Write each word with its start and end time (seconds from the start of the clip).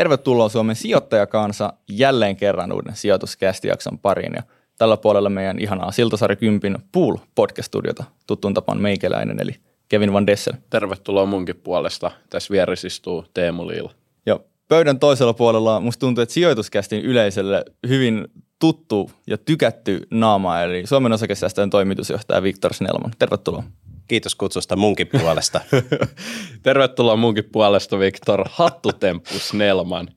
Tervetuloa 0.00 0.48
Suomen 0.48 0.76
sijoittajakansa 0.76 1.72
jälleen 1.90 2.36
kerran 2.36 2.72
uuden 2.72 2.96
sijoituskästijakson 2.96 3.98
pariin. 3.98 4.32
Ja 4.36 4.42
tällä 4.78 4.96
puolella 4.96 5.30
meidän 5.30 5.58
ihanaa 5.58 5.92
Siltasari 5.92 6.36
Kympin 6.36 6.78
Pool 6.92 7.16
podcast-studiota 7.34 8.04
tuttuun 8.26 8.54
tapaan 8.54 8.80
meikäläinen, 8.80 9.40
eli 9.40 9.56
Kevin 9.88 10.12
Van 10.12 10.26
Dessel. 10.26 10.52
Tervetuloa 10.70 11.26
munkin 11.26 11.56
puolesta. 11.56 12.10
Tässä 12.30 12.52
vieressä 12.52 12.86
istuu 12.86 13.24
Teemu 13.34 13.68
Liila. 13.68 13.90
Ja 14.26 14.40
pöydän 14.68 14.98
toisella 14.98 15.34
puolella 15.34 15.80
musta 15.80 16.00
tuntuu, 16.00 16.22
että 16.22 16.32
sijoituskästin 16.32 17.04
yleisölle 17.04 17.64
hyvin 17.88 18.28
tuttu 18.58 19.10
ja 19.26 19.38
tykätty 19.38 20.06
naama, 20.10 20.60
eli 20.60 20.86
Suomen 20.86 21.12
osakesäästöjen 21.12 21.70
toimitusjohtaja 21.70 22.42
Viktor 22.42 22.74
Snellman. 22.74 23.12
Tervetuloa. 23.18 23.62
Kiitos 24.10 24.34
kutsusta 24.34 24.76
munkin 24.76 25.06
puolesta. 25.06 25.60
Tervetuloa 26.62 27.16
munkin 27.16 27.44
puolesta, 27.52 27.98
Viktor. 27.98 28.44
Hattutemppu 28.50 29.38
Snellman. 29.38 30.08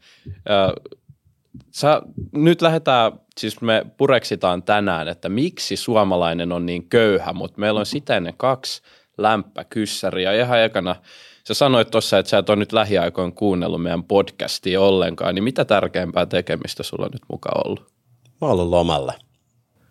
Sä, 1.71 2.01
nyt 2.31 2.61
lähdetään, 2.61 3.11
siis 3.39 3.61
me 3.61 3.85
pureksitaan 3.97 4.63
tänään, 4.63 5.07
että 5.07 5.29
miksi 5.29 5.75
suomalainen 5.75 6.51
on 6.51 6.65
niin 6.65 6.89
köyhä, 6.89 7.33
mutta 7.33 7.59
meillä 7.59 7.79
on 7.79 7.85
sitä 7.85 8.17
ennen 8.17 8.33
kaksi 8.37 8.81
lämpäkyssäriä. 9.17 10.33
Ihan 10.33 10.61
ekana, 10.61 10.95
sä 11.47 11.53
sanoit 11.53 11.91
tuossa, 11.91 12.17
että 12.19 12.29
sä 12.29 12.37
et 12.37 12.49
ole 12.49 12.59
nyt 12.59 12.73
lähiaikoin 12.73 13.33
kuunnellut 13.33 13.81
meidän 13.81 14.03
podcastia 14.03 14.81
ollenkaan, 14.81 15.35
niin 15.35 15.43
mitä 15.43 15.65
tärkeämpää 15.65 16.25
tekemistä 16.25 16.83
sulla 16.83 17.05
on 17.05 17.11
nyt 17.11 17.25
mukaan 17.31 17.67
ollut? 17.67 17.81
Mä 18.41 18.47
oon 18.47 18.51
ollut 18.51 18.69
lomalla. 18.69 19.13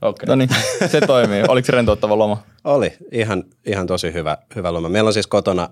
Okay. 0.02 0.26
No 0.26 0.36
niin, 0.36 0.48
se 0.86 1.00
toimii. 1.00 1.42
Oliko 1.48 1.66
se 1.66 1.72
rentouttava 1.72 2.18
loma? 2.18 2.42
Oli, 2.64 2.92
ihan, 3.12 3.44
ihan 3.66 3.86
tosi 3.86 4.12
hyvä, 4.12 4.38
hyvä 4.56 4.72
loma. 4.72 4.88
Meillä 4.88 5.08
on 5.08 5.14
siis 5.14 5.26
kotona 5.26 5.68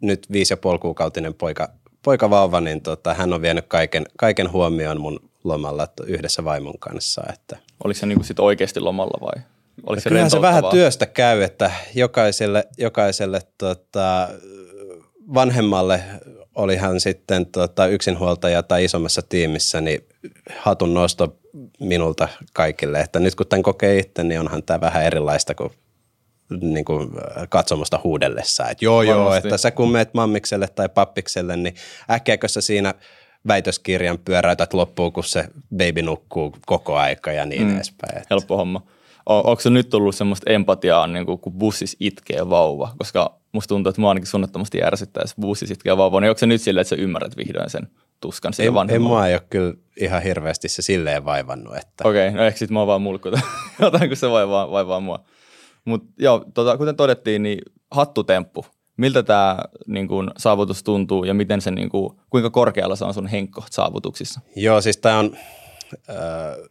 nyt 0.00 0.26
viisi 0.32 0.52
ja 0.52 0.56
puoli 0.56 0.78
kuukautinen 0.78 1.34
poika, 1.34 1.68
poika 2.02 2.30
vauva, 2.30 2.60
niin 2.60 2.80
tota, 2.80 3.14
hän 3.14 3.32
on 3.32 3.42
vienyt 3.42 3.64
kaiken, 3.68 4.06
kaiken 4.18 4.52
huomioon 4.52 5.00
mun 5.00 5.20
lomalla 5.44 5.88
yhdessä 6.06 6.44
vaimon 6.44 6.78
kanssa. 6.78 7.22
Että. 7.32 7.56
Oliko 7.84 8.00
se 8.00 8.06
niinku 8.06 8.24
sit 8.24 8.40
oikeasti 8.40 8.80
lomalla 8.80 9.26
vai? 9.26 9.42
Oliko 9.86 10.00
se 10.00 10.08
Kyllähän 10.08 10.30
se 10.30 10.40
vähän 10.40 10.64
työstä 10.70 11.06
käy, 11.06 11.42
että 11.42 11.70
jokaiselle, 11.94 12.64
jokaiselle 12.78 13.40
tota, 13.58 14.28
vanhemmalle 15.34 16.02
oli 16.54 16.76
hän 16.76 17.00
sitten 17.00 17.46
tota, 17.46 17.86
yksinhuoltaja 17.86 18.62
tai 18.62 18.84
isommassa 18.84 19.22
tiimissä, 19.22 19.80
niin 19.80 20.04
hatun 20.58 20.94
nosto 20.94 21.36
minulta 21.80 22.28
kaikille. 22.52 23.00
Että 23.00 23.18
nyt 23.18 23.34
kun 23.34 23.46
tämän 23.46 23.62
kokee 23.62 23.98
itse, 23.98 24.24
niin 24.24 24.40
onhan 24.40 24.62
tämä 24.62 24.80
vähän 24.80 25.04
erilaista 25.04 25.54
kuin, 25.54 25.70
niin 26.60 26.84
kuin 26.84 27.10
katsomusta 27.48 28.00
huudellessa. 28.04 28.68
Että 28.68 28.84
joo 28.84 29.02
joo, 29.02 29.24
Varmasti. 29.24 29.48
että 29.48 29.58
sä 29.58 29.70
kun 29.70 29.92
meet 29.92 30.14
mammikselle 30.14 30.68
tai 30.68 30.88
pappikselle, 30.88 31.56
niin 31.56 31.74
äkkiäkö 32.10 32.48
sä 32.48 32.60
siinä 32.60 32.94
väitöskirjan 33.48 34.18
pyöräytät 34.18 34.74
loppuun, 34.74 35.12
kun 35.12 35.24
se 35.24 35.44
baby 35.76 36.02
nukkuu 36.02 36.56
koko 36.66 36.96
aika 36.96 37.32
ja 37.32 37.46
niin 37.46 37.62
mm. 37.62 37.76
edespäin. 37.76 38.16
Että. 38.16 38.26
Helppo 38.30 38.56
homma. 38.56 38.82
O, 39.26 39.38
onko 39.38 39.60
se 39.60 39.70
nyt 39.70 39.88
tullut 39.90 40.14
semmoista 40.14 40.50
empatiaa, 40.50 41.06
niin 41.06 41.26
kuin, 41.26 41.38
kun 41.38 41.52
bussis 41.52 41.96
itkee 42.00 42.50
vauva? 42.50 42.94
Koska 42.98 43.38
musta 43.52 43.68
tuntuu, 43.68 43.90
että 43.90 44.00
mua 44.00 44.10
ainakin 44.10 44.26
suunnattomasti 44.26 44.82
ärsyttää, 44.82 45.22
jos 45.22 45.34
bussis 45.40 45.70
itkee 45.70 45.96
vauva. 45.96 46.20
Niin 46.20 46.30
onko 46.30 46.38
se 46.38 46.46
nyt 46.46 46.60
silleen, 46.60 46.82
että 46.82 46.96
sä 46.96 47.02
ymmärrät 47.02 47.36
vihdoin 47.36 47.70
sen 47.70 47.88
tuskan 48.20 48.52
ei, 48.58 48.92
ei 48.92 48.98
mua 48.98 49.26
ei 49.26 49.34
ole 49.34 49.42
kyllä 49.50 49.74
ihan 49.96 50.22
hirveästi 50.22 50.68
se 50.68 50.82
silleen 50.82 51.24
vaivannut. 51.24 51.76
Että... 51.76 52.08
Okei, 52.08 52.28
okay, 52.28 52.40
no 52.40 52.46
ehkä 52.46 52.58
sit 52.58 52.70
mä 52.70 52.78
oon 52.78 52.88
vaan 52.88 53.02
mulkkuta 53.02 53.40
jotain, 53.80 54.08
kun 54.08 54.16
se 54.16 54.30
vaivaa, 54.30 54.70
vaivaa 54.70 55.00
mua. 55.00 55.24
Mutta 55.84 56.12
joo, 56.18 56.44
tota, 56.54 56.76
kuten 56.76 56.96
todettiin, 56.96 57.42
niin 57.42 57.58
hattutemppu. 57.90 58.66
Miltä 58.96 59.22
tämä 59.22 59.58
niin 59.86 60.08
kun, 60.08 60.30
saavutus 60.38 60.82
tuntuu 60.82 61.24
ja 61.24 61.34
miten 61.34 61.60
se, 61.60 61.70
niin 61.70 61.88
kun, 61.88 62.20
kuinka 62.30 62.50
korkealla 62.50 62.96
se 62.96 63.04
on 63.04 63.14
sun 63.14 63.26
henkko 63.26 63.64
saavutuksissa? 63.70 64.40
Joo, 64.56 64.80
siis 64.80 64.96
tämä 64.96 65.18
on 65.18 65.36
ö, 66.08 66.68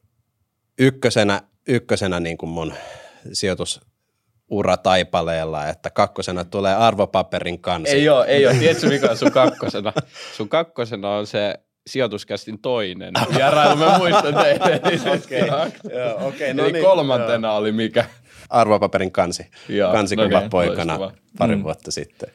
ykkösenä, 0.79 1.41
ykkösenä 1.67 2.19
niin 2.19 2.37
kuin 2.37 2.49
mun 2.49 2.73
sijoitus 3.33 3.81
ura 4.49 4.77
taipaleella, 4.77 5.67
että 5.67 5.89
kakkosena 5.89 6.45
tulee 6.45 6.75
arvopaperin 6.75 7.59
kansi. 7.59 7.91
Ei 7.91 8.09
ole, 8.09 8.25
ei 8.25 8.47
ole. 8.47 8.55
Tiedätkö 8.59 8.87
mikä 8.87 9.09
on 9.09 9.17
sun 9.17 9.31
kakkosena? 9.31 9.93
Sun 10.33 10.49
kakkosena 10.49 11.09
on 11.09 11.27
se 11.27 11.59
sijoituskästin 11.87 12.59
toinen. 12.59 13.13
Vierailu 13.35 13.75
mä 13.75 13.97
muistan 13.97 14.33
teille. 14.33 14.75
Okei, 15.15 15.41
okay. 15.41 16.27
okay, 16.27 16.53
no 16.53 16.63
Eli 16.63 16.71
niin, 16.71 16.85
kolmantena 16.85 17.47
joo. 17.47 17.57
oli 17.57 17.71
mikä? 17.71 18.05
Arvopaperin 18.49 19.11
kansi. 19.11 19.47
Joo, 19.69 19.91
kansi 19.91 20.15
okay, 20.19 20.49
poikana 20.49 21.11
pari 21.37 21.55
mm. 21.55 21.63
vuotta 21.63 21.91
sitten. 21.91 22.29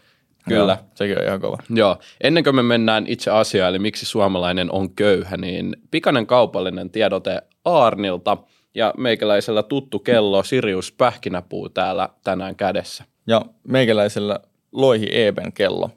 Kyllä. 0.49 0.73
Joo, 0.73 0.91
sekin 0.95 1.19
on 1.19 1.25
ihan 1.25 1.41
kova. 1.41 1.59
Joo. 1.71 1.99
Ennen 2.21 2.45
kuin 2.45 2.57
me 2.57 2.63
mennään 2.63 3.07
itse 3.07 3.31
asiaan, 3.31 3.71
eli 3.71 3.79
miksi 3.79 4.07
suomalainen 4.07 4.73
on 4.73 4.95
köyhä, 4.95 5.37
niin 5.37 5.77
pikainen 5.91 6.27
kaupallinen 6.27 6.91
tiedote 6.91 7.43
Aarnilta– 7.65 8.37
ja 8.75 8.95
meikäläisellä 8.97 9.63
tuttu 9.63 9.99
kello 9.99 10.43
Sirius 10.43 10.93
Pähkinäpuu 10.93 11.69
täällä 11.69 12.09
tänään 12.25 12.57
kädessä. 12.57 13.05
Ja 13.27 13.45
meikäläisellä 13.69 14.41
Loihi 14.73 15.07
Eben 15.13 15.53
kello. 15.53 15.91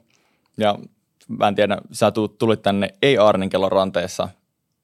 Ja 0.58 0.78
mä 1.28 1.48
en 1.48 1.54
tiedä, 1.54 1.78
sä 1.92 2.12
tulit 2.38 2.62
tänne 2.62 2.88
ei 3.02 3.18
Arnin 3.18 3.50
kellon 3.50 3.72
ranteessa, 3.72 4.28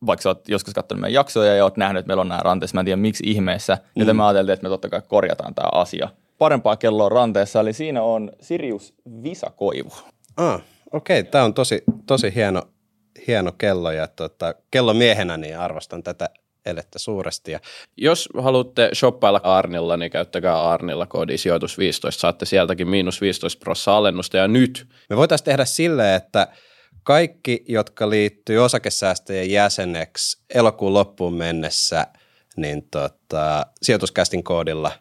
vaikka 0.06 0.22
sä 0.22 0.28
oot 0.28 0.48
joskus 0.48 0.74
katsonut 0.74 1.00
meidän 1.00 1.14
jaksoja 1.14 1.54
ja 1.54 1.64
oot 1.64 1.76
nähnyt, 1.76 2.00
että 2.00 2.06
meillä 2.06 2.20
on 2.20 2.28
nämä 2.28 2.40
ranteessa, 2.40 2.74
mä 2.74 2.80
en 2.80 2.84
tiedä 2.84 2.96
miksi 2.96 3.24
ihmeessä, 3.26 3.74
mm. 3.74 4.00
joten 4.00 4.16
mä 4.16 4.28
ajattelin, 4.28 4.52
että 4.52 4.62
me 4.62 4.68
totta 4.68 4.88
kai 4.88 5.02
korjataan 5.08 5.54
tämä 5.54 5.68
asia. 5.72 6.08
Parempaa 6.38 6.76
kelloa 6.76 7.08
ranteessa, 7.08 7.60
eli 7.60 7.72
siinä 7.72 8.02
on 8.02 8.30
Sirius 8.40 8.94
Visakoivu. 9.22 9.90
Ah, 10.36 10.62
okei, 10.92 11.20
okay. 11.20 11.30
tämä 11.30 11.44
on 11.44 11.54
tosi, 11.54 11.82
tosi 12.06 12.34
hieno, 12.34 12.62
hieno 13.26 13.52
kello 13.52 13.90
ja 13.90 14.08
tota, 14.08 14.54
kellomiehenä 14.70 15.36
niin 15.36 15.58
arvostan 15.58 16.02
tätä 16.02 16.30
elettä 16.66 16.98
suuresti. 16.98 17.52
Ja 17.52 17.60
jos 17.96 18.28
haluatte 18.38 18.90
shoppailla 18.94 19.40
Arnilla, 19.42 19.96
niin 19.96 20.10
käyttäkää 20.10 20.62
Arnilla 20.62 21.06
koodi 21.06 21.38
sijoitus 21.38 21.78
15. 21.78 22.20
Saatte 22.20 22.46
sieltäkin 22.46 22.88
miinus 22.88 23.20
15 23.20 23.60
prosenttia 23.60 23.96
alennusta 23.96 24.36
ja 24.36 24.48
nyt. 24.48 24.86
Me 25.10 25.16
voitaisiin 25.16 25.44
tehdä 25.44 25.64
silleen, 25.64 26.16
että 26.16 26.48
kaikki, 27.02 27.64
jotka 27.68 28.10
liittyy 28.10 28.58
osakesäästäjien 28.58 29.50
jäseneksi 29.50 30.42
elokuun 30.54 30.94
loppuun 30.94 31.34
mennessä, 31.34 32.06
niin 32.56 32.88
tota, 32.90 33.66
sijoituskästin 33.82 34.44
koodilla 34.44 34.92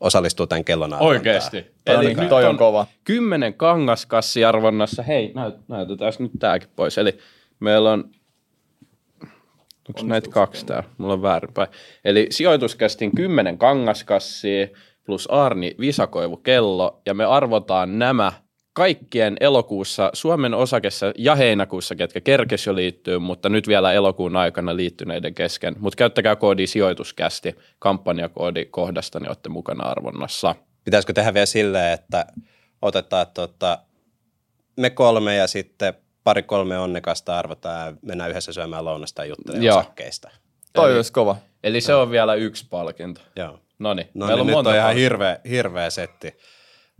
osallistuu 0.00 0.46
tämän 0.46 0.64
kellon. 0.64 0.94
Oikeasti. 0.94 1.66
Eli 1.86 2.14
nyt 2.14 2.28
toi 2.28 2.44
on 2.44 2.56
kova. 2.56 2.86
Kymmenen 3.04 3.54
kangaskassiarvonnassa. 3.54 5.02
Hei, 5.02 5.32
näyt, 5.34 5.54
näytetään 5.68 6.12
nyt 6.18 6.32
tämäkin 6.38 6.68
pois. 6.76 6.98
Eli 6.98 7.18
meillä 7.60 7.92
on 7.92 8.10
Onko 9.88 10.08
näitä 10.08 10.30
kaksi 10.30 10.66
täällä? 10.66 10.88
Mulla 10.98 11.14
on 11.14 11.22
väärinpäin. 11.22 11.68
Eli 12.04 12.26
sijoituskästin 12.30 13.14
10 13.14 13.58
kangaskassia 13.58 14.66
plus 15.04 15.30
Arni 15.30 15.74
Visakoivu 15.80 16.36
kello 16.36 17.00
ja 17.06 17.14
me 17.14 17.24
arvotaan 17.24 17.98
nämä 17.98 18.32
kaikkien 18.72 19.36
elokuussa 19.40 20.10
Suomen 20.12 20.54
osakessa 20.54 21.12
ja 21.18 21.34
heinäkuussa, 21.34 21.94
ketkä 21.94 22.20
kerkes 22.20 22.66
jo 22.66 22.74
liittyy, 22.74 23.18
mutta 23.18 23.48
nyt 23.48 23.68
vielä 23.68 23.92
elokuun 23.92 24.36
aikana 24.36 24.76
liittyneiden 24.76 25.34
kesken. 25.34 25.76
Mutta 25.78 25.96
käyttäkää 25.96 26.36
koodi 26.36 26.66
sijoituskästi 26.66 27.54
kampanjakoodi 27.78 28.64
kohdasta, 28.64 29.20
niin 29.20 29.28
olette 29.28 29.48
mukana 29.48 29.84
arvonnassa. 29.84 30.54
Pitäisikö 30.84 31.12
tehdä 31.12 31.34
vielä 31.34 31.46
silleen, 31.46 31.92
että 31.92 32.26
otetaan 32.82 33.26
tota, 33.34 33.78
me 34.76 34.90
kolme 34.90 35.36
ja 35.36 35.46
sitten 35.46 35.94
pari-kolme 36.26 36.78
onnekasta 36.78 37.38
arvotaan 37.38 37.86
ja 37.86 37.96
mennään 38.02 38.30
yhdessä 38.30 38.52
syömään 38.52 38.84
lounasta 38.84 39.24
ja 39.24 39.28
juttelemaan 39.28 39.78
osakkeista. 39.78 40.30
Toi 40.72 40.96
olisi 40.96 41.12
kova. 41.12 41.36
Eli 41.64 41.80
se 41.80 41.94
on 41.94 42.10
vielä 42.10 42.34
yksi 42.34 42.66
palkinto. 42.70 43.20
Joo. 43.36 43.58
No 43.78 43.94
niin, 43.94 44.08
on 44.20 44.46
nyt 44.46 44.56
on 44.56 44.74
ihan 44.74 44.94
hirveä, 44.94 45.38
hirveä 45.48 45.90
setti. 45.90 46.34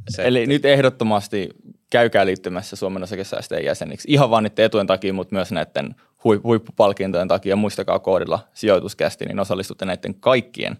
setti. 0.08 0.28
Eli 0.28 0.46
nyt 0.46 0.64
ehdottomasti 0.64 1.48
käykää 1.90 2.26
liittymässä 2.26 2.76
Suomen 2.76 3.02
osakesäästöjen 3.02 3.64
jäseniksi. 3.64 4.08
Ihan 4.12 4.30
vain 4.30 4.42
niiden 4.42 4.64
etujen 4.64 4.86
takia, 4.86 5.12
mutta 5.12 5.34
myös 5.34 5.52
näiden 5.52 5.94
huippupalkintojen 6.24 7.28
takia. 7.28 7.56
Muistakaa 7.56 7.98
koodilla 7.98 8.48
sijoituskästi, 8.54 9.24
niin 9.24 9.40
osallistutte 9.40 9.84
näiden 9.84 10.14
kaikkien 10.14 10.76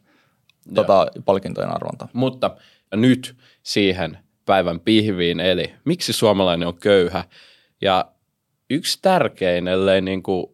tota, 0.75 1.07
palkintojen 1.25 1.75
arvontaan. 1.75 2.11
Mutta 2.13 2.57
nyt 2.95 3.37
siihen 3.63 4.19
päivän 4.45 4.81
pihviin, 4.81 5.41
eli 5.41 5.75
miksi 5.85 6.13
suomalainen 6.13 6.69
on 6.69 6.77
köyhä. 6.77 7.25
Ja 7.81 8.16
yksi 8.71 8.99
tärkein, 9.03 9.69
ellei 9.69 10.01
niin 10.01 10.23
kuin, 10.23 10.47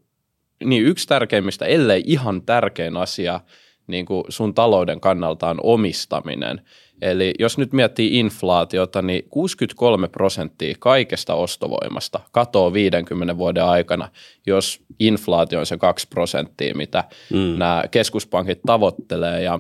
niin 0.65 0.87
yksi 0.87 1.09
tärkeimmistä, 1.09 1.65
ellei 1.65 2.03
ihan 2.07 2.43
tärkein 2.43 2.97
asia 2.97 3.41
niin 3.87 4.07
kuin 4.07 4.25
sun 4.29 4.55
talouden 4.55 5.01
kannalta 5.01 5.51
on 5.51 5.61
omistaminen. 5.63 6.61
Eli 7.03 7.35
jos 7.39 7.59
nyt 7.59 7.73
miettii 7.73 8.19
inflaatiota, 8.19 9.03
niin 9.03 9.25
63 9.31 10.09
prosenttia 10.09 10.75
kaikesta 10.79 11.35
ostovoimasta 11.35 12.21
katoo 12.33 12.73
50 12.73 13.39
vuoden 13.39 13.65
aikana, 13.65 14.09
jos 14.47 14.81
inflaatio 14.99 15.59
on 15.59 15.67
se 15.67 15.79
2 15.79 16.09
prosenttia, 16.09 16.75
mitä 16.75 17.05
mm. 17.33 17.59
nämä 17.59 17.85
keskuspankit 17.91 18.61
tavoittelee. 18.67 19.43
Ja 19.43 19.59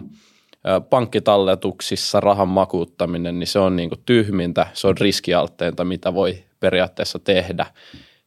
pankkitalletuksissa 0.90 2.20
rahan 2.20 2.48
makuuttaminen, 2.48 3.38
niin 3.38 3.46
se 3.46 3.58
on 3.58 3.76
niin 3.76 3.88
kuin 3.88 4.02
tyhmintä, 4.06 4.66
se 4.72 4.86
on 4.86 4.98
riskialtteinta, 4.98 5.84
mitä 5.84 6.14
voi 6.14 6.44
periaatteessa 6.60 7.18
tehdä. 7.18 7.66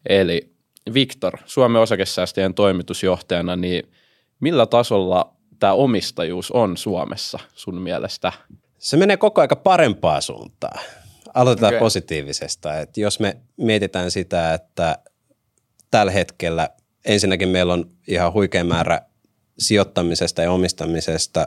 Eli 0.10 0.56
Viktor, 0.94 1.38
Suomen 1.46 1.82
osakesäästäjien 1.82 2.54
toimitusjohtajana, 2.54 3.56
niin 3.56 3.92
millä 4.40 4.66
tasolla 4.66 5.36
tämä 5.60 5.74
omistajuus 5.74 6.52
on 6.52 6.78
Suomessa 6.78 7.40
sun 7.54 7.82
mielestä? 7.82 8.32
Se 8.78 8.98
menee 8.98 9.18
koko 9.18 9.42
aika 9.42 9.56
parempaa 9.56 10.22
suuntaan. 10.22 10.80
Aloitetaan 11.34 11.74
okay. 11.74 11.80
Positiivisesta. 11.80 12.80
Et 12.80 12.98
jos 12.98 13.20
me 13.20 13.38
mietitään 13.58 14.12
sitä, 14.12 14.54
että 14.54 14.98
tällä 15.92 16.12
hetkellä 16.12 16.70
ensinnäkin 17.06 17.50
meillä 17.50 17.74
on 17.74 17.90
ihan 18.08 18.34
huikea 18.34 18.64
määrä 18.64 19.02
sijoittamisesta 19.60 20.42
ja 20.42 20.52
omistamisesta 20.52 21.46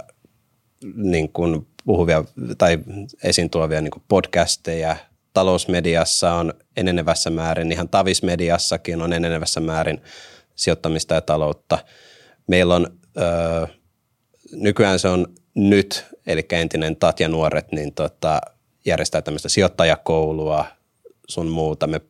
niin 0.94 1.32
kuin 1.32 1.66
puhuvia 1.84 2.24
tai 2.58 2.78
esiin 3.22 3.50
tuovia 3.50 3.80
niin 3.80 3.90
kuin 3.90 4.02
podcasteja. 4.08 4.96
Talousmediassa 5.38 6.32
on 6.34 6.54
enenevässä 6.76 7.30
määrin, 7.30 7.72
ihan 7.72 7.88
tavismediassakin 7.88 9.02
on 9.02 9.12
enenevässä 9.12 9.60
määrin 9.60 10.02
sijoittamista 10.54 11.14
ja 11.14 11.20
taloutta. 11.20 11.78
Meillä 12.46 12.74
on, 12.74 12.86
öö, 13.18 13.66
nykyään 14.52 14.98
se 14.98 15.08
on 15.08 15.26
nyt, 15.54 16.06
eli 16.26 16.46
entinen 16.52 16.96
Tatja 16.96 17.28
Nuoret, 17.28 17.72
niin 17.72 17.94
tota, 17.94 18.40
järjestää 18.84 19.22
tämmöistä 19.22 19.48
sijoittajakoulua 19.48 20.64
sun 21.28 21.48
muuta. 21.48 21.86
Me 21.86 22.00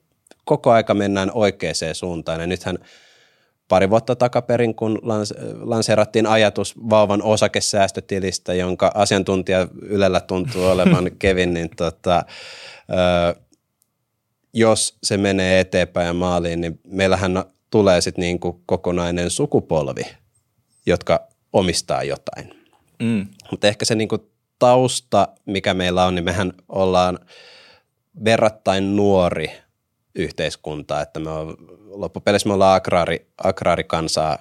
koko 0.45 0.71
aika 0.71 0.95
mennään 0.95 1.31
oikeaan 1.35 1.75
suuntaan 1.93 2.41
ja 2.41 2.47
nythän 2.47 2.79
pari 3.69 3.91
vuotta 3.91 4.17
takaperin, 4.17 4.75
kun 4.75 4.99
lans, 5.03 5.35
lanseerattiin 5.61 6.27
ajatus 6.27 6.75
vauvan 6.91 7.23
osakesäästötilistä, 7.23 8.55
jonka 8.55 8.91
asiantuntija 8.95 9.69
Ylellä 9.83 10.21
tuntuu 10.21 10.67
olevan 10.67 11.11
Kevin, 11.19 11.55
niin 11.55 11.71
tota, 11.77 12.25
ö, 12.91 13.41
jos 14.53 14.99
se 15.03 15.17
menee 15.17 15.61
eteenpäin 15.61 16.07
ja 16.07 16.13
maaliin, 16.13 16.61
niin 16.61 16.81
meillähän 16.87 17.45
tulee 17.71 18.01
sitten 18.01 18.23
niinku 18.23 18.63
kokonainen 18.67 19.31
sukupolvi, 19.31 20.03
jotka 20.87 21.29
omistaa 21.53 22.03
jotain. 22.03 22.55
Mm. 23.03 23.27
Mutta 23.51 23.67
ehkä 23.67 23.85
se 23.85 23.95
niinku 23.95 24.31
tausta, 24.59 25.29
mikä 25.47 25.75
meillä 25.75 26.05
on, 26.05 26.15
niin 26.15 26.25
mehän 26.25 26.53
ollaan 26.69 27.19
verrattain 28.25 28.97
nuori 28.97 29.51
yhteiskunta, 30.19 31.01
että 31.01 31.21
me 31.21 31.31
on, 31.31 31.57
loppupeleissä 31.87 32.49
me 32.49 32.55
ollaan 32.55 32.77
agraari, 32.77 33.27
agraarikansaa 33.45 34.39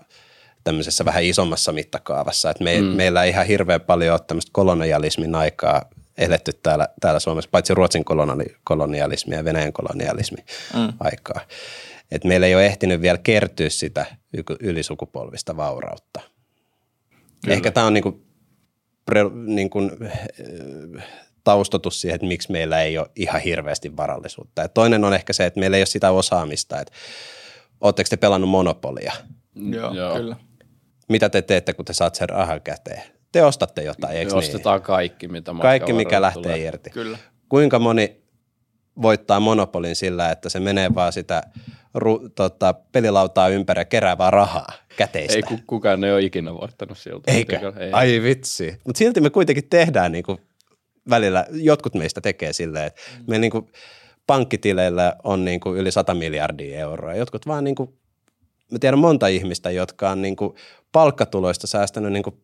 tämmöisessä 0.64 1.06
vähän 1.06 1.24
isommassa 1.24 1.72
mittakaavassa, 1.72 2.50
että 2.50 2.64
me, 2.64 2.82
mm. 2.82 2.88
meillä 2.88 3.24
ei 3.24 3.30
ihan 3.30 3.48
hirveän 3.48 3.82
paljon 3.82 4.14
ole 4.14 4.22
tämmöistä 4.28 4.50
kolonialismin 4.54 5.36
aikaa 5.36 5.82
eletty 6.18 6.52
täällä, 6.64 6.88
täällä 7.02 7.20
Suomessa, 7.20 7.50
paitsi 7.52 7.74
Ruotsin 7.74 8.06
koloni- 8.06 8.56
kolonialismi 8.64 9.36
ja 9.36 9.46
Venäjän 9.46 9.74
kolonialismi 9.74 10.38
mm. 10.74 10.94
aikaa. 11.00 11.42
Et 12.12 12.24
meillä 12.24 12.48
ei 12.48 12.56
ole 12.56 12.66
ehtinyt 12.66 13.02
vielä 13.02 13.18
kertyä 13.18 13.70
sitä 13.70 14.06
ylisukupolvista 14.60 15.58
vaurautta. 15.58 16.22
Kyllä. 17.44 17.56
Ehkä 17.56 17.72
tämä 17.72 17.86
on 17.86 17.94
niinku, 17.94 18.22
pre, 19.06 19.24
niinku, 19.46 19.80
taustotus 21.48 22.02
siihen, 22.02 22.16
että 22.16 22.28
miksi 22.28 22.52
meillä 22.52 22.82
ei 22.82 22.98
ole 22.98 23.10
ihan 23.16 23.42
hirveästi 23.42 23.98
varallisuutta. 23.98 24.62
Ja 24.62 24.68
toinen 24.68 25.04
on 25.04 25.14
ehkä 25.14 25.34
se, 25.34 25.46
että 25.46 25.60
meillä 25.60 25.78
ei 25.78 25.82
ole 25.82 25.86
sitä 25.86 26.12
osaamista, 26.12 26.80
että 26.82 26.94
ootteko 27.82 28.08
te 28.10 28.18
pelannut 28.18 28.50
monopolia? 28.50 29.14
Joo, 29.56 29.94
Joo. 29.94 30.16
kyllä. 30.16 30.36
Mitä 31.10 31.30
te 31.30 31.42
teette, 31.42 31.74
kun 31.74 31.86
te 31.86 31.94
saat 31.94 32.16
sen 32.16 32.30
rahan 32.30 32.62
käteen? 32.62 33.02
Te 33.32 33.44
ostatte 33.44 33.84
jotain, 33.84 34.14
Me 34.14 34.20
eikö 34.20 34.32
niin? 34.32 34.38
ostetaan 34.38 34.82
kaikki, 34.82 35.28
mitä 35.28 35.52
Kaikki, 35.62 35.94
mikä 35.94 36.22
lähtee 36.22 36.44
tulee. 36.44 36.60
irti. 36.60 36.90
Kyllä. 36.90 37.18
Kuinka 37.50 37.80
moni 37.80 38.22
voittaa 39.02 39.40
monopolin 39.40 39.96
sillä, 39.96 40.32
että 40.32 40.50
se 40.50 40.60
menee 40.60 40.96
vaan 40.96 41.14
sitä 41.14 41.44
ru, 41.94 42.30
tota, 42.30 42.74
pelilautaa 42.92 43.48
ympäri 43.48 43.82
ja 43.82 43.86
kerää 43.86 44.18
vaan 44.18 44.34
rahaa 44.34 44.74
käteistä? 44.98 45.36
Ei 45.36 45.42
ku, 45.44 45.60
kukaan 45.68 46.04
ei 46.04 46.12
ole 46.12 46.22
ikinä 46.22 46.54
voittanut 46.54 46.98
siltä. 46.98 47.32
Eikä? 47.32 47.74
Ei. 47.80 47.92
Ai 47.92 48.22
vitsi. 48.24 48.76
Mutta 48.86 49.00
silti 49.00 49.22
me 49.22 49.30
kuitenkin 49.30 49.70
tehdään 49.70 50.12
niinku 50.12 50.40
välillä, 51.10 51.46
jotkut 51.52 51.94
meistä 51.94 52.22
tekee 52.22 52.54
silleen, 52.54 52.86
että 52.86 53.02
mm. 53.18 53.24
meillä 53.28 53.42
niinku 53.42 53.70
pankkitileillä 54.28 55.16
on 55.24 55.46
niinku 55.46 55.76
yli 55.76 55.92
100 55.92 56.14
miljardia 56.14 56.80
euroa. 56.80 57.16
Jotkut 57.16 57.48
vaan 57.48 57.64
niinku, 57.64 57.98
mä 58.72 58.80
tiedän 58.80 59.00
monta 59.00 59.28
ihmistä, 59.28 59.72
jotka 59.72 60.10
on 60.10 60.22
niinku 60.22 60.56
palkkatuloista 60.92 61.68
säästänyt 61.68 62.14
niinku 62.14 62.42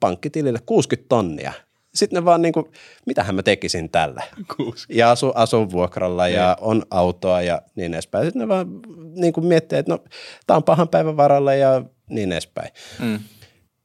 pankkitilille 0.00 0.58
60 0.66 1.08
tonnia. 1.08 1.52
Sitten 1.94 2.16
ne 2.16 2.24
vaan 2.24 2.42
niinku, 2.42 2.70
mitähän 3.06 3.34
mä 3.34 3.42
tekisin 3.42 3.90
tällä? 3.90 4.22
Kuusi. 4.56 4.86
Ja 4.88 5.10
asu, 5.10 5.32
asun 5.34 5.70
vuokralla 5.70 6.28
ja 6.28 6.56
on 6.60 6.82
autoa 6.90 7.42
ja 7.42 7.62
niin 7.76 7.94
edespäin. 7.94 8.24
Sitten 8.24 8.40
ne 8.40 8.48
vaan 8.48 8.66
niinku 9.14 9.40
miettii, 9.40 9.78
että 9.78 9.92
no, 9.92 10.04
tää 10.46 10.56
on 10.56 10.64
pahan 10.64 10.88
päivän 10.88 11.16
varalla 11.16 11.54
ja 11.54 11.82
niin 12.10 12.32
edespäin. 12.32 12.68
Mm. 13.00 13.18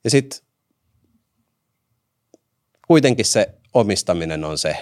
Ja 0.04 0.10
sitten 0.10 0.40
kuitenkin 2.88 3.26
se 3.26 3.59
omistaminen 3.80 4.46
on 4.46 4.58
se, 4.58 4.78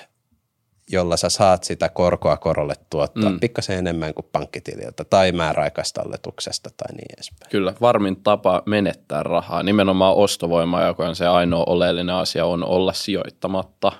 jolla 0.89 1.17
sä 1.17 1.29
saat 1.29 1.63
sitä 1.63 1.89
korkoa 1.89 2.37
korolle 2.37 2.73
tuottaa 2.89 3.29
mm. 3.29 3.39
Pikkasen 3.39 3.77
enemmän 3.77 4.13
kuin 4.13 4.27
pankkitililtä 4.31 5.03
tai 5.03 5.31
määräaikaistalletuksesta 5.31 6.69
tai 6.77 6.95
niin 6.95 7.13
edespäin. 7.13 7.51
Kyllä, 7.51 7.73
varmin 7.81 8.23
tapa 8.23 8.63
menettää 8.65 9.23
rahaa, 9.23 9.63
nimenomaan 9.63 10.15
ostovoima, 10.15 10.83
joka 10.83 11.07
on 11.07 11.15
se 11.15 11.27
ainoa 11.27 11.63
oleellinen 11.67 12.15
asia, 12.15 12.45
on 12.45 12.63
olla 12.63 12.93
sijoittamatta. 12.93 13.91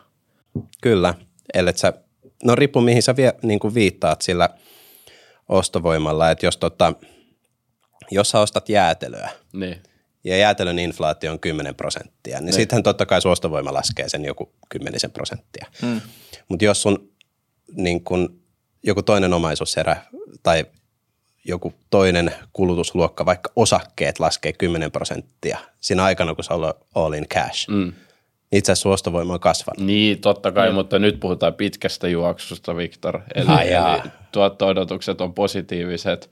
Kyllä, 0.82 1.14
ellei 1.54 1.78
sä, 1.78 1.94
no 2.44 2.56
riippuu 2.56 2.82
mihin 2.82 3.04
sä 3.04 3.16
vie, 3.16 3.34
niin 3.42 3.60
kuin 3.60 3.74
viittaat 3.74 4.22
sillä 4.22 4.50
ostovoimalla, 5.50 6.32
että 6.32 6.46
jos, 6.46 6.58
tota, 6.58 6.94
jos 8.12 8.30
sä 8.30 8.40
ostat 8.40 8.70
jäätelöä 8.70 9.30
Niin. 9.54 9.84
Ja 10.28 10.38
jäätelön 10.38 10.80
inflaatio 10.80 11.32
on 11.32 11.40
10 11.40 11.76
prosenttia, 11.76 12.38
niin, 12.38 12.46
niin. 12.46 12.54
sittenhän 12.54 12.84
totta 12.84 13.06
kai 13.06 13.22
sun 13.22 13.32
ostovoima 13.32 13.74
laskee 13.74 14.10
sen 14.10 14.26
joku 14.26 14.52
kymmenisen 14.70 15.12
prosenttia. 15.12 15.66
Mm. 15.82 16.02
Mutta 16.48 16.66
jos 16.66 16.82
sun 16.82 17.10
niin 17.76 18.04
kun, 18.04 18.40
joku 18.84 19.04
toinen 19.04 19.34
omaisuuserä 19.34 19.98
tai 20.44 20.66
joku 21.46 21.74
toinen 21.90 22.32
kulutusluokka, 22.54 23.26
vaikka 23.26 23.52
osakkeet 23.56 24.20
laskee 24.20 24.54
10 24.54 24.92
prosenttia 24.92 25.58
siinä 25.80 26.04
aikana, 26.04 26.36
kun 26.36 26.44
sä 26.44 26.54
olet 26.54 26.76
all 26.96 27.14
in 27.14 27.28
cash, 27.28 27.70
mm. 27.70 27.76
Mm. 27.76 27.94
itse 28.52 28.72
asiassa 28.72 28.84
sun 28.84 28.94
ostovoima 28.94 29.34
on 29.34 29.40
kasvanut. 29.40 29.86
Niin, 29.86 30.22
totta 30.22 30.52
kai, 30.52 30.72
mutta 30.72 31.00
nyt 31.00 31.20
puhutaan 31.20 31.54
pitkästä 31.54 32.08
juoksusta, 32.08 32.76
Viktor. 32.76 33.22
Eli, 33.36 33.48
Ai 33.48 33.74
eli 33.74 34.12
tuotto-odotukset 34.32 35.22
on 35.22 35.34
positiiviset. 35.34 36.30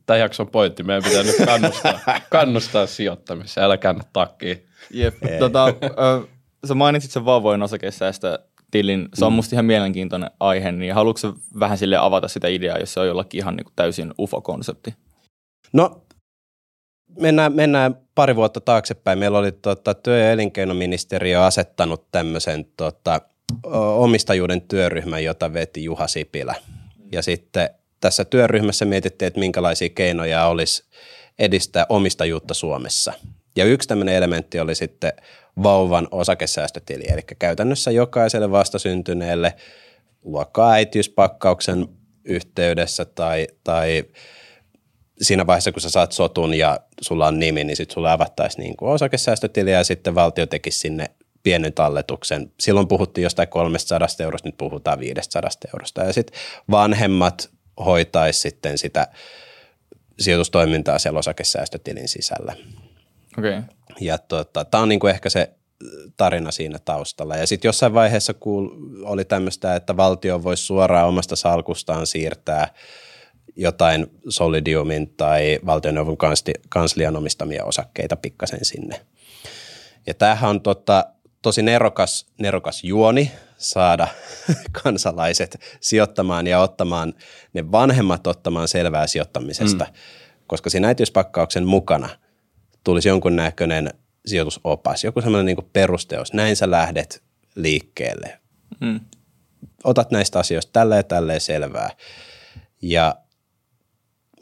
Se 0.00 0.02
on- 0.02 0.06
Tämä 0.06 0.16
jakson 0.16 0.48
pointti, 0.48 0.82
meidän 0.82 1.02
pitää 1.02 1.22
nyt 1.22 1.36
kannustaa, 1.46 2.00
kannustaa 2.30 2.86
sijoittamiseen, 2.86 3.64
älä 3.64 3.76
käännä 3.76 4.04
takkiin. 4.12 4.66
Jep. 4.90 5.14
Tota, 5.38 5.66
ö, 5.68 6.26
sä 6.66 6.74
mainitsit 6.74 7.10
sen 7.10 7.24
vauvojen 7.24 7.62
osakesäästötilin. 7.62 9.08
Se 9.14 9.24
on 9.24 9.32
musta 9.32 9.54
ihan 9.54 9.64
mielenkiintoinen 9.64 10.30
aihe, 10.40 10.72
niin 10.72 10.94
haluatko 10.94 11.34
vähän 11.60 11.78
sille 11.78 11.96
avata 11.96 12.28
sitä 12.28 12.48
ideaa, 12.48 12.78
jos 12.78 12.94
se 12.94 13.00
on 13.00 13.06
jollakin 13.06 13.38
ihan 13.38 13.56
niin 13.56 13.64
kuin 13.64 13.72
täysin 13.76 14.14
UFO-konsepti? 14.20 14.94
No, 15.72 16.02
mennään, 17.20 17.52
mennään 17.54 17.96
pari 18.14 18.36
vuotta 18.36 18.60
taaksepäin. 18.60 19.18
Meillä 19.18 19.38
oli 19.38 19.52
tota, 19.52 19.94
työ- 19.94 20.18
ja 20.18 20.32
elinkeinoministeriö 20.32 21.44
asettanut 21.44 22.10
tämmöisen 22.12 22.64
tota, 22.76 23.20
omistajuuden 23.96 24.60
työryhmän, 24.62 25.24
jota 25.24 25.52
veti 25.52 25.84
Juha 25.84 26.06
Sipilä. 26.08 26.54
Ja 27.12 27.22
sitten 27.22 27.70
tässä 28.00 28.24
työryhmässä 28.24 28.84
mietittiin, 28.84 29.26
että 29.26 29.40
minkälaisia 29.40 29.88
keinoja 29.88 30.46
olisi 30.46 30.84
edistää 31.38 31.86
omistajuutta 31.88 32.54
Suomessa. 32.54 33.12
Ja 33.56 33.64
yksi 33.64 33.88
tämmöinen 33.88 34.14
elementti 34.14 34.60
oli 34.60 34.74
sitten 34.74 35.12
vauvan 35.62 36.08
osakesäästötili, 36.10 37.04
eli 37.08 37.20
käytännössä 37.38 37.90
jokaiselle 37.90 38.50
vastasyntyneelle 38.50 39.54
luokkaa 40.24 40.72
äitiyspakkauksen 40.72 41.88
yhteydessä 42.24 43.04
tai, 43.04 43.46
tai 43.64 44.04
siinä 45.22 45.46
vaiheessa, 45.46 45.72
kun 45.72 45.82
sä 45.82 45.90
saat 45.90 46.12
sotun 46.12 46.54
ja 46.54 46.80
sulla 47.00 47.26
on 47.26 47.38
nimi, 47.38 47.64
niin 47.64 47.76
sitten 47.76 47.94
sulle 47.94 48.10
avattaisiin 48.10 48.62
niin 48.62 48.76
kuin 48.76 48.98
ja 49.72 49.84
sitten 49.84 50.14
valtio 50.14 50.46
tekisi 50.46 50.78
sinne 50.78 51.06
pienen 51.42 51.72
talletuksen. 51.72 52.52
Silloin 52.60 52.88
puhuttiin 52.88 53.22
jostain 53.22 53.48
300 53.48 54.08
eurosta, 54.20 54.48
nyt 54.48 54.58
puhutaan 54.58 55.00
500 55.00 55.50
eurosta. 55.74 56.04
Ja 56.04 56.12
sitten 56.12 56.40
vanhemmat 56.70 57.50
hoitaisi 57.84 58.40
sitten 58.40 58.78
sitä 58.78 59.08
sijoitustoimintaa 60.18 60.98
siellä 60.98 61.18
osakesäästötilin 61.18 62.08
sisällä. 62.08 62.54
Okay. 63.38 63.62
Ja 64.00 64.18
tota, 64.18 64.64
tämä 64.64 64.82
on 64.82 64.88
niinku 64.88 65.06
ehkä 65.06 65.30
se 65.30 65.50
tarina 66.16 66.50
siinä 66.50 66.78
taustalla. 66.78 67.36
Ja 67.36 67.46
sitten 67.46 67.68
jossain 67.68 67.94
vaiheessa 67.94 68.34
kuul, 68.34 68.68
oli 69.02 69.24
tämmöistä, 69.24 69.76
että 69.76 69.96
valtio 69.96 70.42
voisi 70.42 70.62
suoraan 70.62 71.08
omasta 71.08 71.36
salkustaan 71.36 72.06
siirtää 72.06 72.74
jotain 73.56 74.06
Solidiumin 74.28 75.14
tai 75.16 75.58
valtioneuvon 75.66 76.16
kanslian 76.68 77.16
omistamia 77.16 77.64
osakkeita 77.64 78.16
pikkasen 78.16 78.64
sinne. 78.64 79.00
Ja 80.06 80.14
tämähän 80.14 80.50
on 80.50 80.60
tota, 80.60 81.06
tosi 81.42 81.62
nerokas, 81.62 82.26
nerokas 82.38 82.84
juoni. 82.84 83.30
Saada 83.60 84.08
kansalaiset 84.82 85.60
sijoittamaan 85.80 86.46
ja 86.46 86.60
ottamaan, 86.60 87.14
ne 87.52 87.72
vanhemmat 87.72 88.26
ottamaan 88.26 88.68
selvää 88.68 89.06
sijoittamisesta, 89.06 89.84
mm. 89.84 89.92
koska 90.46 90.70
siinä 90.70 90.88
äitiyspakkauksen 90.88 91.66
mukana 91.66 92.08
tulisi 92.84 93.08
jonkunnäköinen 93.08 93.90
sijoitusopas, 94.26 95.04
joku 95.04 95.20
semmoinen 95.20 95.46
niin 95.46 95.70
perusteos, 95.72 96.32
näin 96.32 96.56
sä 96.56 96.70
lähdet 96.70 97.22
liikkeelle. 97.54 98.40
Mm. 98.80 99.00
Otat 99.84 100.10
näistä 100.10 100.38
asioista 100.38 100.72
tälle 100.72 100.96
ja 100.96 101.02
tälleen 101.02 101.40
selvää. 101.40 101.90
Ja 102.82 103.14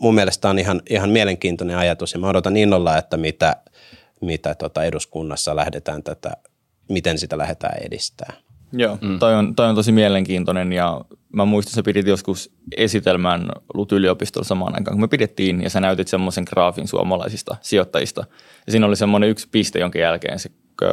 mun 0.00 0.14
mielestä 0.14 0.50
on 0.50 0.58
ihan, 0.58 0.82
ihan 0.90 1.10
mielenkiintoinen 1.10 1.76
ajatus 1.76 2.12
ja 2.12 2.18
mä 2.18 2.28
odotan 2.28 2.56
innolla, 2.56 2.98
että 2.98 3.16
mitä, 3.16 3.56
mitä 4.20 4.54
tota 4.54 4.84
eduskunnassa 4.84 5.56
lähdetään 5.56 6.02
tätä, 6.02 6.36
miten 6.88 7.18
sitä 7.18 7.38
lähdetään 7.38 7.82
edistää. 7.82 8.32
Joo, 8.72 8.98
mm. 9.00 9.18
toi, 9.18 9.34
on, 9.34 9.54
toi 9.54 9.68
on 9.68 9.74
tosi 9.74 9.92
mielenkiintoinen 9.92 10.72
ja 10.72 11.00
mä 11.32 11.44
muistan, 11.44 11.70
että 11.70 11.74
sä 11.74 11.82
pidit 11.82 12.06
joskus 12.06 12.50
esitelmän 12.76 13.48
LUT-yliopistolla 13.74 14.44
samaan 14.44 14.74
aikaan, 14.74 14.94
kun 14.94 15.00
me 15.00 15.08
pidettiin 15.08 15.62
ja 15.62 15.70
sä 15.70 15.80
näytit 15.80 16.08
semmoisen 16.08 16.44
graafin 16.50 16.88
suomalaisista 16.88 17.56
sijoittajista. 17.60 18.24
Ja 18.66 18.72
siinä 18.72 18.86
oli 18.86 18.96
semmoinen 18.96 19.30
yksi 19.30 19.48
piste, 19.50 19.78
jonka 19.78 19.98
jälkeen 19.98 20.38
se 20.38 20.50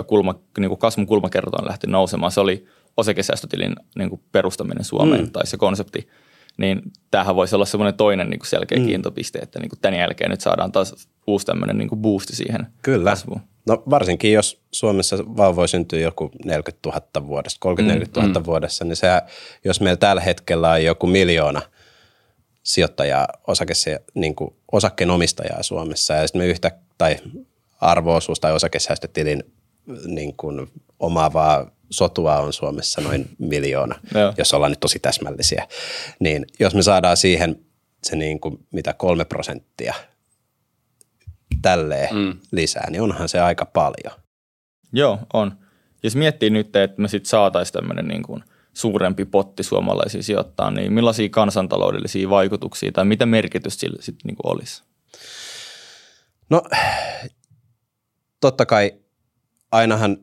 kulma, 0.08 0.36
niin 0.60 0.70
kuin 0.70 0.80
kasvun 0.80 1.08
kulmakerroin 1.08 1.68
lähti 1.68 1.88
nousemaan. 1.88 2.32
Se 2.32 2.40
oli 2.40 2.66
osakesäästötilin 2.98 3.76
niin 3.96 4.10
kuin 4.10 4.22
perustaminen 4.32 4.84
Suomeen 4.84 5.26
mm. 5.26 5.32
tai 5.32 5.48
se 5.48 5.58
konsepti. 5.58 6.08
Niin 6.58 6.82
tämähän 7.12 7.36
voisi 7.36 7.56
olla 7.56 7.66
semmoinen 7.66 7.94
toinen 7.94 8.30
niin 8.30 8.40
kuin 8.40 8.48
selkeä 8.48 8.80
mm. 8.80 8.86
kiintopiste, 8.86 9.40
että 9.40 9.60
niin 9.60 9.70
kuin 9.70 9.80
tämän 9.80 10.00
jälkeen 10.00 10.32
nyt 10.32 10.42
saadaan 10.42 10.72
taas 10.72 11.08
uusi 11.28 11.46
tämmöinen 11.46 11.78
niin 11.78 11.90
kuin 11.90 12.00
boosti 12.00 12.36
siihen 12.36 12.68
Kyllä. 12.82 13.10
kasvuun. 13.10 13.42
No 13.68 13.84
varsinkin, 13.90 14.34
jos 14.34 14.62
Suomessa 14.72 15.18
voi 15.28 15.68
syntyä 15.68 16.00
joku 16.00 16.32
40 16.46 16.90
000 16.90 17.28
vuodessa, 17.28 17.58
30 17.60 18.22
000 18.22 18.40
mm, 18.40 18.46
vuodessa, 18.46 18.86
niin 18.86 18.96
se, 18.96 19.08
jos 19.66 19.82
meillä 19.82 19.98
tällä 19.98 20.22
hetkellä 20.22 20.72
on 20.72 20.84
joku 20.84 21.08
miljoona 21.08 21.62
sijoittajaa, 22.64 23.28
osake, 23.48 23.74
niin 24.14 24.36
kuin 24.36 24.56
osakkeenomistajaa 24.72 25.64
Suomessa, 25.64 26.14
ja 26.14 26.28
sitten 26.28 26.42
me 26.42 26.48
yhtä, 26.48 26.72
tai 26.98 27.18
arvoosuus 27.82 28.40
tai 28.40 28.54
osakesäästötilin 28.54 29.44
niin 30.06 30.36
kuin 30.38 30.68
omaavaa 31.00 31.72
sotua 31.90 32.40
on 32.40 32.54
Suomessa 32.54 33.02
noin 33.02 33.30
miljoona, 33.40 33.96
Joo. 34.16 34.34
jos 34.38 34.54
ollaan 34.54 34.72
nyt 34.72 34.80
tosi 34.80 35.00
täsmällisiä, 35.00 35.68
niin 36.20 36.46
jos 36.60 36.76
me 36.76 36.82
saadaan 36.82 37.18
siihen 37.18 37.66
se 38.04 38.16
niin 38.16 38.40
kuin 38.40 38.68
mitä 38.72 38.94
kolme 38.94 39.26
prosenttia– 39.26 39.94
tälleen 41.62 42.16
mm. 42.16 42.38
lisää, 42.52 42.90
niin 42.90 43.02
onhan 43.02 43.30
se 43.30 43.40
aika 43.40 43.66
paljon. 43.66 44.20
Joo, 44.94 45.20
on. 45.34 45.58
Jos 46.04 46.16
miettii 46.16 46.50
nyt, 46.50 46.76
että 46.76 47.02
me 47.02 47.08
sitten 47.08 47.30
saataisiin 47.30 47.74
tämmöinen 47.74 48.08
niin 48.08 48.24
kuin 48.24 48.44
suurempi 48.74 49.26
potti 49.26 49.64
suomalaisia 49.64 50.24
sijoittaa, 50.24 50.72
niin 50.72 50.94
millaisia 50.94 51.30
kansantaloudellisia 51.30 52.30
vaikutuksia 52.30 52.92
tai 52.92 53.06
mitä 53.06 53.26
merkitystä 53.26 53.80
sillä 53.80 54.02
sitten 54.02 54.28
niin 54.28 54.38
olisi? 54.44 54.84
No 56.50 56.64
totta 58.42 58.66
kai 58.66 58.94
ainahan 59.76 60.18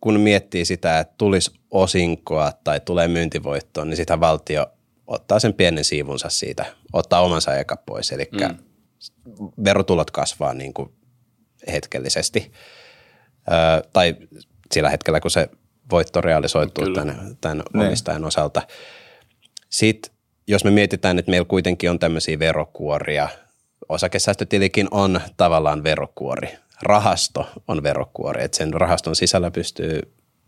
kun 0.00 0.20
miettii 0.20 0.64
sitä, 0.64 0.98
että 0.98 1.14
tulisi 1.18 1.50
osinkoa 1.70 2.52
tai 2.64 2.80
tulee 2.80 3.08
myyntivoittoa, 3.08 3.84
niin 3.84 3.96
sitä 3.96 4.20
valtio 4.20 4.66
ottaa 5.06 5.38
sen 5.38 5.54
pienen 5.54 5.84
siivunsa 5.84 6.28
siitä, 6.28 6.64
ottaa 6.92 7.20
omansa 7.20 7.56
eka 7.56 7.76
pois. 7.76 8.12
Eli 8.12 8.28
mm 8.32 8.58
verotulot 9.64 10.10
kasvaa 10.10 10.54
niin 10.54 10.74
kuin 10.74 10.92
hetkellisesti 11.72 12.52
ö, 13.48 13.88
tai 13.92 14.16
sillä 14.72 14.90
hetkellä, 14.90 15.20
kun 15.20 15.30
se 15.30 15.48
voitto 15.90 16.20
realisoituu 16.20 16.84
Kyllä. 16.84 16.98
tämän, 16.98 17.36
tämän 17.40 17.62
niin. 17.74 17.86
omistajan 17.86 18.24
osalta. 18.24 18.62
Sitten 19.68 20.12
jos 20.46 20.64
me 20.64 20.70
mietitään, 20.70 21.18
että 21.18 21.30
meillä 21.30 21.46
kuitenkin 21.48 21.90
on 21.90 21.98
tämmöisiä 21.98 22.38
verokuoria, 22.38 23.28
osakesäästötilikin 23.88 24.88
on 24.90 25.20
tavallaan 25.36 25.82
verokuori. 25.82 26.48
Rahasto 26.82 27.46
on 27.68 27.82
verokuori, 27.82 28.44
että 28.44 28.56
sen 28.56 28.74
rahaston 28.74 29.16
sisällä 29.16 29.50
pystyy 29.50 30.00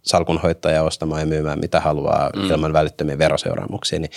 salkunhoitaja 0.02 0.82
ostamaan 0.82 1.20
ja 1.20 1.26
myymään 1.26 1.58
mitä 1.60 1.80
haluaa 1.80 2.30
mm. 2.36 2.50
ilman 2.50 2.72
välittömiä 2.72 3.18
veroseuraamuksia, 3.18 3.98
niin 3.98 4.10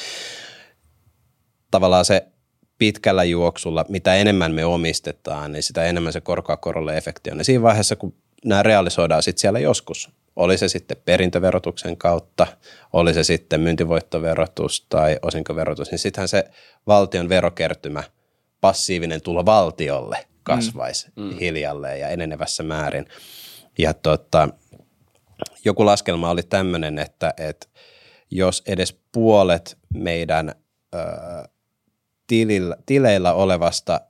tavallaan 1.72 2.06
se 2.06 2.28
pitkällä 2.78 3.24
juoksulla, 3.24 3.86
mitä 3.90 4.16
enemmän 4.16 4.54
me 4.54 4.66
omistetaan, 4.66 5.52
niin 5.52 5.64
sitä 5.64 5.86
enemmän 5.86 6.14
se 6.14 6.22
korkoa 6.22 6.58
korolle 6.58 6.98
efekti 6.98 7.32
on. 7.32 7.38
Ja 7.38 7.44
siinä 7.44 7.62
vaiheessa, 7.62 7.96
kun 7.96 8.14
nämä 8.46 8.64
realisoidaan 8.64 9.24
sitten 9.24 9.42
siellä 9.42 9.60
joskus, 9.60 10.10
oli 10.36 10.58
se 10.58 10.68
sitten 10.68 10.98
perintöverotuksen 11.06 11.98
kautta, 11.98 12.48
oli 12.94 13.14
se 13.14 13.24
sitten 13.24 13.62
myyntivoittoverotus 13.62 14.86
tai 14.90 15.20
osinkoverotus, 15.22 15.92
niin 15.92 16.00
sittenhän 16.00 16.28
se 16.28 16.44
valtion 16.88 17.30
verokertymä, 17.30 18.04
passiivinen 18.62 19.22
tulo 19.22 19.46
valtiolle 19.46 20.31
kasvaisi 20.56 21.08
mm. 21.16 21.24
Mm. 21.24 21.38
hiljalleen 21.40 22.00
ja 22.00 22.10
enenevässä 22.10 22.64
määrin. 22.64 23.06
Ja 23.78 23.94
tota, 23.94 24.50
joku 25.66 25.86
laskelma 25.86 26.30
oli 26.30 26.44
tämmöinen, 26.44 27.00
että, 27.00 27.34
että 27.38 27.68
jos 28.32 28.64
edes 28.68 29.00
puolet 29.12 29.78
meidän 29.94 30.56
ö, 30.96 31.00
tilillä, 32.28 32.76
tileillä 32.86 33.34
olevasta 33.34 34.02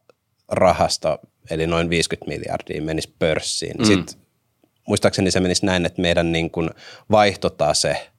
rahasta, 0.47 1.19
eli 1.49 1.67
noin 1.67 1.89
50 1.89 2.31
miljardia, 2.31 2.81
menisi 2.81 3.15
pörssiin. 3.19 3.77
Mm. 3.77 3.85
Sitten 3.85 4.21
muistaakseni 4.87 5.31
se 5.31 5.39
menisi 5.39 5.65
näin, 5.65 5.85
että 5.85 6.01
meidän 6.01 6.31
niin 6.31 6.51
kuin 6.51 6.69
vaihtotase 7.11 8.11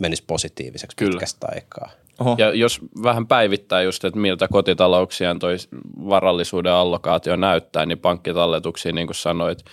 menisi 0.00 0.24
positiiviseksi 0.26 0.96
Kyllä. 0.96 1.10
pitkästä 1.10 1.46
aikaa. 1.54 1.90
Oho. 2.20 2.36
Ja 2.38 2.54
jos 2.54 2.80
vähän 3.02 3.26
päivittää 3.26 3.82
just, 3.82 4.04
että 4.04 4.20
miltä 4.20 4.48
kotitalouksien 4.48 5.38
toi 5.38 5.56
varallisuuden 6.08 6.72
allokaatio 6.72 7.36
näyttää, 7.36 7.86
niin 7.86 7.98
pankkitalletuksia, 7.98 8.92
niin 8.92 9.06
kuin 9.06 9.14
sanoit, 9.14 9.64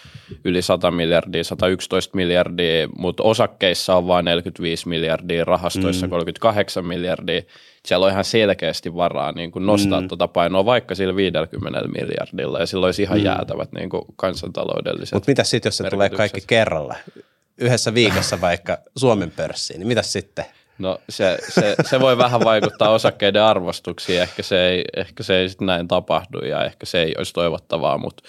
yli 0.45 0.62
100 0.62 0.91
miljardia, 0.91 1.43
111 1.43 2.15
miljardia, 2.15 2.88
mutta 2.98 3.24
osakkeissa 3.24 3.95
on 3.95 4.07
vain 4.07 4.25
45 4.25 4.88
miljardia, 4.88 5.45
rahastoissa 5.45 6.07
mm. 6.07 6.10
38 6.10 6.86
miljardia. 6.86 7.41
Siellä 7.86 8.05
on 8.05 8.12
ihan 8.12 8.24
selkeästi 8.24 8.95
varaa 8.95 9.31
niin 9.31 9.51
kuin 9.51 9.65
nostaa 9.65 10.01
mm. 10.01 10.07
tuota 10.07 10.27
painoa 10.27 10.65
vaikka 10.65 10.95
sillä 10.95 11.15
50 11.15 11.79
miljardilla, 11.88 12.60
ja 12.60 12.65
silloin 12.65 12.88
olisi 12.88 13.03
ihan 13.03 13.17
mm. 13.17 13.25
jäätävät 13.25 13.71
niin 13.71 13.89
kuin 13.89 14.03
kansantaloudelliset 14.15 15.13
Mutta 15.13 15.31
mitä 15.31 15.43
sitten, 15.43 15.67
jos 15.67 15.77
se 15.77 15.89
tulee 15.89 16.10
kaikki 16.10 16.41
kerralla? 16.48 16.95
Yhdessä 17.57 17.93
viikossa 17.93 18.41
vaikka 18.50 18.77
Suomen 18.98 19.31
pörssiin, 19.31 19.79
niin 19.79 19.88
mitä 19.88 20.01
sitten? 20.01 20.45
No 20.78 21.00
se, 21.10 21.38
se, 21.50 21.75
se 21.90 22.00
voi 22.00 22.18
vähän 22.18 22.44
vaikuttaa 22.44 22.90
osakkeiden 22.90 23.44
arvostuksiin, 23.44 24.22
ehkä 24.22 24.44
se 24.44 24.70
ei, 24.70 24.86
ehkä 24.98 25.24
se 25.24 25.38
ei 25.38 25.50
sitten 25.50 25.66
näin 25.66 25.88
tapahdu 25.88 26.40
ja 26.40 26.66
ehkä 26.66 26.86
se 26.86 27.04
ei 27.04 27.13
olisi 27.18 27.34
toivottavaa, 27.34 27.98
mutta 27.98 28.24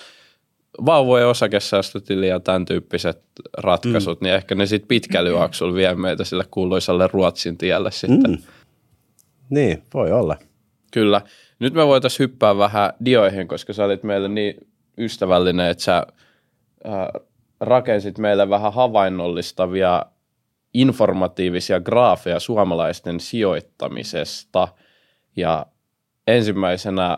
vauvojen 0.86 1.26
osakesäästötili 1.26 2.28
ja 2.28 2.40
tämän 2.40 2.64
tyyppiset 2.64 3.22
ratkaisut, 3.58 4.20
mm. 4.20 4.24
niin 4.24 4.34
ehkä 4.34 4.54
ne 4.54 4.66
sitten 4.66 4.88
pitkällä 4.88 5.30
juoksulla 5.30 5.74
vie 5.74 5.94
meitä 5.94 6.24
sille 6.24 6.44
kuuluisalle 6.50 7.08
Ruotsin 7.12 7.58
tielle 7.58 7.90
sitten. 7.90 8.30
Mm. 8.30 8.38
Niin, 9.50 9.82
voi 9.94 10.12
olla. 10.12 10.36
Kyllä. 10.92 11.20
Nyt 11.58 11.74
me 11.74 11.86
voitaisiin 11.86 12.28
hyppää 12.28 12.58
vähän 12.58 12.92
dioihin, 13.04 13.48
koska 13.48 13.72
sä 13.72 13.84
olit 13.84 14.02
meille 14.02 14.28
niin 14.28 14.54
ystävällinen, 14.98 15.70
että 15.70 15.84
sä 15.84 16.06
äh, 16.86 17.22
rakensit 17.60 18.18
meille 18.18 18.48
vähän 18.48 18.72
havainnollistavia 18.72 20.06
informatiivisia 20.74 21.80
graafeja 21.80 22.40
suomalaisten 22.40 23.20
sijoittamisesta. 23.20 24.68
Ja 25.36 25.66
ensimmäisenä 26.26 27.16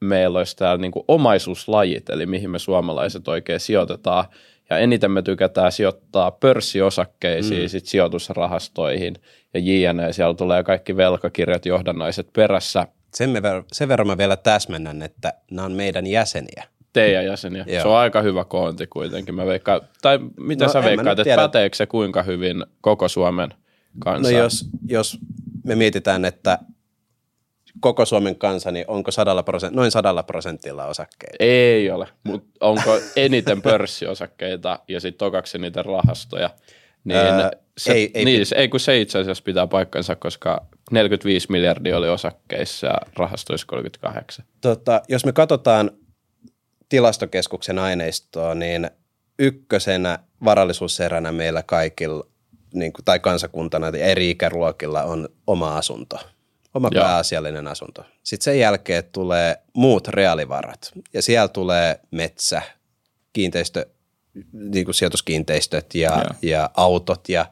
meillä 0.00 0.38
olisi 0.38 0.56
täällä 0.56 0.80
niin 0.80 0.92
omaisuuslajit, 1.08 2.10
eli 2.10 2.26
mihin 2.26 2.50
me 2.50 2.58
suomalaiset 2.58 3.28
oikein 3.28 3.60
sijoitetaan. 3.60 4.24
Ja 4.70 4.78
eniten 4.78 5.10
me 5.10 5.22
tykätään 5.22 5.72
sijoittaa 5.72 6.30
pörssiosakkeisiin, 6.30 7.62
mm. 7.62 7.68
sit 7.68 7.86
sijoitusrahastoihin 7.86 9.14
ja 9.54 9.60
jne. 9.60 10.12
Siellä 10.12 10.34
tulee 10.34 10.62
kaikki 10.62 10.96
velkakirjat, 10.96 11.66
johdannaiset 11.66 12.32
perässä. 12.32 12.86
Sen, 13.14 13.30
me, 13.30 13.40
sen 13.72 13.88
verran 13.88 14.06
mä 14.06 14.18
vielä 14.18 14.36
täsmennän, 14.36 15.02
että 15.02 15.32
nämä 15.50 15.66
on 15.66 15.72
meidän 15.72 16.06
jäseniä 16.06 16.64
teidän 16.92 17.24
jäseniä. 17.24 17.64
Joo. 17.68 17.82
Se 17.82 17.88
on 17.88 17.96
aika 17.96 18.22
hyvä 18.22 18.44
koonti 18.44 18.86
kuitenkin. 18.86 19.34
Mä 19.34 19.46
veikkaan, 19.46 19.80
tai 20.02 20.18
mitä 20.40 20.64
no, 20.64 20.72
sä 20.72 20.82
veikkaat, 20.82 21.18
että 21.18 21.36
päteekö 21.36 21.76
se 21.76 21.86
kuinka 21.86 22.22
hyvin 22.22 22.64
koko 22.80 23.08
Suomen 23.08 23.54
kanssa? 23.98 24.32
No 24.32 24.38
jos, 24.38 24.66
jos 24.88 25.18
me 25.64 25.74
mietitään, 25.74 26.24
että 26.24 26.58
koko 27.80 28.06
Suomen 28.06 28.36
kansa, 28.36 28.70
niin 28.70 28.84
onko 28.88 29.10
sadalla 29.10 29.42
prosent, 29.42 29.74
noin 29.74 29.90
sadalla 29.90 30.22
prosentilla 30.22 30.86
osakkeita? 30.86 31.36
Ei 31.40 31.90
ole, 31.90 32.08
mutta 32.24 32.66
onko 32.66 32.98
eniten 33.16 33.62
pörssiosakkeita 33.62 34.78
ja 34.88 35.00
sitten 35.00 35.18
tokaksi 35.18 35.58
niitä 35.58 35.82
rahastoja? 35.82 36.50
Niin, 37.04 37.18
öö, 37.18 37.50
se, 37.78 37.92
ei, 37.92 38.10
ei, 38.14 38.24
niin, 38.24 38.46
ei, 38.54 38.68
kun 38.68 38.80
se 38.80 39.00
itse 39.00 39.18
asiassa 39.18 39.44
pitää 39.44 39.66
paikkansa, 39.66 40.16
koska 40.16 40.66
45 40.90 41.46
miljardia 41.50 41.96
oli 41.96 42.08
osakkeissa 42.08 42.86
ja 42.86 43.00
rahastoissa 43.16 43.66
38. 43.66 44.44
Tota, 44.60 45.02
jos 45.08 45.24
me 45.24 45.32
katsotaan 45.32 45.90
tilastokeskuksen 46.88 47.78
aineistoa, 47.78 48.54
niin 48.54 48.90
ykkösenä 49.38 50.18
varallisuuseränä 50.44 51.32
meillä 51.32 51.62
kaikilla 51.62 52.26
niin 52.74 52.92
kuin, 52.92 53.04
tai 53.04 53.18
kansakuntana 53.18 53.86
eri 53.86 54.30
ikäluokilla 54.30 55.02
on 55.02 55.28
oma 55.46 55.76
asunto, 55.76 56.18
oma 56.74 56.88
Joo. 56.92 57.04
pääasiallinen 57.04 57.68
asunto. 57.68 58.04
Sitten 58.22 58.44
sen 58.44 58.58
jälkeen 58.58 59.04
tulee 59.12 59.56
muut 59.74 60.08
reaalivarat 60.08 60.92
ja 61.12 61.22
siellä 61.22 61.48
tulee 61.48 62.00
metsä, 62.10 62.62
kiinteistö, 63.32 63.86
niin 64.52 64.84
kuin 64.84 64.94
sijoituskiinteistöt 64.94 65.94
ja, 65.94 66.10
Joo. 66.10 66.24
ja 66.42 66.70
autot 66.74 67.28
ja 67.28 67.46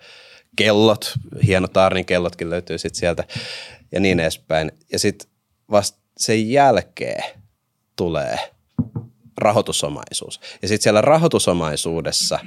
kellot, 0.57 1.13
hienot 1.47 1.77
Arnin 1.77 2.05
kellotkin 2.05 2.51
löytyy 2.51 2.79
sitten 2.79 3.01
sieltä 3.01 3.25
ja 3.93 4.01
niin 4.01 4.21
edespäin. 4.21 4.73
Ja 4.93 4.99
sitten 4.99 5.29
vasta 5.71 5.99
sen 6.17 6.51
jälkeen 6.51 7.25
tulee 7.97 8.39
rahoitusomaisuus. 9.39 10.41
Ja 10.63 10.69
sitten 10.69 10.83
siellä 10.83 11.01
rahoitusomaisuudessa 11.01 12.39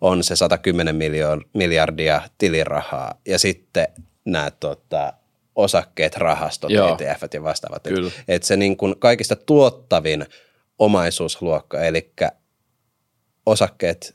on 0.00 0.24
se 0.24 0.36
110 0.36 0.96
miljoon, 0.96 1.44
miljardia 1.54 2.22
tilirahaa 2.38 3.14
ja 3.26 3.38
sitten 3.38 3.88
nämä 4.24 4.50
tota, 4.50 5.12
osakkeet, 5.56 6.16
rahastot, 6.16 6.70
Joo. 6.70 6.88
ETF 7.00 7.22
ja 7.34 7.42
vastaavat. 7.42 7.86
Et, 7.86 7.94
Kyllä. 7.94 8.10
et 8.28 8.42
se 8.42 8.56
niin 8.56 8.76
kuin 8.76 8.94
kaikista 8.98 9.36
tuottavin 9.36 10.26
omaisuusluokka, 10.78 11.80
eli 11.80 12.12
osakkeet 13.46 14.14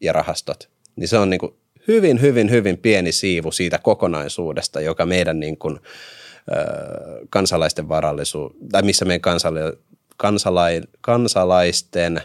ja 0.00 0.12
rahastot, 0.12 0.70
niin 0.96 1.08
se 1.08 1.18
on 1.18 1.30
niin 1.30 1.40
kuin 1.40 1.54
hyvin, 1.88 2.20
hyvin, 2.20 2.50
hyvin 2.50 2.78
pieni 2.78 3.12
siivu 3.12 3.52
siitä 3.52 3.78
kokonaisuudesta, 3.78 4.80
joka 4.80 5.06
meidän 5.06 5.40
niin 5.40 5.58
kuin, 5.58 5.78
ö, 5.78 6.54
kansalaisten 7.30 7.88
varallisuus, 7.88 8.52
tai 8.72 8.82
missä 8.82 9.04
meidän 9.04 9.20
kansala- 9.20 9.76
kansalain, 10.16 10.84
kansalaisten 11.00 12.22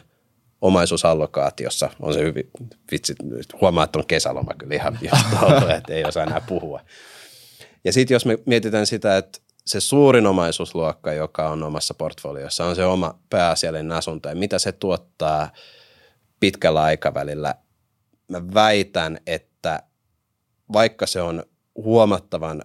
omaisuusallokaatiossa 0.62 1.90
on 2.00 2.14
se 2.14 2.20
hyvin, 2.20 2.50
vitsi, 2.92 3.16
huomaa, 3.62 3.84
että 3.84 4.00
on 4.00 4.08
kesäloma 4.08 4.54
kyllä 4.58 4.76
ihan 4.76 5.00
että 5.78 5.94
ei 5.94 6.06
osaa 6.06 6.24
enää 6.24 6.42
puhua. 6.42 6.82
Ja 7.84 7.94
sitten 7.94 8.16
jos 8.16 8.26
me 8.26 8.38
mietitään 8.46 8.86
sitä, 8.86 9.18
että 9.18 9.40
se 9.66 9.82
suurin 9.82 10.28
omaisuusluokka, 10.28 11.14
joka 11.14 11.50
on 11.50 11.64
omassa 11.64 11.94
portfoliossa, 11.94 12.66
on 12.66 12.76
se 12.76 12.86
oma 12.86 13.20
pääasiallinen 13.30 13.92
asunto 13.92 14.30
ja 14.30 14.36
mitä 14.36 14.60
se 14.60 14.72
tuottaa 14.72 15.50
pitkällä 16.40 16.82
aikavälillä. 16.82 17.56
Mä 18.28 18.54
väitän, 18.54 19.18
että 19.28 19.84
vaikka 20.74 21.08
se 21.08 21.22
on 21.22 21.44
huomattavan 21.76 22.64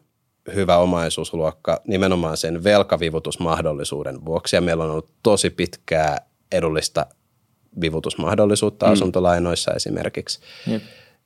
hyvä 0.54 0.76
omaisuusluokka 0.76 1.80
nimenomaan 1.86 2.36
sen 2.36 2.64
velkavivutusmahdollisuuden 2.64 4.24
vuoksi, 4.24 4.56
ja 4.56 4.60
meillä 4.60 4.84
on 4.84 4.90
ollut 4.90 5.10
tosi 5.22 5.50
pitkää 5.50 6.26
edullista 6.52 7.06
vivutusmahdollisuutta 7.80 8.86
asuntolainoissa 8.86 9.72
esimerkiksi, 9.72 10.40
Jep. 10.66 10.82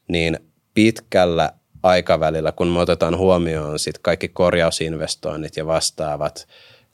niin 0.08 0.38
pitkällä 0.75 1.52
aikavälillä, 1.82 2.52
kun 2.52 2.68
me 2.68 2.80
otetaan 2.80 3.16
huomioon 3.16 3.78
sit 3.78 3.98
kaikki 3.98 4.28
korjausinvestoinnit 4.28 5.56
ja 5.56 5.66
vastaavat, 5.66 6.48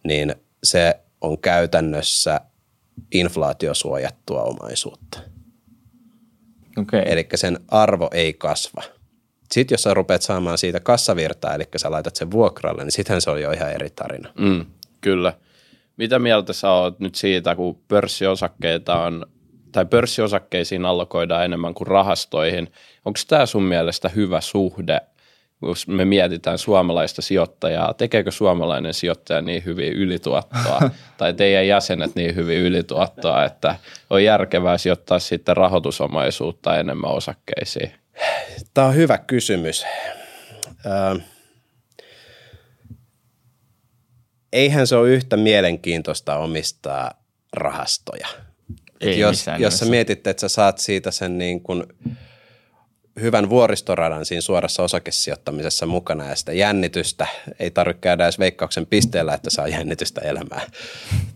niin 0.04 0.34
se 0.62 1.00
on 1.20 1.38
käytännössä 1.38 2.40
inflaatiosuojattua 3.12 4.42
omaisuutta. 4.42 5.18
Okei. 6.76 7.02
Eli 7.06 7.26
sen 7.34 7.58
arvo 7.68 8.08
ei 8.12 8.32
kasva. 8.32 8.82
Sitten 9.52 9.74
jos 9.74 9.82
sä 9.82 9.94
rupeat 9.94 10.22
saamaan 10.22 10.58
siitä 10.58 10.80
kassavirtaa, 10.80 11.54
eli 11.54 11.64
sä 11.76 11.90
laitat 11.90 12.16
sen 12.16 12.30
vuokralle, 12.30 12.84
niin 12.84 12.92
sittenhän 12.92 13.20
se 13.20 13.30
on 13.30 13.42
jo 13.42 13.50
ihan 13.50 13.72
eri 13.72 13.90
tarina. 13.90 14.32
Mm, 14.38 14.66
kyllä. 15.00 15.32
Mitä 15.96 16.18
mieltä 16.18 16.52
sä 16.52 16.70
oot 16.70 17.00
nyt 17.00 17.14
siitä, 17.14 17.54
kun 17.54 17.78
pörssiosakkeita 17.88 19.02
on, 19.02 19.26
tai 19.72 19.86
pörssiosakkeisiin 19.86 20.84
allokoidaan 20.84 21.44
enemmän 21.44 21.74
kuin 21.74 21.86
rahastoihin. 21.86 22.72
Onko 23.04 23.18
tämä 23.28 23.46
sun 23.46 23.62
mielestä 23.62 24.09
hyvä 24.09 24.40
suhde, 24.40 25.00
jos 25.62 25.88
me 25.88 26.04
mietitään 26.04 26.59
suomalaista 26.59 27.22
sijoittajaa? 27.22 27.94
Tekeekö 27.94 28.30
suomalainen 28.30 28.94
sijoittaja 28.94 29.40
niin 29.40 29.64
hyvin 29.64 29.92
ylituottoa, 29.92 30.90
tai 31.18 31.35
teidän 31.35 31.66
jäsenet 31.66 32.14
niin 32.14 32.35
hyvin 32.35 32.59
ylituottoa, 32.59 33.44
että 33.44 33.76
on 34.11 34.24
järkevää 34.24 34.78
sijoittaa 34.78 35.18
sitten 35.18 35.57
rahoitusomaisuutta 35.57 36.78
enemmän 36.78 37.11
osakkeisiin? 37.11 38.03
Tämä 38.74 38.86
on 38.86 38.94
hyvä 38.94 39.18
kysymys. 39.18 39.84
Ö, 40.86 41.20
eihän 44.52 44.86
se 44.86 44.96
ole 44.96 45.10
yhtä 45.10 45.36
mielenkiintoista 45.36 46.36
omistaa 46.36 47.24
rahastoja. 47.52 48.28
Et 49.00 49.08
Ei 49.08 49.18
jos, 49.18 49.30
missään 49.30 49.60
jos 49.60 49.78
sä 49.78 49.84
mietit, 49.84 50.26
että 50.26 50.40
sä 50.40 50.48
saat 50.48 50.78
siitä 50.78 51.10
sen 51.10 51.38
niin 51.38 51.60
kuin 51.60 51.84
hyvän 53.20 53.50
vuoristoradan 53.50 54.24
siinä 54.24 54.40
suorassa 54.40 54.82
osakesijoittamisessa 54.82 55.86
mukana 55.86 56.28
ja 56.28 56.36
sitä 56.36 56.52
jännitystä, 56.52 57.26
ei 57.58 57.70
tarvitse 57.70 58.00
käydä 58.00 58.24
edes 58.24 58.38
veikkauksen 58.38 58.86
pisteellä, 58.86 59.34
että 59.34 59.50
saa 59.50 59.68
jännitystä 59.68 60.20
elämää 60.20 60.70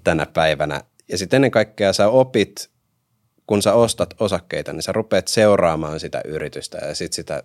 tänä 0.04 0.26
päivänä. 0.26 0.80
Ja 1.08 1.18
sitten 1.18 1.36
ennen 1.38 1.50
kaikkea 1.50 1.92
sä 1.92 2.08
opit, 2.08 2.70
kun 3.48 3.62
sä 3.62 3.74
ostat 3.74 4.14
osakkeita, 4.20 4.72
niin 4.72 4.82
sä 4.82 4.92
rupeat 4.92 5.28
seuraamaan 5.28 6.00
sitä 6.00 6.20
yritystä 6.24 6.78
ja 6.78 6.94
sitten 6.94 7.16
sitä 7.16 7.42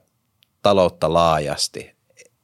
taloutta 0.62 1.14
laajasti. 1.14 1.96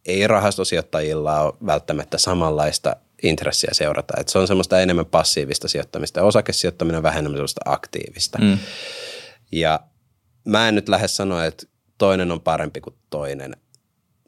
Ei 0.06 0.28
rahastosijoittajilla 0.28 1.41
ole 1.41 1.54
välttämättä 1.65 2.17
samanlaista 2.17 2.95
intressiä 3.24 3.69
seurata. 3.72 4.13
Et 4.17 4.28
se 4.28 4.39
on 4.39 4.48
semmoista 4.48 4.80
enemmän 4.80 5.06
passiivista 5.06 5.67
sijoittamista. 5.67 6.24
Osakesijoittaminen 6.24 6.98
on 6.98 7.04
vähemmän 7.04 7.32
semmoista 7.32 7.62
aktiivista. 7.65 8.38
Mm. 8.41 8.58
Ja 9.52 9.80
mä 10.45 10.67
en 10.67 10.76
nyt 10.76 10.89
lähde 10.89 11.08
sanoa, 11.08 11.45
että 11.45 11.65
toinen 11.98 12.32
on 12.32 12.41
parempi 12.41 12.82
kuin 12.82 12.95
toinen. 13.10 13.56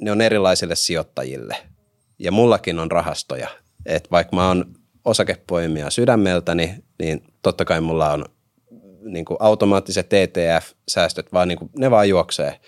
Ne 0.01 0.11
on 0.11 0.21
erilaisille 0.21 0.75
sijoittajille. 0.75 1.57
Ja 2.19 2.31
mullakin 2.31 2.79
on 2.79 2.91
rahastoja. 2.91 3.49
Että 3.85 4.09
vaikka 4.11 4.35
mä 4.35 4.47
oon 4.47 4.65
osakepoimija 5.05 5.89
sydämeltäni, 5.89 6.75
niin 6.99 7.33
totta 7.41 7.65
kai 7.65 7.81
mulla 7.81 8.11
on 8.11 8.25
niin 9.01 9.25
kuin 9.25 9.37
automaattiset 9.39 10.13
ETF-säästöt, 10.13 11.33
vaan 11.33 11.47
niin 11.47 11.57
kuin, 11.57 11.69
ne 11.77 11.91
vaan 11.91 12.09
juoksee. 12.09 12.59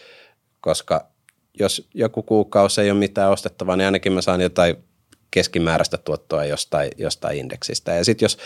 Koska 0.61 1.07
jos 1.59 1.89
joku 1.93 2.23
kuukausi 2.23 2.81
ei 2.81 2.91
ole 2.91 2.99
mitään 2.99 3.31
ostettavaa, 3.31 3.75
niin 3.75 3.85
ainakin 3.85 4.13
mä 4.13 4.21
saan 4.21 4.41
jotain 4.41 4.75
keskimääräistä 5.31 5.97
tuottoa 5.97 6.45
jostain, 6.45 6.91
jostain 6.97 7.37
indeksistä. 7.37 7.93
Ja 7.93 8.05
sitten 8.05 8.25
jos 8.25 8.37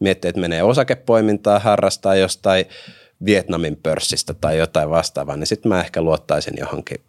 miettii, 0.00 0.28
että 0.28 0.40
menee 0.40 0.62
osakepoimintaa 0.62 1.58
harrastaa 1.58 2.14
jostain 2.14 2.64
Vietnamin 3.24 3.76
pörssistä 3.82 4.34
tai 4.34 4.58
jotain 4.58 4.90
vastaavaa, 4.90 5.36
niin 5.36 5.46
sitten 5.46 5.68
mä 5.68 5.80
ehkä 5.80 6.02
luottaisin 6.02 6.54
johonkin 6.58 7.00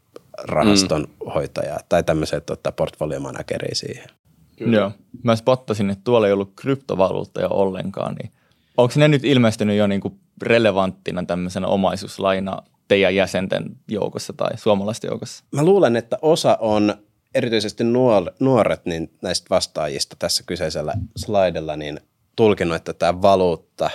rahaston 0.44 1.02
mm. 1.02 1.32
hoitajaa 1.32 1.80
tai 1.90 2.04
tämmöiseen 2.04 2.42
tota, 2.42 2.72
portfoliomanageriin 2.72 3.76
siihen. 3.76 4.10
Kyllä. 4.58 4.78
Joo. 4.78 4.92
Mä 5.24 5.36
spottasin, 5.36 5.90
että 5.90 6.04
tuolla 6.04 6.28
ei 6.28 6.34
ollut 6.34 6.54
kryptovaluuttoja 6.56 7.50
ollenkaan, 7.50 8.16
niin 8.16 8.32
onko 8.78 8.94
ne 8.96 9.08
nyt 9.08 9.24
ilmestynyt 9.26 9.78
jo 9.78 9.88
niinku 9.88 10.20
relevanttina 10.42 11.24
tämmöisenä 11.24 11.68
omaisuuslaina 11.68 12.62
teidän 12.88 13.16
jäsenten 13.16 13.66
joukossa 13.88 14.34
tai 14.34 14.58
suomalaisten 14.58 15.08
joukossa? 15.08 15.44
Mä 15.52 15.64
luulen, 15.64 15.96
että 15.96 16.18
osa 16.22 16.58
on 16.62 16.96
erityisesti 17.36 17.84
nuor- 17.84 18.34
nuoret 18.40 18.86
niin 18.86 19.12
näistä 19.22 19.48
vastaajista 19.50 20.16
tässä 20.20 20.44
kyseisellä 20.46 20.94
slaidella 21.16 21.76
niin 21.76 22.00
tulkinut, 22.36 22.76
että 22.76 22.94
tämä 22.94 23.22
valuutta 23.22 23.90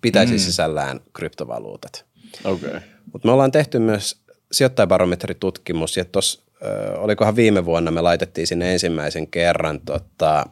pitäisi 0.00 0.32
mm. 0.32 0.38
sisällään 0.38 1.00
kryptovaluutat. 1.12 2.04
Okei. 2.44 2.68
Okay. 2.68 2.80
Mutta 3.12 3.28
me 3.28 3.32
ollaan 3.32 3.52
tehty 3.52 3.78
myös 3.78 4.20
sijoittajabarometritutkimus 4.52 5.96
ja 5.96 6.04
tuossa, 6.04 6.42
olikohan 6.96 7.36
viime 7.36 7.64
vuonna 7.64 7.90
me 7.90 8.00
laitettiin 8.00 8.46
sinne 8.46 8.72
ensimmäisen 8.72 9.26
kerran 9.26 9.80
tota, 9.80 10.46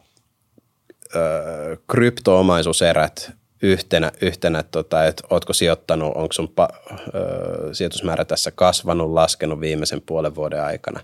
ö, 1.15 1.77
kryptoomaisuuserät 1.87 3.38
yhtenä, 3.61 4.11
yhtenä 4.21 4.63
tota, 4.63 5.05
että 5.05 5.23
ootko 5.29 5.53
sijoittanut, 5.53 6.11
onko 6.15 6.33
sun 6.33 6.49
pa, 6.49 6.69
ö, 6.91 7.73
sijoitusmäärä 7.73 8.25
tässä 8.25 8.51
kasvanut, 8.51 9.11
laskenut 9.11 9.59
viimeisen 9.59 10.01
puolen 10.05 10.35
vuoden 10.35 10.63
aikana, 10.63 10.99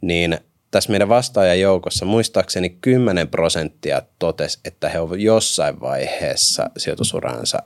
niin 0.00 0.38
tässä 0.70 0.90
meidän 0.90 1.08
vastaajan 1.08 1.60
joukossa 1.60 2.04
muistaakseni 2.04 2.78
10 2.80 3.28
prosenttia 3.28 4.02
totesi, 4.18 4.60
että 4.64 4.88
he 4.88 5.00
ovat 5.00 5.20
jossain 5.20 5.80
vaiheessa 5.80 6.70
sijoitusuransa 6.76 7.58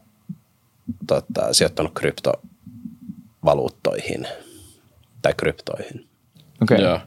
tota, 1.06 1.54
sijoittanut 1.54 1.92
kryptovaluuttoihin 1.94 4.26
tai 5.22 5.34
kryptoihin. 5.36 6.06
Okei, 6.62 6.76
okay. 6.76 6.88
Joo. 6.88 7.00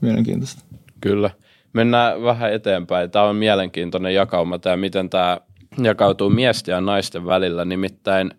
mielenkiintoista. 0.00 0.64
Kyllä. 1.00 1.30
Mennään 1.72 2.22
vähän 2.22 2.52
eteenpäin. 2.52 3.10
Tämä 3.10 3.24
on 3.24 3.36
mielenkiintoinen 3.36 4.14
jakauma, 4.14 4.58
tämä 4.58 4.76
miten 4.76 5.10
tämä 5.10 5.40
jakautuu 5.84 6.30
miesten 6.30 6.72
ja 6.72 6.80
naisten 6.80 7.26
välillä. 7.26 7.64
Nimittäin 7.64 8.30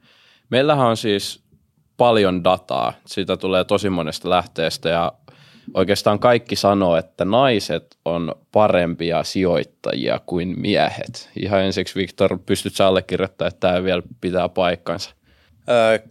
meillähän 0.50 0.88
on 0.88 0.98
siis 0.98 1.44
paljon 1.98 2.44
dataa. 2.44 2.94
Sitä 3.06 3.38
tulee 3.38 3.64
tosi 3.64 3.90
monesta 3.90 4.30
lähteestä 4.30 4.90
ja 4.90 5.12
oikeastaan 5.74 6.20
kaikki 6.20 6.56
sanoo, 6.56 6.98
että 6.98 7.26
naiset 7.26 7.98
on 8.06 8.36
parempia 8.52 9.24
sijoittajia 9.24 10.20
kuin 10.26 10.60
miehet. 10.60 11.30
Ihan 11.42 11.62
ensiksi, 11.62 11.96
Viktor, 11.96 12.40
pystyt 12.46 12.76
sä 12.76 12.88
allekirjoittamaan, 12.88 13.48
että 13.54 13.68
tämä 13.68 13.84
vielä 13.84 14.02
pitää 14.22 14.50
paikkansa? 14.50 15.10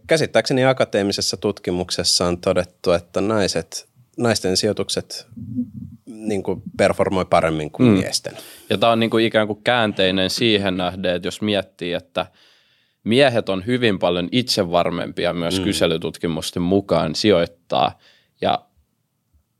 Käsittääkseni 0.07 0.65
akateemisessa 0.65 1.37
tutkimuksessa 1.37 2.25
on 2.25 2.41
todettu, 2.41 2.91
että 2.91 3.21
naiset, 3.21 3.88
naisten 4.19 4.57
sijoitukset 4.57 5.27
niin 6.05 6.43
kuin 6.43 6.61
performoi 6.77 7.25
paremmin 7.25 7.71
kuin 7.71 7.89
mm. 7.89 7.93
miesten. 7.93 8.33
Ja 8.69 8.77
tämä 8.77 8.91
on 8.91 8.99
niin 8.99 9.09
kuin 9.09 9.25
ikään 9.25 9.47
kuin 9.47 9.63
käänteinen 9.63 10.29
siihen 10.29 10.77
nähden, 10.77 11.15
että 11.15 11.27
jos 11.27 11.41
miettii, 11.41 11.93
että 11.93 12.25
miehet 13.03 13.49
on 13.49 13.65
hyvin 13.65 13.99
paljon 13.99 14.29
itsevarmempia 14.31 15.33
myös 15.33 15.59
mm. 15.59 15.63
kyselytutkimusten 15.63 16.61
mukaan 16.61 17.15
sijoittaa 17.15 17.99
ja 18.41 18.65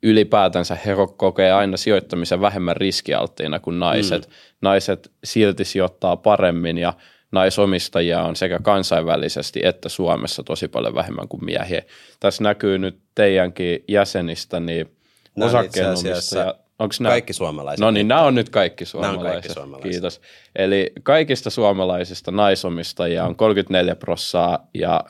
ylipäätänsä 0.04 0.78
he 0.86 0.96
kokee 1.18 1.52
aina 1.52 1.78
sijoittamisen 1.78 2.42
vähemmän 2.42 2.78
riskialttiina 2.78 3.60
kuin 3.60 3.80
naiset. 3.80 4.28
Mm. 4.28 4.34
Naiset 4.62 5.12
silti 5.24 5.66
sijoittaa 5.66 6.18
paremmin 6.18 6.78
ja 6.78 6.94
naisomistajia 7.32 8.24
on 8.24 8.36
sekä 8.36 8.60
kansainvälisesti 8.64 9.60
että 9.64 9.90
Suomessa 9.90 10.44
tosi 10.44 10.68
paljon 10.68 10.96
vähemmän 10.96 11.28
kuin 11.28 11.46
miehiä. 11.46 11.82
Tässä 12.20 12.44
näkyy 12.44 12.78
nyt 12.78 13.00
teidänkin 13.16 13.84
jäsenistä, 13.88 14.60
niin 14.60 14.98
osakkeenomistajia. 15.42 16.56
Onko 16.80 16.96
nämä? 17.00 17.14
Kaikki 17.14 17.34
suomalaiset. 17.34 17.82
No 17.82 17.92
niin, 17.92 18.08
nämä 18.08 18.22
on 18.22 18.36
nyt 18.36 18.50
kaikki 18.50 18.86
suomalaiset. 18.86 19.22
Nämä 19.22 19.30
on 19.30 19.34
kaikki 19.34 19.54
suomalaiset. 19.54 19.92
Kiitos. 19.92 20.22
Eli 20.56 20.92
kaikista 21.04 21.50
suomalaisista 21.50 22.32
naisomistajia 22.32 23.26
on 23.26 23.36
34 23.36 23.96
prossaa 23.96 24.68
ja 24.74 25.04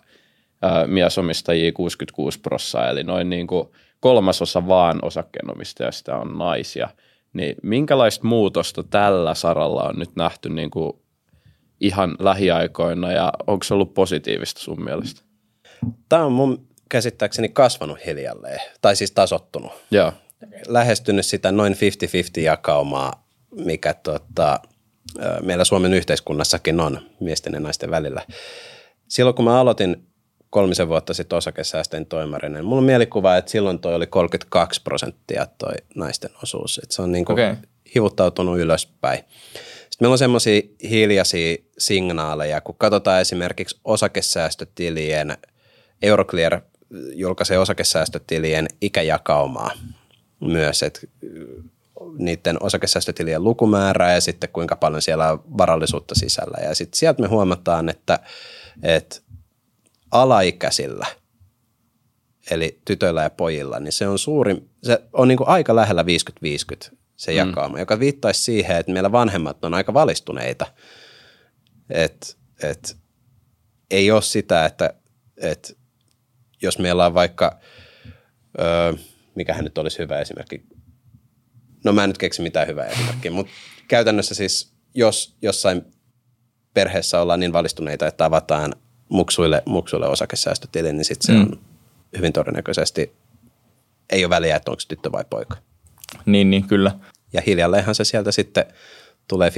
ä, 0.66 0.88
miesomistajia 0.88 1.72
66 1.72 2.40
prossaa, 2.40 2.90
eli 2.90 3.04
noin 3.04 3.30
niin 3.30 3.48
kuin 3.48 3.70
kolmasosa 4.00 4.68
vaan 4.68 5.00
osakkeenomistajista 5.02 6.18
on 6.18 6.38
naisia. 6.38 6.90
Niin 7.34 7.56
minkälaista 7.64 8.28
muutosta 8.28 8.84
tällä 8.84 9.34
saralla 9.34 9.84
on 9.84 10.00
nyt 10.00 10.16
nähty 10.16 10.50
niin 10.50 10.72
kuin 10.72 10.94
ihan 11.82 12.16
lähiaikoina 12.20 13.12
ja 13.12 13.34
onko 13.48 13.64
se 13.64 13.74
ollut 13.74 13.94
positiivista 13.94 14.62
sun 14.62 14.84
mielestä? 14.84 15.22
Tämä 16.10 16.26
on 16.26 16.32
mun 16.32 16.68
käsittääkseni 16.90 17.50
kasvanut 17.50 18.06
hiljalleen, 18.06 18.60
tai 18.82 18.96
siis 18.96 19.12
tasottunut. 19.12 19.72
Joo. 19.92 20.14
Lähestynyt 20.68 21.26
sitä 21.26 21.52
noin 21.52 21.74
50-50 21.74 22.42
jakaumaa, 22.42 23.28
mikä 23.52 23.94
tota, 23.94 24.60
meillä 25.42 25.64
Suomen 25.64 25.94
yhteiskunnassakin 25.94 26.80
on 26.80 27.02
miesten 27.20 27.54
ja 27.54 27.60
naisten 27.60 27.92
välillä. 27.92 28.26
Silloin 29.08 29.36
kun 29.36 29.46
mä 29.46 29.60
aloitin 29.60 30.10
kolmisen 30.50 30.88
vuotta 30.88 31.14
sitten 31.14 31.38
osakesäästöjen 31.38 32.06
toimarina, 32.06 32.56
niin 32.56 32.66
mulla 32.66 32.80
on 32.80 32.86
mielikuva, 32.86 33.38
että 33.38 33.52
silloin 33.52 33.80
toi 33.80 33.96
oli 33.96 34.08
32 34.08 34.82
prosenttia 34.82 35.48
toi 35.58 35.74
naisten 35.96 36.32
osuus. 36.44 36.80
Että 36.84 36.96
se 36.96 37.02
on 37.02 37.12
niin 37.12 37.26
kuin 37.26 37.34
okay. 37.34 37.56
hivuttautunut 37.96 38.60
ylöspäin. 38.60 39.24
Sitten 40.00 40.06
meillä 40.08 40.14
on 40.14 40.18
semmoisia 40.18 40.62
hiljaisia 40.90 41.58
signaaleja, 41.78 42.62
kun 42.62 42.76
katsotaan 42.78 43.22
esimerkiksi 43.22 43.80
osakesäästötilien, 43.84 45.38
Euroclear 46.02 46.62
julkaisee 47.14 47.60
osakesäästötilien 47.60 48.68
ikäjakaumaa 48.82 49.72
myös, 50.40 50.84
että 50.84 51.02
niiden 52.18 52.64
osakesäästötilien 52.64 53.44
lukumäärää 53.44 54.14
ja 54.14 54.22
sitten 54.22 54.50
kuinka 54.54 54.76
paljon 54.76 55.02
siellä 55.02 55.32
on 55.32 55.44
varallisuutta 55.58 56.16
sisällä. 56.16 56.58
Ja 56.64 56.76
sitten 56.76 56.98
sieltä 56.98 57.22
me 57.22 57.28
huomataan, 57.28 57.90
että, 57.90 58.20
että 58.84 59.22
alaikäisillä, 60.12 61.08
eli 62.52 62.80
tytöillä 62.86 63.24
ja 63.24 63.30
pojilla, 63.30 63.80
niin 63.80 63.94
se 63.94 64.08
on 64.08 64.20
suuri, 64.20 64.56
se 64.84 65.02
on 65.14 65.28
niin 65.28 65.38
kuin 65.38 65.50
aika 65.50 65.76
lähellä 65.76 66.06
50-50 66.92 66.99
se 67.20 67.32
mm. 67.32 67.38
jakauma, 67.38 67.80
joka 67.80 68.00
viittaisi 68.00 68.44
siihen, 68.44 68.78
että 68.78 68.92
meillä 68.92 69.12
vanhemmat 69.12 69.66
on 69.66 69.74
aika 69.74 69.94
valistuneita. 69.94 70.66
Että 71.90 72.28
et, 72.64 72.98
ei 73.92 74.12
ole 74.12 74.22
sitä, 74.22 74.66
että 74.66 74.94
et, 75.38 75.78
jos 76.62 76.80
meillä 76.80 77.06
on 77.06 77.14
vaikka, 77.14 77.60
öö, 78.60 78.94
mikähän 79.36 79.64
nyt 79.64 79.78
olisi 79.78 80.00
hyvä 80.00 80.20
esimerkki, 80.20 80.64
no 81.84 81.94
mä 81.94 82.04
en 82.04 82.10
nyt 82.10 82.18
keksi 82.18 82.42
mitään 82.42 82.68
hyvää 82.68 82.86
esimerkkiä, 82.86 83.32
mutta 83.32 83.52
käytännössä 83.88 84.36
siis 84.36 84.74
jos 84.94 85.38
jossain 85.42 85.86
perheessä 86.74 87.22
ollaan 87.22 87.40
niin 87.40 87.54
valistuneita, 87.54 88.08
että 88.08 88.26
avataan 88.26 88.74
muksuille, 89.10 89.64
muksuille 89.66 90.08
osakesäästötili, 90.08 90.94
niin 90.94 91.06
sitten 91.06 91.28
se 91.28 91.34
mm. 91.34 91.42
on 91.42 91.60
hyvin 92.18 92.34
todennäköisesti, 92.34 93.14
ei 94.10 94.26
ole 94.26 94.30
väliä, 94.30 94.56
että 94.56 94.72
onko 94.72 94.82
tyttö 94.88 95.12
vai 95.12 95.26
poika. 95.30 95.69
Niin, 96.26 96.50
niin, 96.50 96.68
kyllä. 96.68 96.92
Ja 97.34 97.42
hiljalleenhan 97.48 97.96
se 97.96 98.04
sieltä 98.04 98.32
sitten 98.32 98.66
tulee 99.28 99.50
50-50 99.50 99.54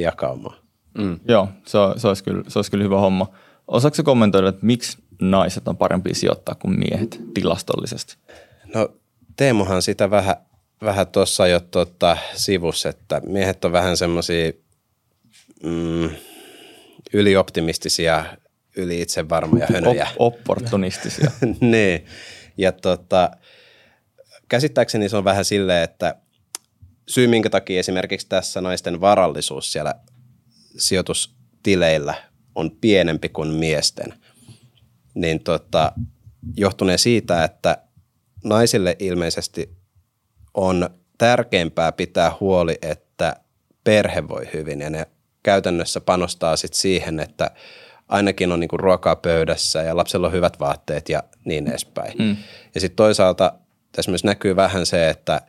jakaumaan. 0.00 0.56
Mm. 0.98 1.20
Joo, 1.28 1.48
se, 1.66 1.78
se, 1.96 2.08
olisi 2.08 2.24
kyllä, 2.24 2.42
se 2.48 2.58
olisi 2.58 2.70
kyllä 2.70 2.84
hyvä 2.84 3.00
homma. 3.00 3.28
Osaatko 3.68 4.02
kommentoida, 4.02 4.48
että 4.48 4.66
miksi 4.66 4.98
naiset 5.20 5.68
on 5.68 5.76
parempi 5.76 6.14
sijoittaa 6.14 6.54
kuin 6.54 6.78
miehet 6.78 7.20
tilastollisesti? 7.34 8.16
No 8.74 8.88
Teemuhan 9.36 9.82
sitä 9.82 10.10
vähän, 10.10 10.36
vähän 10.82 11.06
tuossa 11.06 11.46
jo 11.46 11.60
tuota, 11.60 12.16
sivussa, 12.34 12.88
että 12.88 13.20
miehet 13.26 13.64
on 13.64 13.72
vähän 13.72 13.96
semmoisia 13.96 14.52
mm, 15.62 16.10
ylioptimistisia, 17.12 18.24
yli 18.76 19.00
itsevarmoja 19.00 19.66
hönöjä. 19.72 20.08
Op- 20.16 20.34
opportunistisia. 20.38 21.30
niin, 21.60 22.06
ja 22.56 22.72
tota, 22.72 23.30
käsittääkseni 24.52 25.08
se 25.08 25.16
on 25.16 25.24
vähän 25.24 25.44
silleen, 25.44 25.84
että 25.84 26.14
syy 27.08 27.26
minkä 27.26 27.50
takia 27.50 27.80
esimerkiksi 27.80 28.28
tässä 28.28 28.60
naisten 28.60 29.00
varallisuus 29.00 29.72
siellä 29.72 29.94
sijoitustileillä 30.78 32.14
on 32.54 32.70
pienempi 32.70 33.28
kuin 33.28 33.48
miesten, 33.48 34.14
niin 35.14 35.44
tota, 35.44 35.92
johtunee 36.56 36.98
siitä, 36.98 37.44
että 37.44 37.78
naisille 38.44 38.96
ilmeisesti 38.98 39.76
on 40.54 40.90
tärkeämpää 41.18 41.92
pitää 41.92 42.32
huoli, 42.40 42.78
että 42.82 43.36
perhe 43.84 44.28
voi 44.28 44.48
hyvin 44.54 44.80
ja 44.80 44.90
ne 44.90 45.06
käytännössä 45.42 46.00
panostaa 46.00 46.56
sit 46.56 46.74
siihen, 46.74 47.20
että 47.20 47.50
ainakin 48.08 48.52
on 48.52 48.60
niinku 48.60 48.76
ruokaa 48.76 49.16
pöydässä 49.16 49.82
ja 49.82 49.96
lapsella 49.96 50.26
on 50.26 50.32
hyvät 50.32 50.60
vaatteet 50.60 51.08
ja 51.08 51.22
niin 51.44 51.68
edespäin. 51.68 52.18
Mm. 52.18 52.36
Ja 52.74 52.80
sitten 52.80 52.96
toisaalta 52.96 53.61
tässä 53.92 54.10
myös 54.10 54.24
näkyy 54.24 54.56
vähän 54.56 54.86
se, 54.86 55.08
että 55.08 55.40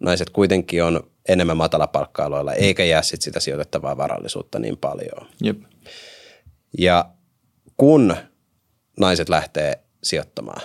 naiset 0.00 0.30
kuitenkin 0.30 0.84
on 0.84 1.10
enemmän 1.28 1.56
matalapalkka-aloilla, 1.56 2.52
eikä 2.52 2.84
jää 2.84 3.02
sit 3.02 3.22
sitä 3.22 3.40
sijoitettavaa 3.40 3.96
varallisuutta 3.96 4.58
niin 4.58 4.76
paljon. 4.76 5.28
Jep. 5.42 5.58
Ja 6.78 7.10
kun 7.76 8.16
naiset 9.00 9.28
lähtee 9.28 9.80
sijoittamaan, 10.02 10.62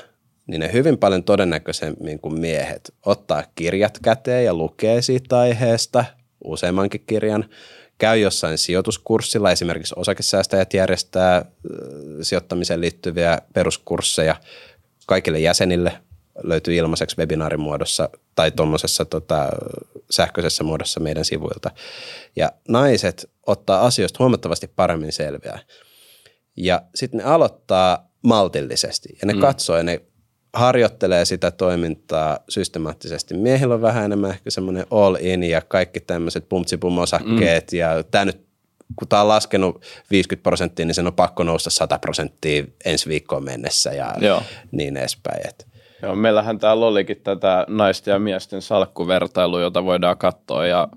niin 0.48 0.60
ne 0.60 0.74
hyvin 0.74 0.98
paljon 0.98 1.24
todennäköisemmin 1.24 2.20
kuin 2.20 2.40
miehet 2.40 2.94
ottaa 3.06 3.44
kirjat 3.56 4.00
käteen 4.04 4.46
ja 4.46 4.54
lukee 4.54 5.02
siitä 5.02 5.40
aiheesta 5.40 6.06
useammankin 6.44 7.04
kirjan, 7.08 7.50
käy 7.98 8.20
jossain 8.20 8.58
sijoituskurssilla, 8.58 9.52
esimerkiksi 9.52 9.94
osakesäästäjät 9.98 10.74
järjestää 10.74 11.46
sijoittamiseen 12.22 12.82
liittyviä 12.82 13.42
peruskursseja 13.54 14.36
kaikille 15.06 15.40
jäsenille, 15.40 15.92
löytyy 16.44 16.76
ilmaiseksi 16.76 17.18
webinaarin 17.18 17.60
muodossa 17.60 18.10
tai 18.36 18.52
tuommoisessa 18.52 19.06
tota, 19.06 19.50
sähköisessä 20.12 20.64
muodossa 20.64 21.00
meidän 21.00 21.26
sivuilta. 21.26 21.72
Ja 22.36 22.52
naiset 22.68 23.30
ottaa 23.48 23.86
asioista 23.86 24.18
huomattavasti 24.20 24.72
paremmin 24.76 25.12
selviää. 25.12 25.60
Ja 26.58 26.82
sitten 26.96 27.18
ne 27.18 27.24
aloittaa 27.24 28.10
maltillisesti 28.22 29.10
ja 29.22 29.28
ne 29.28 29.34
mm. 29.34 29.40
katsoo 29.40 29.78
ja 29.78 29.84
ne 29.84 30.02
harjoittelee 30.54 31.26
sitä 31.26 31.52
toimintaa 31.52 32.40
systemaattisesti. 32.50 33.34
Miehillä 33.34 33.74
on 33.74 33.82
vähän 33.82 34.06
enemmän 34.06 34.32
ehkä 34.32 34.50
semmoinen 34.50 34.86
all 34.92 35.16
in 35.20 35.44
ja 35.44 35.62
kaikki 35.62 36.00
tämmöiset 36.00 36.50
pumtsipum 36.50 36.98
osakkeet 36.98 37.72
mm. 37.72 37.78
ja 37.78 38.04
tämä 38.04 38.26
nyt 38.26 38.46
kun 38.96 39.08
tämä 39.08 39.22
on 39.22 39.28
laskenut 39.28 39.86
50 40.12 40.44
prosenttia, 40.44 40.86
niin 40.86 40.96
sen 40.96 41.08
on 41.08 41.14
pakko 41.14 41.44
nousta 41.44 41.70
100 41.70 42.00
prosenttia 42.00 42.64
ensi 42.86 43.10
viikkoon 43.10 43.44
mennessä 43.44 43.94
ja 43.94 44.14
Joo. 44.20 44.44
niin 44.72 44.98
edespäin. 44.98 45.48
Et 45.48 45.68
Joo, 46.06 46.16
meillähän 46.16 46.60
täällä 46.60 46.86
olikin 46.86 47.22
tätä 47.24 47.66
naisten 47.70 48.12
ja 48.12 48.20
miesten 48.20 48.62
salkkuvertailua, 48.62 49.62
jota 49.62 49.86
voidaan 49.86 50.18
katsoa 50.18 50.66
ja 50.66 50.88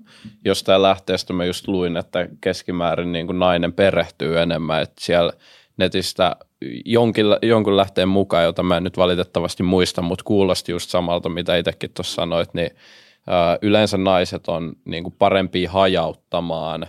jostain 0.45 0.83
lähteestä 0.83 1.33
mä 1.33 1.45
just 1.45 1.69
luin, 1.69 1.97
että 1.97 2.29
keskimäärin 2.41 3.13
niin 3.13 3.27
kuin 3.27 3.39
nainen 3.39 3.73
perehtyy 3.73 4.39
enemmän, 4.39 4.83
että 4.83 5.05
siellä 5.05 5.33
netistä 5.77 6.37
jonkin, 6.85 7.27
jonkun 7.43 7.77
lähteen 7.77 8.09
mukaan, 8.09 8.45
jota 8.45 8.63
mä 8.63 8.77
en 8.77 8.85
nyt 8.85 8.97
valitettavasti 8.97 9.63
muista, 9.63 10.03
mutta 10.03 10.25
kuulosti 10.25 10.73
just 10.73 10.91
samalta, 10.91 11.29
mitä 11.29 11.57
itsekin 11.57 11.91
tuossa 11.95 12.15
sanoit, 12.15 12.55
niin 12.55 12.71
yleensä 13.63 13.99
naiset 13.99 14.49
on 14.49 14.73
niin 14.85 15.03
kuin 15.03 15.15
parempia 15.19 15.71
hajauttamaan 15.71 16.87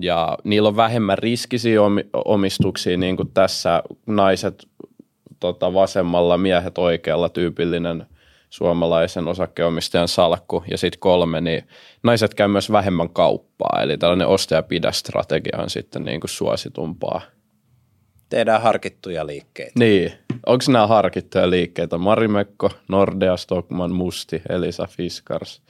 ja 0.00 0.38
niillä 0.44 0.68
on 0.68 0.76
vähemmän 0.76 1.18
riskisiä 1.18 1.80
omistuksia, 2.24 2.96
niin 2.96 3.16
kuin 3.16 3.30
tässä 3.34 3.82
naiset 4.06 4.67
tota, 5.40 5.74
vasemmalla, 5.74 6.38
miehet 6.38 6.78
oikealla 6.78 7.28
tyypillinen 7.28 8.06
suomalaisen 8.50 9.28
osakkeenomistajan 9.28 10.08
salkku 10.08 10.64
ja 10.70 10.78
sitten 10.78 11.00
kolme, 11.00 11.40
niin 11.40 11.68
naiset 12.02 12.34
käy 12.34 12.48
myös 12.48 12.72
vähemmän 12.72 13.10
kauppaa, 13.10 13.82
eli 13.82 13.98
tällainen 13.98 14.28
ostaja-pidä-strategia 14.28 15.58
on 15.58 15.70
sitten 15.70 16.04
niin 16.04 16.20
kuin 16.20 16.30
suositumpaa. 16.30 17.20
Tehdään 18.28 18.62
harkittuja 18.62 19.26
liikkeitä. 19.26 19.72
Niin. 19.78 20.12
Onko 20.46 20.64
nämä 20.68 20.86
harkittuja 20.86 21.50
liikkeitä? 21.50 21.98
Marimekko, 21.98 22.70
Nordea, 22.88 23.36
Stockman, 23.36 23.92
Musti, 23.92 24.42
Elisa, 24.48 24.86
Fiskars. 24.86 25.62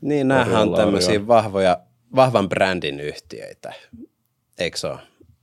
Niin, 0.00 0.28
näähän 0.28 0.62
on 0.62 0.74
tämmöisiä 0.74 1.26
vahvoja, 1.26 1.78
vahvan 2.14 2.48
brändin 2.48 3.00
yhtiöitä, 3.00 3.72
eikö 4.58 4.76
se 4.76 4.86
ole? 4.86 4.98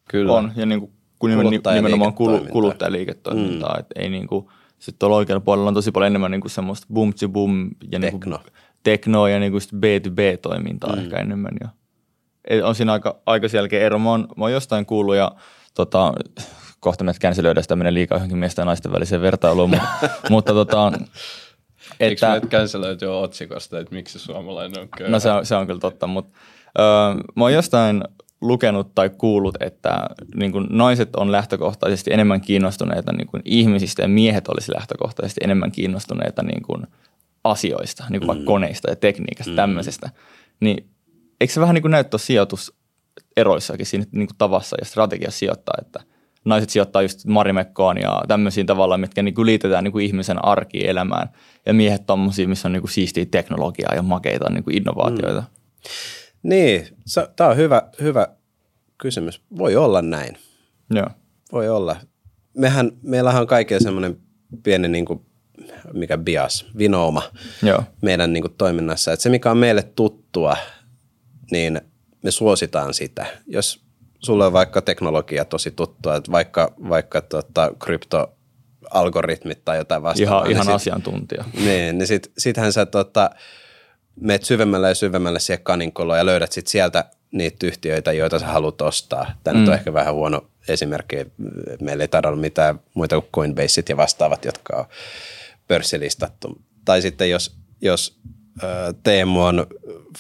Kyllä. 0.10 0.34
On, 0.34 0.52
ja 0.56 0.66
niin 0.66 0.80
kuin, 0.80 0.92
kun 1.32 1.74
nimenomaan 1.74 2.14
kulu, 2.14 2.40
kuluttajaliiketoimintaa, 2.52 3.78
mm. 3.78 3.86
ei 3.96 4.10
niin 4.10 4.28
kuin, 4.28 4.48
sitten 4.80 5.00
tuolla 5.00 5.16
oikealla 5.16 5.42
puolella 5.42 5.68
on 5.68 5.74
tosi 5.74 5.92
paljon 5.92 6.08
enemmän 6.08 6.32
niin 6.32 6.42
kuin 6.42 6.52
semmoista 6.52 6.88
boom 6.94 7.14
to 7.20 7.30
boom 7.30 7.70
ja 7.92 8.00
Tekno. 8.00 8.38
Niin 8.38 8.44
kuin, 8.46 8.54
teknoa 8.84 9.30
ja 9.30 9.40
niin 9.40 9.52
kuin 9.52 9.62
B2B-toimintaa 9.62 10.96
mm. 10.96 11.02
ehkä 11.02 11.18
enemmän. 11.18 11.54
Ja, 11.62 11.70
on 12.68 12.76
siinä 12.76 12.94
aika, 12.94 13.20
aika 13.26 13.48
selkeä 13.48 13.86
ero. 13.86 14.00
Mä 14.00 14.10
oon, 14.10 14.28
mä 14.38 14.46
oon 14.46 14.52
jostain 14.52 14.86
kuullut 14.86 15.16
ja 15.16 15.32
tota, 15.74 16.14
kohta 16.80 17.04
meidät 17.04 17.20
känselöidään 17.20 17.64
sitä 17.64 17.76
menee 17.76 17.94
liikaa 17.94 18.16
johonkin 18.16 18.38
miesten 18.38 18.62
ja 18.62 18.66
naisten 18.66 18.92
väliseen 18.92 19.22
vertailuun, 19.22 19.70
mutta, 19.70 20.10
mutta 20.30 20.54
tota, 20.54 20.92
että, 22.00 22.34
Eikö 22.34 22.80
meidät 22.80 23.02
jo 23.02 23.22
otsikosta, 23.22 23.80
että 23.80 23.96
miksi 23.96 24.20
suomalainen 24.20 24.82
on 24.82 24.90
köyhä? 24.98 25.12
No 25.12 25.20
se 25.20 25.32
on, 25.32 25.46
se 25.46 25.56
on 25.56 25.68
kyllä 25.68 25.80
totta, 25.80 26.08
mutta 26.08 26.38
öö, 26.80 26.86
mä 27.36 27.44
oon 27.44 27.54
jostain 27.54 28.04
lukenut 28.48 28.96
tai 28.96 29.10
kuullut, 29.10 29.56
että 29.60 29.98
niin 30.36 30.52
kuin 30.52 30.68
naiset 30.70 31.16
on 31.16 31.32
lähtökohtaisesti 31.32 32.14
enemmän 32.14 32.42
kiinnostuneita 32.42 33.14
niin 33.14 33.28
kuin 33.28 33.42
ihmisistä 33.46 34.02
ja 34.02 34.08
miehet 34.08 34.48
olisi 34.48 34.74
lähtökohtaisesti 34.76 35.42
enemmän 35.44 35.72
kiinnostuneita 35.72 36.44
niin 36.44 36.64
kuin 36.64 36.88
asioista, 37.44 38.06
niin 38.10 38.20
kuin 38.20 38.26
mm. 38.26 38.28
vaikka 38.28 38.46
koneista 38.46 38.90
ja 38.90 38.96
tekniikasta, 38.96 39.52
mm. 39.52 39.56
tämmöisestä. 39.56 40.10
Niin 40.60 40.90
eikö 41.42 41.54
se 41.54 41.62
vähän 41.62 41.74
niin 41.74 41.82
kuin 41.82 41.92
näy 41.92 42.04
tuossa 42.04 42.26
sijoituseroissakin 42.26 43.86
siinä 43.86 44.06
niin 44.12 44.28
kuin 44.28 44.38
tavassa 44.38 44.78
ja 44.80 44.86
strategiassa 44.86 45.40
sijoittaa, 45.40 45.76
että 45.82 46.00
naiset 46.46 46.70
sijoittaa 46.70 47.02
just 47.02 47.26
marimekkoon 47.26 47.98
ja 47.98 48.22
tämmöisiin 48.28 48.66
tavalla, 48.66 48.98
mitkä 48.98 49.24
niin 49.24 49.36
kuin 49.36 49.46
liitetään 49.46 49.84
niin 49.84 49.92
kuin 49.92 50.06
ihmisen 50.06 50.46
arkielämään 50.46 51.30
ja 51.66 51.74
miehet 51.74 52.06
tommosia, 52.06 52.48
missä 52.48 52.68
on 52.68 52.72
niin 52.72 52.82
kuin 52.82 52.92
siistiä 52.92 53.26
teknologiaa 53.26 53.96
ja 53.96 54.02
makeita 54.02 54.50
niin 54.50 54.64
kuin 54.64 54.78
innovaatioita. 54.78 55.42
Mm. 55.42 55.48
Niin, 56.44 56.88
tämä 57.36 57.50
on 57.50 57.58
hyvä, 57.58 57.82
hyvä 58.02 58.28
kysymys. 58.98 59.42
Voi 59.58 59.76
olla 59.76 60.02
näin. 60.02 60.38
Joo. 60.90 61.08
Voi 61.52 61.70
olla. 61.70 61.96
Mehän, 62.58 62.92
meillähän 63.02 63.42
on 63.42 63.48
kaikilla 63.48 63.80
semmoinen 63.80 64.18
pieni 64.64 64.88
niin 64.88 65.06
kuin, 65.06 65.26
mikä 65.94 66.18
bias, 66.18 66.66
vinooma 66.78 67.24
Joo. 67.64 67.84
meidän 68.02 68.34
niin 68.34 68.44
kuin, 68.44 68.54
toiminnassa. 68.58 69.14
Että 69.14 69.24
se, 69.24 69.30
mikä 69.30 69.52
on 69.52 69.58
meille 69.58 69.84
tuttua, 69.84 70.58
niin 71.52 71.82
me 72.24 72.32
suositaan 72.32 72.94
sitä. 72.94 73.26
Jos 73.48 73.84
sulle 74.20 74.46
on 74.46 74.54
vaikka 74.54 74.82
teknologia 74.82 75.46
tosi 75.46 75.72
tuttua, 75.72 76.16
että 76.16 76.32
vaikka, 76.32 76.74
vaikka 76.90 77.22
tota, 77.22 77.72
krypto 77.80 78.38
algoritmit 78.92 79.66
tai 79.66 79.78
jotain 79.78 80.04
vastaavaa. 80.04 80.38
Ihan, 80.38 80.44
niin 80.44 80.52
ihan 80.52 80.66
sit, 80.66 80.74
asiantuntija. 80.74 81.46
Niin, 81.66 81.98
niin 81.98 82.08
sit, 82.08 82.32
sittenhän 82.38 82.74
sä 82.74 82.86
tota, 82.86 83.30
meet 84.16 84.44
syvemmälle 84.44 84.88
ja 84.88 84.96
syvemmälle 84.96 85.40
siihen 85.40 85.64
kaninkoloon 85.64 86.18
ja 86.18 86.26
löydät 86.26 86.52
sit 86.52 86.68
sieltä 86.68 87.06
niitä 87.32 87.68
yhtiöitä, 87.68 88.12
joita 88.12 88.40
sä 88.40 88.48
haluat 88.48 88.82
ostaa. 88.82 89.32
Tämä 89.44 89.54
mm. 89.54 89.60
nyt 89.60 89.70
on 89.70 89.76
ehkä 89.76 89.94
vähän 89.94 90.14
huono 90.14 90.48
esimerkki. 90.68 91.16
Meillä 91.82 92.04
ei 92.04 92.08
taida 92.08 92.28
olla 92.28 92.40
mitään 92.40 92.80
muita 92.94 93.16
kuin 93.22 93.32
Coinbaseit 93.34 93.90
ja 93.90 93.98
vastaavat, 93.98 94.46
jotka 94.46 94.78
on 94.78 94.86
pörssilistattu. 95.68 96.62
Tai 96.86 97.02
sitten 97.02 97.30
jos, 97.30 97.56
jos 97.82 98.20
Teemu 99.04 99.44
on, 99.44 99.68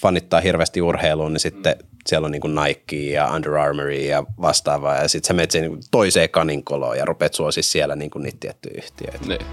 fanittaa 0.01 0.41
hirveästi 0.41 0.82
urheiluun, 0.82 1.34
niin 1.34 1.39
sitten 1.39 1.75
siellä 2.08 2.25
on 2.25 2.32
niin 2.32 2.41
Nike 2.65 2.95
ja 2.95 3.27
Under 3.27 3.56
Armour 3.56 3.89
ja 3.89 4.23
vastaavaa. 4.41 4.95
Ja 4.95 5.08
sitten 5.08 5.27
sä 5.27 5.34
menet 5.34 5.53
niin 5.53 5.79
toiseen 5.91 6.29
kaninkoloon 6.29 6.97
ja 6.97 7.06
rupeat 7.06 7.34
suosi 7.34 7.63
siellä 7.63 7.95
niin 7.95 8.12
niitä 8.15 8.38
tiettyjä 8.39 8.73
yhtiöitä. 8.77 9.27
Niin. 9.27 9.45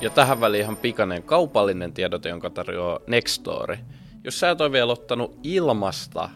Ja 0.00 0.10
tähän 0.10 0.40
väliin 0.40 0.62
ihan 0.62 0.76
pikainen 0.76 1.22
kaupallinen 1.22 1.92
tiedote, 1.92 2.28
jonka 2.28 2.50
tarjoaa 2.50 3.00
Nextory. 3.06 3.78
Jos 4.24 4.40
sä 4.40 4.50
et 4.50 4.60
ole 4.60 4.72
vielä 4.72 4.92
ottanut 4.92 5.38
ilmasta 5.42 6.30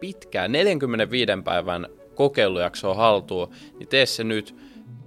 pitkään 0.00 0.52
45 0.52 1.32
päivän 1.44 1.86
kokeilujaksoa 2.14 2.94
haltuun, 2.94 3.50
niin 3.78 3.88
tee 3.88 4.06
se 4.06 4.24
nyt. 4.24 4.54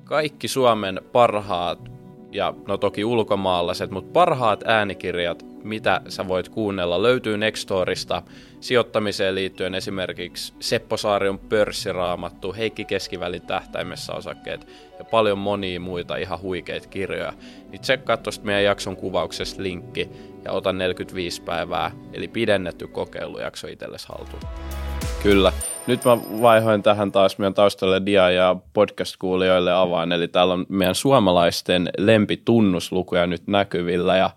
Kaikki 0.03 0.47
Suomen 0.47 1.01
parhaat 1.11 1.79
ja 2.31 2.53
no 2.67 2.77
toki 2.77 3.05
ulkomaalaiset, 3.05 3.91
mutta 3.91 4.11
parhaat 4.13 4.63
äänikirjat, 4.67 5.45
mitä 5.63 6.01
sä 6.09 6.27
voit 6.27 6.49
kuunnella, 6.49 7.03
löytyy 7.03 7.37
Nextorista 7.37 8.21
sijoittamiseen 8.59 9.35
liittyen 9.35 9.75
esimerkiksi 9.75 10.53
Seppo 10.59 10.97
Saarion 10.97 11.39
pörssiraamattu, 11.39 12.53
Heikki 12.53 12.85
Keskivälin 12.85 13.41
tähtäimessä 13.41 14.13
osakkeet 14.13 14.67
ja 14.99 15.05
paljon 15.05 15.37
monia 15.37 15.79
muita 15.79 16.15
ihan 16.15 16.41
huikeita 16.41 16.87
kirjoja. 16.87 17.33
Niin 17.69 17.81
tsekkaa 17.81 18.17
tuosta 18.17 18.45
meidän 18.45 18.63
jakson 18.63 18.95
kuvauksesta 18.95 19.63
linkki 19.63 20.09
ja 20.45 20.51
ota 20.51 20.73
45 20.73 21.41
päivää, 21.41 21.91
eli 22.13 22.27
pidennetty 22.27 22.87
kokeilujakso 22.87 23.67
itsellesi 23.67 24.07
haltuun. 24.07 24.41
Kyllä. 25.23 25.53
Nyt 25.87 26.05
mä 26.05 26.17
vaihoin 26.41 26.83
tähän 26.83 27.11
taas 27.11 27.37
meidän 27.37 27.53
taustalle 27.53 28.01
dia- 28.05 28.31
ja 28.31 28.55
podcast-kuulijoille 28.73 29.73
avaan, 29.73 30.11
eli 30.11 30.27
täällä 30.27 30.53
on 30.53 30.65
meidän 30.69 30.95
suomalaisten 30.95 31.89
lempitunnuslakuja 31.97 33.27
nyt 33.27 33.47
näkyvillä 33.47 34.17
ja 34.17 34.29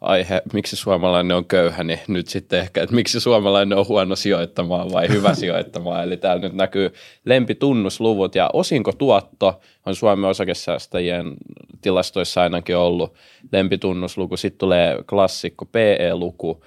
aihe, 0.00 0.42
miksi 0.52 0.76
suomalainen 0.76 1.36
on 1.36 1.44
köyhä, 1.44 1.84
niin 1.84 2.00
nyt 2.08 2.28
sitten 2.28 2.60
ehkä, 2.60 2.82
että 2.82 2.94
miksi 2.94 3.20
suomalainen 3.20 3.78
on 3.78 3.88
huono 3.88 4.16
sijoittamaan 4.16 4.92
vai 4.92 5.08
hyvä 5.08 5.34
sijoittamaan. 5.44 6.04
Eli 6.04 6.16
täällä 6.16 6.42
nyt 6.42 6.52
näkyy 6.52 6.92
lempitunnusluvut 7.24 8.34
ja 8.34 8.50
osinkotuotto 8.52 9.60
on 9.86 9.94
Suomen 9.94 10.30
osakesäästäjien 10.30 11.34
tilastoissa 11.80 12.42
ainakin 12.42 12.76
ollut 12.76 13.14
lempitunnosluku. 13.52 14.36
Sitten 14.36 14.58
tulee 14.58 14.98
klassikko 15.08 15.64
PE-luku, 15.64 16.64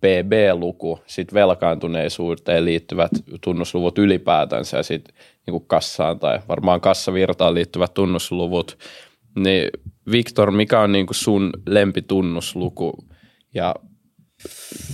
PB-luku, 0.00 0.98
sitten 1.06 1.34
velkaantuneisuuteen 1.34 2.64
liittyvät 2.64 3.10
tunnusluvut 3.40 3.98
ylipäätänsä 3.98 4.76
ja 4.76 4.82
sitten 4.82 5.14
niin 5.46 5.66
kassaan 5.66 6.18
tai 6.18 6.38
varmaan 6.48 6.80
kassavirtaan 6.80 7.54
liittyvät 7.54 7.94
tunnusluvut. 7.94 8.78
Niin 9.36 9.70
Viktor, 10.12 10.50
mikä 10.50 10.80
on 10.80 10.92
niin 10.92 11.06
sun 11.10 11.50
lempitunnosluku 11.66 12.92
ja 13.54 13.74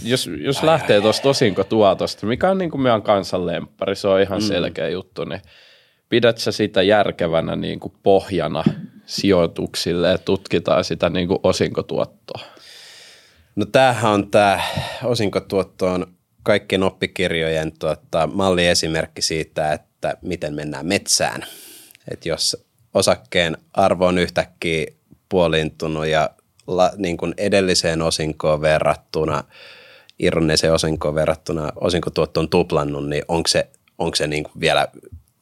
jos, 0.02 0.30
jos 0.40 0.62
lähtee 0.62 1.00
tuosta 1.00 1.28
tuotosta, 1.68 2.26
mikä 2.26 2.50
on 2.50 2.58
niin 2.58 2.70
kuin 2.70 2.80
meidän 2.80 3.02
kansan 3.02 3.46
lemppari, 3.46 3.96
se 3.96 4.08
on 4.08 4.20
ihan 4.20 4.42
mm. 4.42 4.46
selkeä 4.46 4.88
juttu, 4.88 5.24
niin 5.24 5.40
pidät 6.08 6.38
sä 6.38 6.52
sitä 6.52 6.82
järkevänä 6.82 7.56
niin 7.56 7.80
kuin 7.80 7.92
pohjana 8.02 8.64
sijoituksille 9.06 10.08
ja 10.08 10.18
tutkitaan 10.18 10.84
sitä 10.84 11.10
niin 11.10 11.28
kuin 11.28 11.40
osinkotuottoa? 11.42 12.40
No 13.56 13.64
tämähän 13.64 14.12
on 14.12 14.30
tämä 14.30 14.60
osinkotuotto 15.04 15.86
on 15.86 16.06
kaikkien 16.42 16.82
oppikirjojen 16.82 17.72
tuota, 17.78 18.26
malliesimerkki 18.26 19.22
siitä, 19.22 19.72
että 19.72 20.16
miten 20.22 20.54
mennään 20.54 20.86
metsään. 20.86 21.44
Että 22.10 22.28
jos 22.28 22.66
osakkeen 22.94 23.56
arvo 23.72 24.06
on 24.06 24.18
yhtäkkiä 24.18 24.86
puoliintunut 25.30 26.06
ja 26.06 26.30
la, 26.66 26.90
niin 26.96 27.16
kuin 27.16 27.34
edelliseen 27.36 28.02
osinkoon 28.02 28.60
verrattuna, 28.60 29.44
irronneeseen 30.18 30.72
osinkoon 30.72 31.14
verrattuna 31.14 31.72
osinkotuotto 31.76 32.40
on 32.40 32.48
tuplannut, 32.48 33.08
niin 33.08 33.22
onko 33.28 33.46
se, 33.48 33.70
onko 33.98 34.16
se 34.16 34.26
niin 34.26 34.44
kuin 34.44 34.60
vielä 34.60 34.88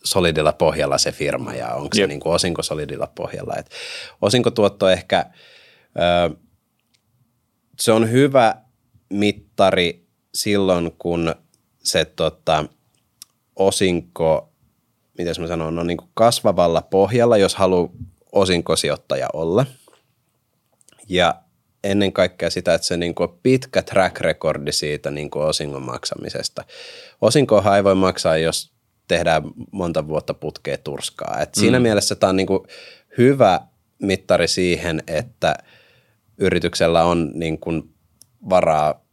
solidilla 0.05 0.53
pohjalla 0.53 0.98
se 0.98 1.12
firma 1.12 1.55
ja 1.55 1.74
onko 1.74 1.94
se 1.94 2.07
niin 2.07 2.20
kuin 2.20 2.35
osinko 2.35 2.62
solidilla 2.62 3.12
pohjalla. 3.14 3.55
Et 3.57 3.70
osinkotuotto 4.22 4.88
ehkä, 4.88 5.27
ö, 6.31 6.37
se 7.81 7.92
on 7.92 8.11
hyvä 8.11 8.55
mittari 9.11 10.07
silloin, 10.35 10.92
kun 10.98 11.35
se 11.83 12.05
tota, 12.05 12.64
osinko, 13.57 14.53
miten 15.18 15.35
mä 15.40 15.46
sanon, 15.46 15.79
on 15.79 15.87
niin 15.87 15.96
kuin 15.96 16.11
kasvavalla 16.14 16.83
pohjalla, 16.83 17.37
jos 17.37 17.55
haluaa 17.55 17.90
osinkosijoittaja 18.32 19.28
olla. 19.32 19.66
Ja 21.08 21.34
ennen 21.84 22.12
kaikkea 22.12 22.50
sitä, 22.50 22.74
että 22.74 22.86
se 22.86 22.96
niin 22.96 23.14
kuin 23.14 23.30
pitkä 23.42 23.82
track 23.82 24.20
recordi 24.20 24.72
siitä 24.72 25.10
niin 25.10 25.30
kuin 25.30 25.44
osingon 25.44 25.82
maksamisesta. 25.82 26.64
Osinkohan 27.20 27.76
ei 27.76 27.84
voi 27.84 27.94
maksaa, 27.94 28.36
jos 28.36 28.72
tehdään 29.08 29.42
monta 29.72 30.08
vuotta 30.08 30.34
putkea 30.34 30.78
turskaa. 30.78 31.38
Et 31.40 31.56
mm. 31.56 31.60
Siinä 31.60 31.80
mielessä 31.80 32.14
tämä 32.14 32.30
on 32.30 32.36
niin 32.36 32.46
kuin 32.46 32.60
hyvä 33.18 33.60
mittari 34.02 34.48
siihen, 34.48 35.02
että 35.06 35.54
yrityksellä 36.38 37.04
on 37.04 37.30
niin 37.34 37.58
kuin 37.58 37.94
varaa, 38.50 39.04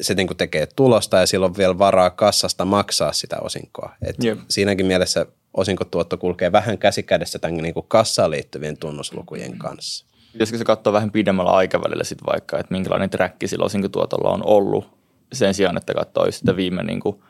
se 0.00 0.14
niin 0.14 0.26
kuin 0.26 0.36
tekee 0.36 0.66
tulosta 0.66 1.16
ja 1.16 1.26
silloin 1.26 1.56
vielä 1.56 1.78
varaa 1.78 2.10
kassasta 2.10 2.64
maksaa 2.64 3.12
sitä 3.12 3.36
osinkoa. 3.40 3.94
Et 4.02 4.24
yep. 4.24 4.38
Siinäkin 4.48 4.86
mielessä 4.86 5.26
osinkotuotto 5.56 6.16
kulkee 6.16 6.52
vähän 6.52 6.78
käsikädessä 6.78 7.38
tämän 7.38 7.56
niin 7.56 7.74
kuin 7.74 7.86
kassaan 7.88 8.30
liittyvien 8.30 8.78
tunnuslukujen 8.78 9.58
kanssa. 9.58 10.06
Pitäisikö 10.32 10.58
se 10.58 10.64
katsoa 10.64 10.92
vähän 10.92 11.10
pidemmällä 11.10 11.50
aikavälillä 11.50 12.04
sitten 12.04 12.26
vaikka, 12.26 12.58
että 12.58 12.74
minkälainen 12.74 13.10
träkki 13.10 13.48
sillä 13.48 13.64
osinkotuotolla 13.64 14.30
on 14.30 14.46
ollut 14.46 14.88
sen 15.32 15.54
sijaan, 15.54 15.76
että 15.76 15.94
katsoo 15.94 16.30
sitä 16.30 16.56
viime 16.56 16.82
niin 16.82 17.00
kuin, 17.00 17.22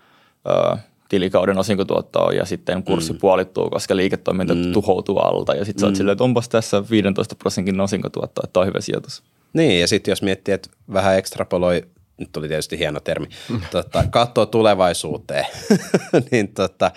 ö, 0.48 0.76
tilikauden 1.08 1.58
osinkotuottoa 1.58 2.32
ja 2.32 2.44
sitten 2.44 2.82
kurssi 2.82 3.12
mm. 3.12 3.18
puolittuu, 3.18 3.70
koska 3.70 3.96
liiketoiminta 3.96 4.54
mm. 4.54 4.72
tuhoutuu 4.72 5.18
alta 5.18 5.54
ja 5.54 5.64
sitten 5.64 5.78
mm. 5.78 5.80
sä 5.80 5.86
oot 5.86 5.92
mm. 5.92 5.96
silleen, 5.96 6.12
että 6.12 6.24
onpas 6.24 6.48
tässä 6.48 6.90
15 6.90 7.34
prosentin 7.34 7.80
osinkotuottoa, 7.80 8.42
että 8.44 8.60
on 8.60 8.66
hyvä 8.66 8.80
sijoitus. 8.80 9.22
Niin 9.52 9.80
ja 9.80 9.88
sitten 9.88 10.12
jos 10.12 10.22
miettii, 10.22 10.54
että 10.54 10.70
vähän 10.92 11.18
ekstrapoloi, 11.18 11.82
nyt 12.18 12.32
tuli 12.32 12.48
tietysti 12.48 12.78
hieno 12.78 13.00
termi, 13.00 13.26
tota, 13.70 14.04
katsoo 14.10 14.46
tulevaisuuteen, 14.46 15.46
niin 16.30 16.48
tota, 16.48 16.90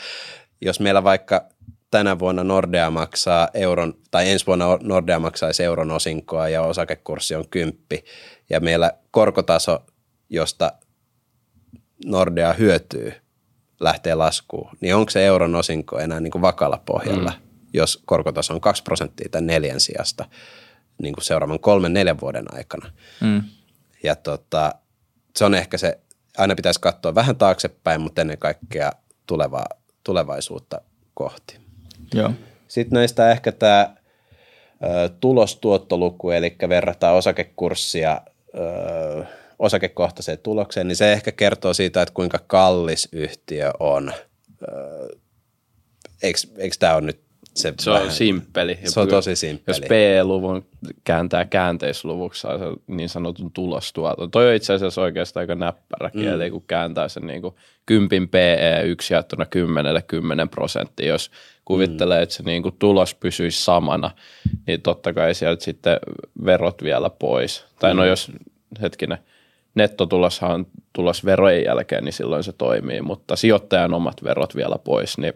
jos 0.62 0.80
meillä 0.80 1.04
vaikka 1.04 1.46
tänä 1.92 2.20
vuonna 2.20 2.44
Nordea 2.44 2.90
maksaa 2.90 3.48
euron, 3.54 3.94
tai 4.12 4.30
ensi 4.30 4.46
vuonna 4.46 4.66
Nordea 4.82 5.20
maksaisi 5.20 5.64
euron 5.64 5.92
osinkoa 5.92 6.50
ja 6.50 6.62
osakekurssi 6.62 7.36
on 7.36 7.50
kymppi, 7.50 8.04
ja 8.50 8.60
meillä 8.60 8.92
korkotaso, 9.12 9.86
josta 10.30 10.72
Nordea 12.06 12.54
hyötyy, 12.54 13.14
lähtee 13.80 14.16
laskuun, 14.16 14.70
niin 14.82 14.96
onko 14.96 15.10
se 15.10 15.26
euron 15.26 15.56
osinko 15.56 16.00
enää 16.00 16.20
niin 16.20 16.32
kuin 16.32 16.42
vakalla 16.42 16.82
pohjalla, 16.86 17.32
mm. 17.32 17.50
jos 17.74 18.02
korkotaso 18.06 18.54
on 18.54 18.62
2 18.62 18.84
prosenttia 18.84 19.30
tai 19.32 19.42
neljän 19.42 19.80
sijasta 19.80 20.26
niin 21.02 21.14
kuin 21.14 21.24
seuraavan 21.24 21.60
kolmen, 21.60 21.94
neljän 21.94 22.22
vuoden 22.22 22.56
aikana. 22.56 22.92
Mm. 23.22 23.44
Ja 24.04 24.16
tota, 24.16 24.76
se 25.36 25.46
on 25.46 25.56
ehkä 25.56 25.78
se, 25.78 26.00
aina 26.38 26.56
pitäisi 26.56 26.82
katsoa 26.82 27.16
vähän 27.16 27.36
taaksepäin, 27.36 28.02
mutta 28.02 28.22
ennen 28.22 28.38
kaikkea 28.38 28.92
tulevaa, 29.26 29.68
tulevaisuutta 30.10 30.82
kohti. 31.14 31.58
Joo. 32.14 32.32
Sitten 32.68 32.96
näistä 32.96 33.32
ehkä 33.32 33.52
tämä 33.52 33.96
tulostuottoluku, 35.20 36.32
eli 36.32 36.56
verrataan 36.70 37.16
osakekurssia 37.16 38.22
ö, 38.56 39.26
osakekohtaiseen 39.60 40.38
tulokseen, 40.38 40.88
niin 40.88 40.96
se 40.96 41.14
ehkä 41.14 41.32
kertoo 41.32 41.74
siitä, 41.74 42.02
että 42.02 42.14
kuinka 42.14 42.40
kallis 42.48 43.10
yhtiö 43.12 43.72
on. 43.80 44.14
Eikö, 46.24 46.40
eikö 46.58 46.76
tämä 46.80 46.96
ole 46.96 47.02
nyt 47.02 47.22
se, 47.62 47.74
se 47.80 47.92
vähän, 47.92 48.06
on 48.06 48.12
simppeli. 48.12 48.80
Se 48.84 49.00
on 49.00 49.08
tosi 49.08 49.36
simppeli. 49.36 49.78
Jos 49.78 49.88
PE-luvun 49.90 50.66
kääntää 51.04 51.46
käänteisluvuksi, 51.46 52.42
saa 52.42 52.58
se 52.58 52.66
niin 52.88 53.10
sanotun 53.10 53.52
tulostuoton. 53.52 54.32
Toi 54.32 54.48
on 54.48 54.54
itse 54.54 54.74
asiassa 54.74 55.02
oikeastaan 55.02 55.42
aika 55.42 55.56
näppärä 55.56 56.10
kieli, 56.10 56.50
mm. 56.50 56.52
kun 56.52 56.64
kääntää 56.68 57.10
sen 57.10 57.28
niin 57.28 57.42
kuin 57.42 57.56
10 57.86 58.30
PE 58.30 58.82
yksi 58.86 59.14
jaettuna 59.14 59.46
10 59.46 60.04
10 60.08 60.50
prosenttia. 60.50 61.08
Jos 61.08 61.32
kuvittelee, 61.66 62.20
mm. 62.20 62.24
että 62.24 62.36
se 62.36 62.44
niin 62.44 62.64
kuin 62.64 62.76
tulos 62.80 63.16
pysyisi 63.16 63.64
samana, 63.64 64.12
niin 64.68 64.82
totta 64.82 65.14
kai 65.14 65.34
sieltä 65.34 65.64
sitten 65.64 66.00
verot 66.46 66.84
vielä 66.84 67.10
pois. 67.10 67.66
Tai 67.80 67.90
no 67.90 67.94
mm. 67.94 68.00
no 68.00 68.06
jos, 68.06 68.32
hetkinen, 68.82 69.18
nettotuloshan 69.76 70.52
on 70.52 70.68
tulos 70.94 71.26
verojen 71.26 71.64
jälkeen, 71.64 72.04
niin 72.04 72.14
silloin 72.14 72.44
se 72.44 72.54
toimii, 72.54 73.02
mutta 73.02 73.36
sijoittajan 73.36 73.94
omat 73.94 74.24
verot 74.24 74.56
vielä 74.56 74.78
pois, 74.84 75.18
niin 75.18 75.34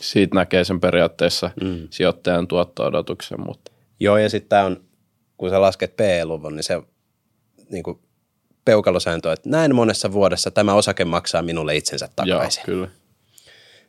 siitä 0.00 0.34
näkee 0.34 0.64
sen 0.64 0.80
periaatteessa 0.80 1.50
mm. 1.62 1.88
sijoittajan 1.90 2.48
tuotto-odotuksen. 2.48 3.40
Mutta. 3.46 3.72
Joo, 4.00 4.16
ja 4.16 4.30
sitten 4.30 4.48
tämä 4.48 4.64
on, 4.64 4.84
kun 5.36 5.50
sä 5.50 5.60
lasket 5.60 5.96
PE-luvun, 5.96 6.56
niin 6.56 6.64
se 6.64 6.82
niin 7.70 7.82
kuin 7.82 7.98
peukalosääntö, 8.64 9.32
että 9.32 9.50
näin 9.50 9.74
monessa 9.74 10.12
vuodessa 10.12 10.50
tämä 10.50 10.74
osake 10.74 11.04
maksaa 11.04 11.42
minulle 11.42 11.76
itsensä 11.76 12.08
takaisin. 12.16 12.64
Joo, 12.66 12.74
kyllä. 12.74 12.88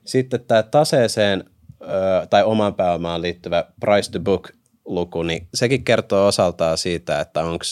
Sitten 0.05 0.45
tämä 0.45 0.63
taseeseen 0.63 1.43
ö, 1.81 2.27
tai 2.29 2.43
oman 2.43 2.75
pääomaan 2.75 3.21
liittyvä 3.21 3.65
price 3.79 4.11
to 4.11 4.19
book 4.19 4.49
luku, 4.85 5.23
niin 5.23 5.47
sekin 5.53 5.83
kertoo 5.83 6.27
osaltaan 6.27 6.77
siitä, 6.77 7.19
että 7.19 7.43
onko 7.43 7.65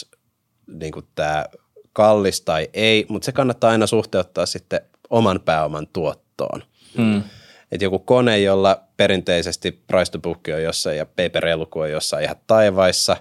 niin 0.68 0.94
tämä 1.16 1.46
kallis 1.94 2.42
tai 2.42 2.70
ei, 2.74 3.06
mutta 3.10 3.26
se 3.26 3.32
kannattaa 3.32 3.72
aina 3.72 3.88
suhteuttaa 3.88 4.46
sitten 4.46 4.82
oman 5.10 5.40
pääoman 5.46 5.88
tuottoon. 5.94 6.64
Mm. 6.98 7.24
Että 7.72 7.86
joku 7.86 8.00
kone, 8.00 8.40
jolla 8.40 8.82
perinteisesti 8.98 9.72
price 9.72 10.12
to 10.12 10.20
book 10.20 10.40
on 10.56 10.64
jossain 10.64 10.98
ja 10.98 11.06
paper 11.06 11.46
on 11.76 11.92
jossain 11.92 12.24
ihan 12.24 12.36
taivaissa, 12.48 13.18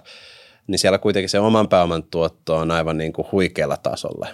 niin 0.67 0.79
siellä 0.79 0.97
kuitenkin 0.97 1.29
se 1.29 1.39
oman 1.39 1.69
pääoman 1.69 2.03
tuotto 2.03 2.55
on 2.55 2.71
aivan 2.71 2.97
niin 2.97 3.13
kuin 3.13 3.27
huikealla 3.31 3.77
tasolla. 3.77 4.27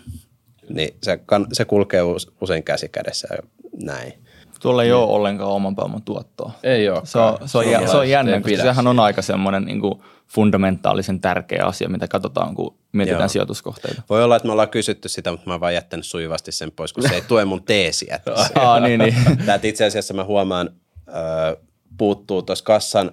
Niin 0.69 0.97
se, 1.03 1.19
se 1.53 1.65
kulkee 1.65 2.01
usein 2.41 2.63
käsi 2.63 2.89
kädessä 2.89 3.27
ja 3.31 3.37
näin. 3.83 4.13
Tuolla 4.61 4.83
ei 4.83 4.89
niin. 4.89 4.95
ole 4.95 5.11
ollenkaan 5.11 5.51
oman 5.51 5.75
pääoman 5.75 6.01
tuottoa. 6.01 6.51
Ei 6.63 6.89
ole. 6.89 7.01
Se 7.03 7.19
on, 7.19 7.37
se 7.45 7.57
on, 7.57 7.89
se 7.89 7.97
on 7.97 8.09
jännä, 8.09 8.41
koska 8.41 8.61
sehän 8.61 8.87
on 8.87 8.99
aika 8.99 9.21
semmoinen 9.21 9.65
niin 9.65 9.81
kuin 9.81 10.01
fundamentaalisen 10.27 11.19
tärkeä 11.21 11.65
asia, 11.65 11.89
mitä 11.89 12.07
katsotaan, 12.07 12.55
kun 12.55 12.77
mietitään 12.91 13.21
Joo. 13.21 13.27
sijoituskohteita. 13.27 14.01
Voi 14.09 14.23
olla, 14.23 14.35
että 14.35 14.45
me 14.45 14.51
ollaan 14.51 14.69
kysytty 14.69 15.09
sitä, 15.09 15.31
mutta 15.31 15.47
mä 15.47 15.53
oon 15.53 15.61
vaan 15.61 15.73
jättänyt 15.73 16.05
sujuvasti 16.05 16.51
sen 16.51 16.71
pois, 16.71 16.93
kun 16.93 17.09
se 17.09 17.15
ei 17.15 17.21
tue 17.21 17.45
mun 17.45 17.63
teesiä. 17.63 18.19
Aa, 18.55 18.79
niin, 18.79 18.99
niin. 18.99 19.15
Itse 19.63 19.85
asiassa 19.85 20.13
mä 20.13 20.23
huomaan, 20.23 20.69
äh, 21.07 21.63
puuttuu 21.97 22.41
tuossa 22.41 22.65
kassan, 22.65 23.11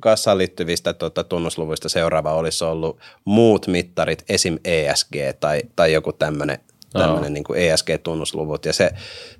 kassaan 0.00 0.38
liittyvistä 0.38 0.92
tuota, 0.92 1.24
tunnusluvuista 1.24 1.88
seuraava 1.88 2.34
olisi 2.34 2.64
ollut 2.64 2.98
muut 3.24 3.66
mittarit, 3.66 4.24
esim. 4.28 4.58
ESG 4.64 5.14
tai, 5.40 5.62
tai 5.76 5.92
joku 5.92 6.12
tämmöinen 6.12 6.58
tämmöinen 6.92 7.22
no. 7.22 7.34
niin 7.34 7.44
kuin 7.44 7.58
ESG-tunnusluvut. 7.58 8.64
Ja 8.64 8.72
se, 8.72 8.90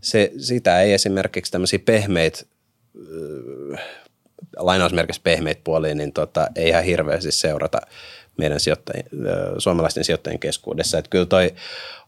se, 0.01 0.33
sitä 0.39 0.81
ei 0.81 0.93
esimerkiksi 0.93 1.53
tämmöisiä 1.53 1.79
pehmeitä, 1.79 2.45
lainausmerkissä 4.57 5.23
pehmeitä 5.25 5.61
puolia, 5.65 5.95
niin 5.95 6.13
tota, 6.13 6.47
ei 6.57 6.69
ihan 6.69 6.85
hirveästi 6.85 7.33
seurata 7.33 7.81
meidän 8.39 8.61
sijoittajien, 8.61 9.07
suomalaisten 9.59 10.05
sijoittajien 10.05 10.41
keskuudessa. 10.41 10.99
Että 10.99 11.09
kyllä 11.11 11.27
toi 11.27 11.55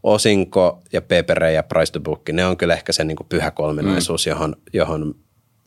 osinko 0.02 0.82
ja 0.92 1.02
PPR 1.02 1.44
ja 1.44 1.62
price 1.62 1.92
to 1.92 2.00
book, 2.00 2.28
ne 2.32 2.46
on 2.46 2.56
kyllä 2.56 2.74
ehkä 2.74 2.92
se 2.92 3.04
niin 3.04 3.16
kuin 3.16 3.26
pyhä 3.28 3.50
kolminaisuus, 3.50 4.26
mm. 4.26 4.30
johon, 4.30 4.56
johon 4.72 5.14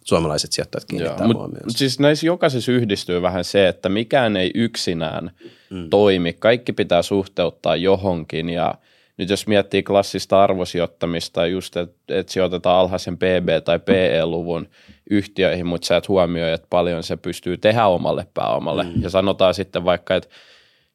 suomalaiset 0.04 0.52
sijoittajat 0.52 0.86
kiinnittää 0.86 1.28
huomioon. 1.28 1.70
Siis 1.70 2.00
näissä 2.00 2.26
jokaisessa 2.26 2.72
yhdistyy 2.72 3.22
vähän 3.22 3.44
se, 3.44 3.68
että 3.68 3.90
mikään 3.90 4.38
ei 4.38 4.52
yksinään 4.56 5.32
mm. 5.70 5.90
toimi. 5.90 6.34
Kaikki 6.34 6.74
pitää 6.74 7.02
suhteuttaa 7.02 7.76
johonkin 7.76 8.50
ja– 8.50 8.76
nyt 9.18 9.30
jos 9.30 9.48
miettii 9.48 9.84
klassista 9.84 10.44
arvosijoittamista, 10.44 11.46
just 11.46 11.78
että 11.78 11.96
et 12.08 12.30
sijoitetaan 12.30 12.80
alhaisen 12.80 13.18
PB- 13.18 13.64
tai 13.66 13.80
PE-luvun 13.80 14.68
yhtiöihin, 15.10 15.66
mutta 15.66 15.88
sä 15.88 15.98
et 15.98 16.08
huomioi, 16.08 16.52
että 16.52 16.68
paljon 16.70 17.04
se 17.04 17.18
pystyy 17.18 17.58
tehdä 17.58 17.88
omalle 17.88 18.28
pääomalle. 18.34 18.84
Mm. 18.84 19.02
Ja 19.02 19.10
sanotaan 19.10 19.54
sitten 19.54 19.86
vaikka, 19.86 20.16
että 20.16 20.30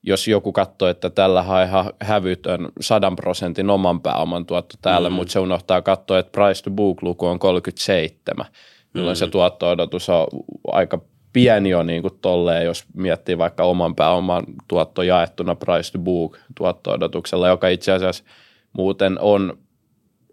jos 0.03 0.29
joku 0.29 0.53
katsoo, 0.53 0.89
että 0.89 1.11
tällä 1.11 1.45
on 1.49 1.63
ihan 1.63 1.93
hävytön 2.01 2.69
100 2.81 3.13
prosentin 3.17 3.71
oman 3.71 4.01
pääoman 4.01 4.47
tuotto 4.47 4.75
täällä, 4.83 5.11
mm. 5.11 5.15
mutta 5.15 5.33
se 5.33 5.39
unohtaa 5.39 5.83
katsoa, 5.83 6.19
että 6.19 6.33
price 6.33 6.63
to 6.63 6.71
book 6.71 7.03
luku 7.03 7.27
on 7.27 7.39
37, 7.39 8.47
milloin 8.95 9.17
mm. 9.17 9.19
se 9.19 9.27
tuotto-odotus 9.27 10.09
on 10.09 10.27
aika 10.67 11.01
pieni 11.33 11.75
on 11.75 11.87
niin 11.87 12.03
kuin 12.03 12.19
tolleen, 12.23 12.65
jos 12.65 12.85
miettii 12.95 13.39
vaikka 13.39 13.65
oman 13.65 13.95
pääoman 13.95 14.45
tuotto 14.69 15.03
jaettuna 15.03 15.55
price 15.55 15.93
to 15.93 15.99
book 15.99 16.39
tuotto-odotuksella, 16.59 17.49
joka 17.49 17.69
itse 17.69 17.93
asiassa 17.93 18.25
muuten 18.73 19.19
on 19.21 19.59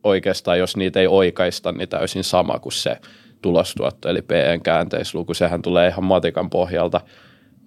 oikeastaan, 0.04 0.60
jos 0.60 0.78
niitä 0.78 1.00
ei 1.00 1.08
oikaista, 1.08 1.72
niin 1.72 1.90
täysin 1.90 2.24
sama 2.24 2.60
kuin 2.60 2.74
se 2.74 2.98
tulostuotto, 3.42 4.10
eli 4.10 4.22
PN 4.22 4.62
käänteisluku, 4.64 5.34
sehän 5.34 5.62
tulee 5.62 5.88
ihan 5.88 6.04
matikan 6.04 6.50
pohjalta, 6.50 7.02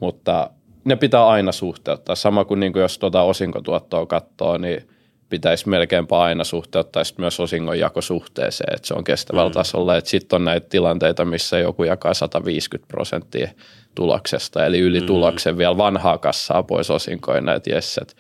mutta 0.01 0.51
ne 0.85 0.97
pitää 0.97 1.27
aina 1.27 1.53
suhteuttaa. 1.53 2.15
Sama 2.15 2.45
kuin, 2.45 2.61
niin 2.61 2.73
kuin 2.73 2.81
jos 2.81 2.99
tuota 2.99 3.23
osinkotuottoa 3.23 4.07
katsoo, 4.07 4.59
niin 4.59 4.89
pitäisi 5.29 5.69
melkeinpä 5.69 6.19
aina 6.19 6.45
suhteuttaa 6.45 7.03
myös 7.19 7.41
osingonjakosuhteeseen, 7.41 8.75
että 8.75 8.89
se 8.89 8.95
on 8.95 9.05
kestävällä 9.05 9.49
mm. 9.49 9.55
tasolla. 9.55 10.01
Sitten 10.05 10.37
on 10.37 10.45
näitä 10.45 10.69
tilanteita, 10.69 11.25
missä 11.25 11.59
joku 11.59 11.85
jakaa 11.85 12.15
150 12.15 12.89
prosenttia 12.89 13.51
tuloksesta, 13.95 14.67
eli 14.67 14.79
yli 14.79 15.01
mm. 15.01 15.07
tuloksen 15.07 15.59
vielä 15.59 15.77
vanhaa 15.77 16.19
kassaa 16.19 16.63
pois 16.63 16.91
osinkoina, 16.91 17.55
että 17.55 17.71
jes, 17.71 17.99
että 17.99 18.15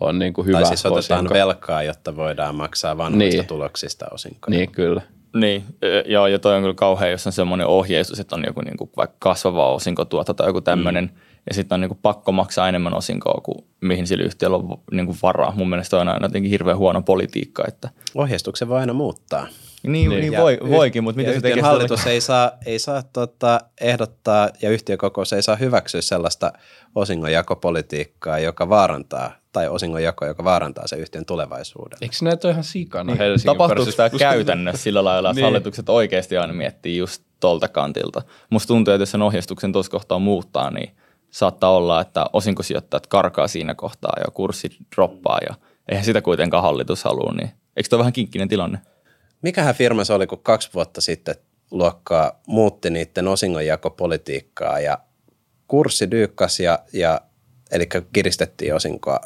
on 0.00 0.18
niin 0.18 0.32
kuin 0.32 0.46
hyvä 0.46 0.58
Tai 0.58 0.66
siis 0.66 0.86
otetaan 0.86 1.20
osinko. 1.20 1.34
velkaa, 1.34 1.82
jotta 1.82 2.16
voidaan 2.16 2.54
maksaa 2.54 2.98
vanhoista 2.98 3.36
niin. 3.36 3.46
tuloksista 3.46 4.06
osinkoja. 4.10 4.58
Niin, 4.58 4.72
kyllä. 4.72 5.02
Niin, 5.40 5.64
joo, 6.06 6.26
ja 6.26 6.38
toi 6.38 6.54
on 6.54 6.62
kyllä 6.62 6.74
kauhean, 6.74 7.10
jos 7.10 7.26
on 7.26 7.32
semmoinen 7.32 7.66
ohjeistus, 7.66 8.20
että 8.20 8.36
on 8.36 8.44
joku 8.46 8.60
niin 8.60 8.76
kuin 8.76 8.90
vaikka 8.96 9.16
kasvava 9.18 9.72
osinkotuotto 9.72 10.34
tai 10.34 10.48
joku 10.48 10.60
tämmöinen, 10.60 11.04
mm 11.04 11.20
ja 11.48 11.54
sitten 11.54 11.76
on 11.76 11.80
niin 11.80 11.88
kuin 11.88 11.98
pakko 12.02 12.32
maksaa 12.32 12.68
enemmän 12.68 12.94
osinkoa 12.94 13.40
kuin 13.42 13.64
mihin 13.80 14.06
sillä 14.06 14.24
yhtiöllä 14.24 14.56
on 14.56 14.78
niin 14.92 15.06
kuin 15.06 15.18
varaa. 15.22 15.52
Mun 15.56 15.68
mielestä 15.68 15.96
on 15.96 16.08
aina 16.08 16.26
jotenkin 16.26 16.50
hirveän 16.50 16.78
huono 16.78 17.02
politiikka. 17.02 17.64
Että... 17.68 17.90
Ohjeistuksen 18.14 18.68
voi 18.68 18.78
aina 18.78 18.92
muuttaa. 18.92 19.46
Niin, 19.82 20.10
niin, 20.10 20.20
niin 20.20 20.36
voi, 20.36 20.58
voikin, 20.70 21.04
mutta 21.04 21.16
mitä 21.16 21.32
se 21.32 21.40
tekee? 21.40 21.62
hallitus 21.62 22.06
ei 22.06 22.20
saa, 22.20 22.52
ei 22.66 22.78
saa 22.78 23.02
tota, 23.02 23.60
ehdottaa 23.80 24.48
ja 24.62 24.70
yhtiökokous 24.70 25.32
ei 25.32 25.42
saa 25.42 25.56
hyväksyä 25.56 26.00
sellaista 26.00 26.52
osingonjakopolitiikkaa, 26.94 28.38
joka 28.38 28.68
vaarantaa 28.68 29.32
tai 29.52 29.68
osingonjako, 29.68 30.26
joka 30.26 30.44
vaarantaa 30.44 30.86
se 30.86 30.96
yhtiön 30.96 31.24
tulevaisuuden. 31.24 31.98
Eikö 32.00 32.16
näitä 32.22 32.48
ole 32.48 32.52
ihan 32.52 32.64
sikana 32.64 33.12
niin, 33.12 33.18
Helsingin 33.18 33.58
Tapahtuuko 33.58 33.92
tämä 33.92 34.10
käytännössä 34.10 34.82
sillä 34.82 35.04
lailla, 35.04 35.30
että 35.30 35.40
niin. 35.40 35.44
hallitukset 35.44 35.88
oikeasti 35.88 36.36
aina 36.36 36.52
miettii 36.52 36.96
just 36.96 37.22
tolta 37.40 37.68
kantilta? 37.68 38.22
Musta 38.50 38.66
tuntuu, 38.68 38.94
että 38.94 39.02
jos 39.02 39.10
sen 39.10 39.22
ohjeistuksen 39.22 39.72
tuossa 39.72 39.90
kohtaa 39.90 40.18
muuttaa, 40.18 40.70
niin– 40.70 40.90
saattaa 41.36 41.76
olla, 41.76 42.00
että 42.00 42.26
osinkosijoittajat 42.32 43.06
karkaa 43.06 43.48
siinä 43.48 43.74
kohtaa 43.74 44.12
ja 44.18 44.30
kurssit 44.30 44.72
droppaa 44.96 45.38
ja 45.48 45.54
eihän 45.88 46.04
sitä 46.04 46.22
kuitenkaan 46.22 46.62
hallitus 46.62 47.04
halua, 47.04 47.32
niin 47.32 47.50
eikö 47.76 47.88
tuo 47.88 47.98
vähän 47.98 48.12
kinkkinen 48.12 48.48
tilanne? 48.48 48.78
mikähän 49.42 49.74
firma 49.74 50.04
se 50.04 50.12
oli, 50.12 50.26
kun 50.26 50.42
kaksi 50.42 50.70
vuotta 50.74 51.00
sitten 51.00 51.34
luokkaa 51.70 52.40
muutti 52.46 52.90
niiden 52.90 53.28
osingonjakopolitiikkaa 53.28 54.80
ja 54.80 54.98
kurssi 55.68 56.10
dyykkasi 56.10 56.62
ja, 56.62 56.78
ja 56.92 57.20
eli 57.70 57.88
kiristettiin 58.12 58.74
osinkoa, 58.74 59.20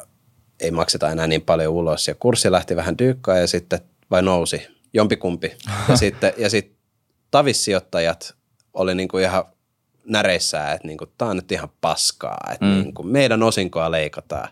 ei 0.59 0.71
makseta 0.71 1.11
enää 1.11 1.27
niin 1.27 1.41
paljon 1.41 1.73
ulos 1.73 2.07
ja 2.07 2.15
kurssi 2.15 2.51
lähti 2.51 2.75
vähän 2.75 2.97
dyykkaa 2.97 3.37
ja 3.37 3.47
sitten 3.47 3.79
vai 4.11 4.21
nousi, 4.21 4.67
jompikumpi. 4.93 5.55
Ja 5.89 5.97
sitten 6.03 6.33
ja 6.37 6.49
sit 6.49 6.75
tavissijoittajat 7.31 8.35
oli 8.73 8.95
niinku 8.95 9.17
ihan 9.17 9.43
näreissään, 10.05 10.75
että 10.75 10.87
niinku, 10.87 11.05
tämä 11.17 11.31
on 11.31 11.37
nyt 11.37 11.51
ihan 11.51 11.69
paskaa, 11.81 12.49
että 12.53 12.65
mm. 12.65 12.71
niinku, 12.71 13.03
meidän 13.03 13.43
osinkoa 13.43 13.91
leikataan. 13.91 14.47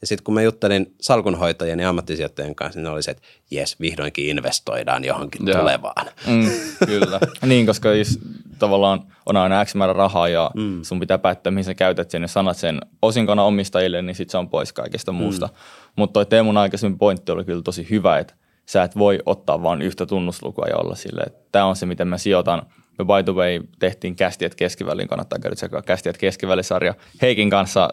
Ja 0.00 0.06
sitten 0.06 0.24
kun 0.24 0.34
mä 0.34 0.42
juttelin 0.42 0.94
salkunhoitajien 1.00 1.80
ja 1.80 1.88
ammattisijoittajien 1.88 2.54
kanssa, 2.54 2.80
niin 2.80 2.88
oli 2.88 3.02
se, 3.02 3.10
että 3.10 3.22
jes, 3.50 3.80
vihdoinkin 3.80 4.26
investoidaan 4.28 5.04
johonkin 5.04 5.46
Joo. 5.46 5.58
tulevaan. 5.58 6.06
Mm, 6.26 6.50
kyllä. 6.86 7.20
niin, 7.46 7.66
koska 7.66 7.92
jos 7.92 8.18
tavallaan 8.58 9.00
on 9.26 9.36
aina 9.36 9.64
X 9.64 9.74
määrä 9.74 9.92
rahaa 9.92 10.28
ja 10.28 10.50
mm. 10.54 10.82
sun 10.82 11.00
pitää 11.00 11.18
päättää, 11.18 11.50
mihin 11.50 11.64
sä 11.64 11.74
käytät 11.74 12.10
sen 12.10 12.22
ja 12.22 12.28
sanat 12.28 12.56
sen 12.56 12.80
osinkona 13.02 13.42
omistajille, 13.42 14.02
niin 14.02 14.14
sit 14.14 14.30
se 14.30 14.38
on 14.38 14.50
pois 14.50 14.72
kaikesta 14.72 15.12
muusta. 15.12 15.46
Mm. 15.46 15.52
Mutta 15.96 16.12
toi 16.12 16.26
Teemun 16.26 16.56
aikaisemmin 16.56 16.98
pointti 16.98 17.32
oli 17.32 17.44
kyllä 17.44 17.62
tosi 17.62 17.86
hyvä, 17.90 18.18
että 18.18 18.34
sä 18.66 18.82
et 18.82 18.98
voi 18.98 19.18
ottaa 19.26 19.62
vain 19.62 19.82
yhtä 19.82 20.06
tunnuslukua 20.06 20.66
ja 20.66 20.76
olla 20.76 20.94
silleen, 20.94 21.26
että 21.26 21.48
tämä 21.52 21.64
on 21.64 21.76
se, 21.76 21.86
miten 21.86 22.08
mä 22.08 22.18
sijoitan– 22.18 22.62
me 23.00 23.04
by 23.04 23.22
the 23.24 23.34
way 23.34 23.60
tehtiin 23.78 24.16
Kästiet 24.16 24.54
keskivälin, 24.54 25.08
kannattaa 25.08 25.38
käydä 25.38 25.56
tsekkaa 25.56 25.82
Kästiet 25.82 26.18
keskivälisarja 26.18 26.94
Heikin 27.22 27.50
kanssa, 27.50 27.90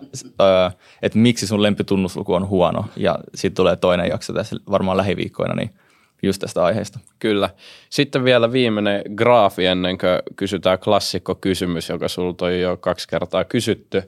että 1.01 1.19
miksi 1.19 1.47
sun 1.47 1.63
lempitunnusluku 1.63 2.33
on 2.33 2.47
huono. 2.47 2.85
Ja 2.95 3.19
sitten 3.35 3.55
tulee 3.55 3.75
toinen 3.75 4.09
jakso 4.09 4.33
tässä 4.33 4.55
varmaan 4.71 4.97
lähiviikkoina, 4.97 5.55
niin 5.55 5.69
just 6.23 6.39
tästä 6.39 6.63
aiheesta. 6.63 6.99
Kyllä. 7.19 7.49
Sitten 7.89 8.23
vielä 8.23 8.51
viimeinen 8.51 9.01
graafi 9.15 9.65
ennen 9.65 9.97
kuin 9.97 10.35
kysytään 10.35 10.79
klassikko 10.79 11.35
kysymys, 11.35 11.89
joka 11.89 12.07
sulta 12.07 12.45
on 12.45 12.59
jo 12.59 12.77
kaksi 12.77 13.07
kertaa 13.07 13.43
kysytty 13.43 14.03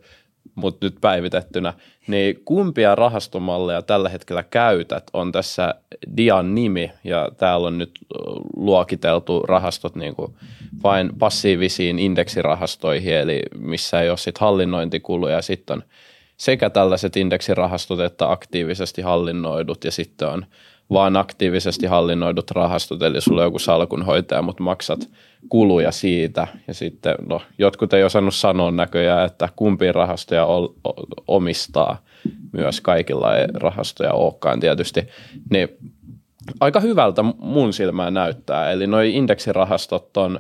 mutta 0.60 0.86
nyt 0.86 0.96
päivitettynä, 1.02 1.74
niin 2.08 2.42
kumpia 2.46 2.96
rahastomalleja 2.96 3.82
tällä 3.82 4.10
hetkellä 4.10 4.44
käytät? 4.44 5.04
On 5.14 5.32
tässä 5.32 5.76
Dian 6.18 6.56
nimi 6.56 6.92
ja 7.04 7.30
täällä 7.38 7.68
on 7.68 7.78
nyt 7.78 8.00
luokiteltu 8.56 9.40
rahastot 9.40 9.96
niin 9.96 10.16
kuin 10.16 10.34
vain 10.84 11.10
passiivisiin 11.20 12.00
indeksirahastoihin, 12.00 13.14
eli 13.14 13.42
missä 13.58 14.02
ei 14.02 14.10
ole 14.10 14.18
sit 14.18 14.38
hallinnointikuluja, 14.38 15.42
sitten 15.42 15.74
on 15.74 15.84
sekä 16.38 16.70
tällaiset 16.70 17.18
indeksirahastot 17.18 18.00
että 18.00 18.32
aktiivisesti 18.32 19.02
hallinnoidut 19.02 19.84
ja 19.84 19.92
sitten 19.92 20.28
on 20.28 20.46
vaan 20.90 21.18
aktiivisesti 21.18 21.86
hallinnoidut 21.86 22.52
rahastot, 22.52 23.04
eli 23.04 23.22
sulla 23.22 23.42
on 23.42 23.48
joku 23.48 23.60
salkunhoitaja, 23.60 24.42
mutta 24.42 24.64
maksat 24.64 25.00
kuluja 25.50 25.92
siitä. 25.92 26.48
Ja 26.68 26.74
sitten, 26.74 27.16
no, 27.26 27.42
jotkut 27.58 27.94
ei 27.94 28.04
osannut 28.04 28.36
sanoa 28.36 28.72
näköjään, 28.72 29.26
että 29.26 29.50
kumpi 29.56 29.92
rahastoja 29.92 30.46
omistaa 31.28 32.04
myös 32.54 32.82
kaikilla 32.82 33.38
ei 33.38 33.48
rahastoja 33.54 34.14
olekaan 34.14 34.60
tietysti. 34.60 35.08
Niin 35.52 35.70
aika 36.60 36.80
hyvältä 36.80 37.24
mun 37.38 37.74
silmään 37.74 38.14
näyttää. 38.14 38.72
Eli 38.72 38.88
noi 38.88 39.16
indeksirahastot 39.16 40.18
on, 40.18 40.40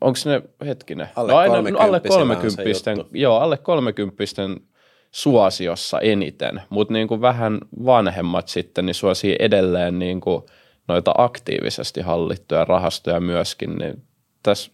onko 0.00 0.18
ne, 0.24 0.42
hetkinen, 0.66 1.08
alle 1.16 1.32
no 1.32 1.38
aina, 1.38 1.62
no 1.62 1.78
alle 1.78 2.00
30 2.00 2.62
joo, 3.12 3.38
alle 3.38 3.56
30 3.56 4.22
suosiossa 5.16 6.00
eniten, 6.00 6.62
mutta 6.70 6.94
niin 6.94 7.08
kuin 7.08 7.20
vähän 7.20 7.58
vanhemmat 7.84 8.48
sitten 8.48 8.86
niin 8.86 8.94
suosii 8.94 9.36
edelleen 9.38 9.98
niin 9.98 10.20
kuin 10.20 10.42
noita 10.88 11.14
aktiivisesti 11.18 12.00
hallittuja 12.00 12.64
rahastoja 12.64 13.20
myöskin, 13.20 13.76
niin 13.76 14.02
tässä, 14.42 14.70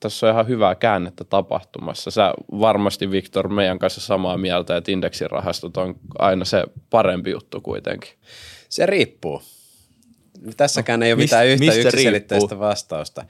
tässä 0.00 0.26
on 0.26 0.32
ihan 0.32 0.48
hyvää 0.48 0.74
käännettä 0.74 1.24
tapahtumassa. 1.24 2.10
Sä 2.10 2.34
varmasti, 2.60 3.10
Viktor, 3.10 3.48
meidän 3.48 3.78
kanssa 3.78 4.00
samaa 4.00 4.38
mieltä, 4.38 4.76
että 4.76 4.92
indeksirahastot 4.92 5.76
on 5.76 5.94
aina 6.18 6.44
se 6.44 6.64
parempi 6.90 7.30
juttu 7.30 7.60
kuitenkin. 7.60 8.10
Se 8.68 8.86
riippuu. 8.86 9.42
Tässäkään 10.56 11.00
no, 11.00 11.06
ei 11.06 11.12
ole 11.12 11.16
mist, 11.16 11.32
mitään 11.32 11.46
yhtä 11.46 11.74
yksiselitteistä 11.74 12.58
vastausta. 12.58 13.24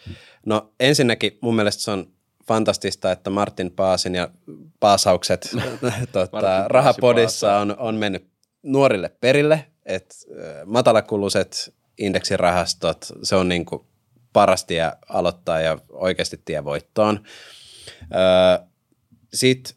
No 0.46 0.72
ensinnäkin 0.80 1.38
mun 1.40 1.56
mielestä 1.56 1.82
se 1.82 1.90
on 1.90 2.06
fantastista, 2.46 3.12
että 3.12 3.30
Martin 3.30 3.70
Paasin 3.70 4.14
ja 4.14 4.30
paasaukset 4.80 5.50
tuota, 6.12 6.64
rahapodissa 6.68 7.58
on, 7.58 7.76
on 7.78 7.94
mennyt 7.94 8.26
nuorille 8.62 9.08
perille, 9.20 9.66
että 9.86 10.14
matalakuluiset 10.64 11.74
indeksirahastot, 11.98 13.12
se 13.22 13.36
on 13.36 13.48
niin 13.48 13.64
kuin 13.64 13.86
paras 14.32 14.64
tie 14.64 14.92
aloittaa 15.08 15.60
ja 15.60 15.78
oikeasti 15.92 16.42
tie 16.44 16.64
voittoon. 16.64 17.24
Sitten 19.34 19.76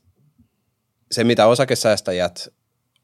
se, 1.11 1.23
mitä 1.23 1.47
osakesäästäjät 1.47 2.53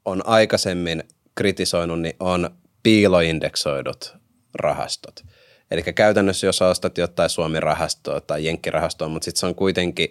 on 0.04 0.26
aikaisemmin 0.26 1.02
kritisoinut, 1.34 2.00
niin 2.00 2.16
on 2.20 2.50
piiloindeksoidut 2.82 4.16
rahastot. 4.54 5.24
Eli 5.70 5.82
käytännössä 5.82 6.46
jos 6.46 6.62
ostat 6.62 6.98
jotain 6.98 7.30
Suomi-rahastoa 7.30 8.20
tai 8.20 8.44
Jenkkirahastoa, 8.44 9.08
mutta 9.08 9.24
sitten 9.24 9.40
se 9.40 9.46
on 9.46 9.54
kuitenkin, 9.54 10.10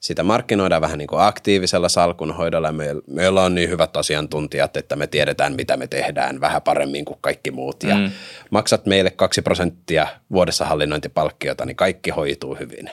sitä 0.00 0.22
markkinoidaan 0.22 0.82
vähän 0.82 0.98
niin 0.98 1.08
kuin 1.08 1.22
aktiivisella 1.22 1.88
salkunhoidolla. 1.88 2.72
Meillä, 2.72 3.02
meillä 3.06 3.42
on 3.42 3.54
niin 3.54 3.68
hyvät 3.68 3.96
asiantuntijat, 3.96 4.76
että 4.76 4.96
me 4.96 5.06
tiedetään, 5.06 5.54
mitä 5.54 5.76
me 5.76 5.86
tehdään 5.86 6.40
vähän 6.40 6.62
paremmin 6.62 7.04
kuin 7.04 7.18
kaikki 7.20 7.50
muut. 7.50 7.82
Ja 7.82 7.94
mm. 7.94 8.10
maksat 8.50 8.86
meille 8.86 9.10
kaksi 9.10 9.42
prosenttia 9.42 10.06
vuodessa 10.32 10.64
hallinnointipalkkiota, 10.64 11.64
niin 11.64 11.76
kaikki 11.76 12.10
hoituu 12.10 12.54
hyvin. 12.54 12.90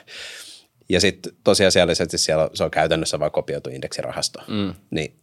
Ja 0.88 1.00
sitten 1.00 1.32
tosiasiallisesti 1.44 2.18
siellä 2.18 2.50
se 2.54 2.64
on 2.64 2.70
käytännössä 2.70 3.20
vain 3.20 3.32
kopioitu 3.32 3.70
indeksirahasto. 3.70 4.40
Mm. 4.48 4.74
Niin 4.90 5.14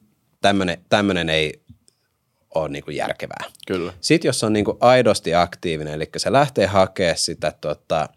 tämmöinen 0.90 1.30
ei 1.30 1.62
ole 2.56 2.70
niin 2.70 2.84
kuin 2.84 2.98
järkevää. 2.98 3.46
Kyllä. 3.68 3.94
Sitten 4.02 4.30
jos 4.30 4.44
on 4.44 4.54
niin 4.54 4.66
kuin 4.66 4.78
aidosti 4.80 5.36
aktiivinen, 5.36 5.94
eli 5.94 6.10
se 6.18 6.32
lähtee 6.32 6.66
hakemaan 6.66 7.18
sitä 7.18 7.54
tota, 7.62 8.10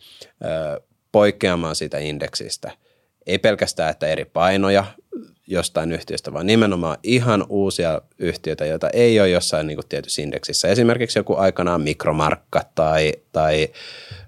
poikkeamaan 1.12 1.74
siitä 1.74 1.98
indeksistä, 1.98 2.70
ei 3.26 3.38
pelkästään, 3.38 3.90
että 3.90 4.06
eri 4.06 4.24
painoja 4.24 4.84
jostain 5.46 5.92
yhtiöstä, 5.92 6.32
vaan 6.32 6.46
nimenomaan 6.46 6.96
ihan 7.02 7.46
uusia 7.48 8.00
yhtiöitä, 8.18 8.66
joita 8.66 8.90
ei 8.90 9.20
ole 9.20 9.28
jossain 9.28 9.66
niin 9.66 9.76
kuin 9.76 9.88
tietyssä 9.88 10.22
indeksissä. 10.22 10.68
Esimerkiksi 10.68 11.18
joku 11.18 11.36
aikanaan 11.36 11.80
mikromarkka 11.80 12.62
tai, 12.74 13.12
tai 13.32 13.68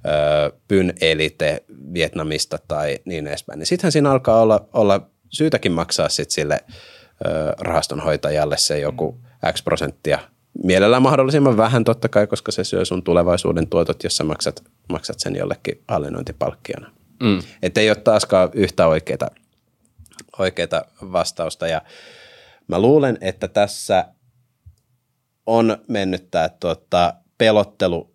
ö, 0.07 0.53
Pyn 0.69 0.95
Elite 1.01 1.63
Vietnamista 1.95 2.59
tai 2.69 2.99
niin 3.05 3.27
edespäin. 3.27 3.59
Niin 3.59 3.67
sittenhän 3.67 3.93
siinä 3.93 4.11
alkaa 4.11 4.41
olla, 4.41 4.69
olla 4.73 5.11
syytäkin 5.29 5.73
maksaa 5.73 6.09
sit 6.09 6.31
sille 6.31 6.61
ö, 6.65 7.53
rahastonhoitajalle 7.59 8.57
se 8.59 8.79
joku 8.79 9.21
X 9.53 9.63
prosenttia. 9.65 10.19
Mielellään 10.65 11.03
mahdollisimman 11.03 11.57
vähän 11.57 11.85
totta 11.85 12.09
kai, 12.09 12.27
koska 12.27 12.53
se 12.53 12.65
syö 12.65 12.85
sun 12.85 13.03
tulevaisuuden 13.03 13.67
tuotot, 13.67 14.05
jos 14.05 14.17
sä 14.17 14.25
maksat, 14.25 14.65
maksat 14.89 15.21
sen 15.21 15.37
jollekin 15.37 15.83
hallinnointipalkkiona. 15.89 16.91
Mm. 17.23 17.43
Että 17.63 17.81
ei 17.81 17.91
ole 17.91 17.97
taaskaan 17.97 18.51
yhtä 18.55 18.87
oikeita, 18.87 19.31
oikeita 20.39 20.85
vastausta. 21.01 21.67
Ja 21.69 21.83
mä 22.69 22.79
luulen, 22.79 23.19
että 23.21 23.49
tässä 23.49 24.05
on 25.47 25.79
mennyt 25.89 26.31
tämä 26.31 26.49
tota, 26.49 27.15
pelottelu, 27.39 28.15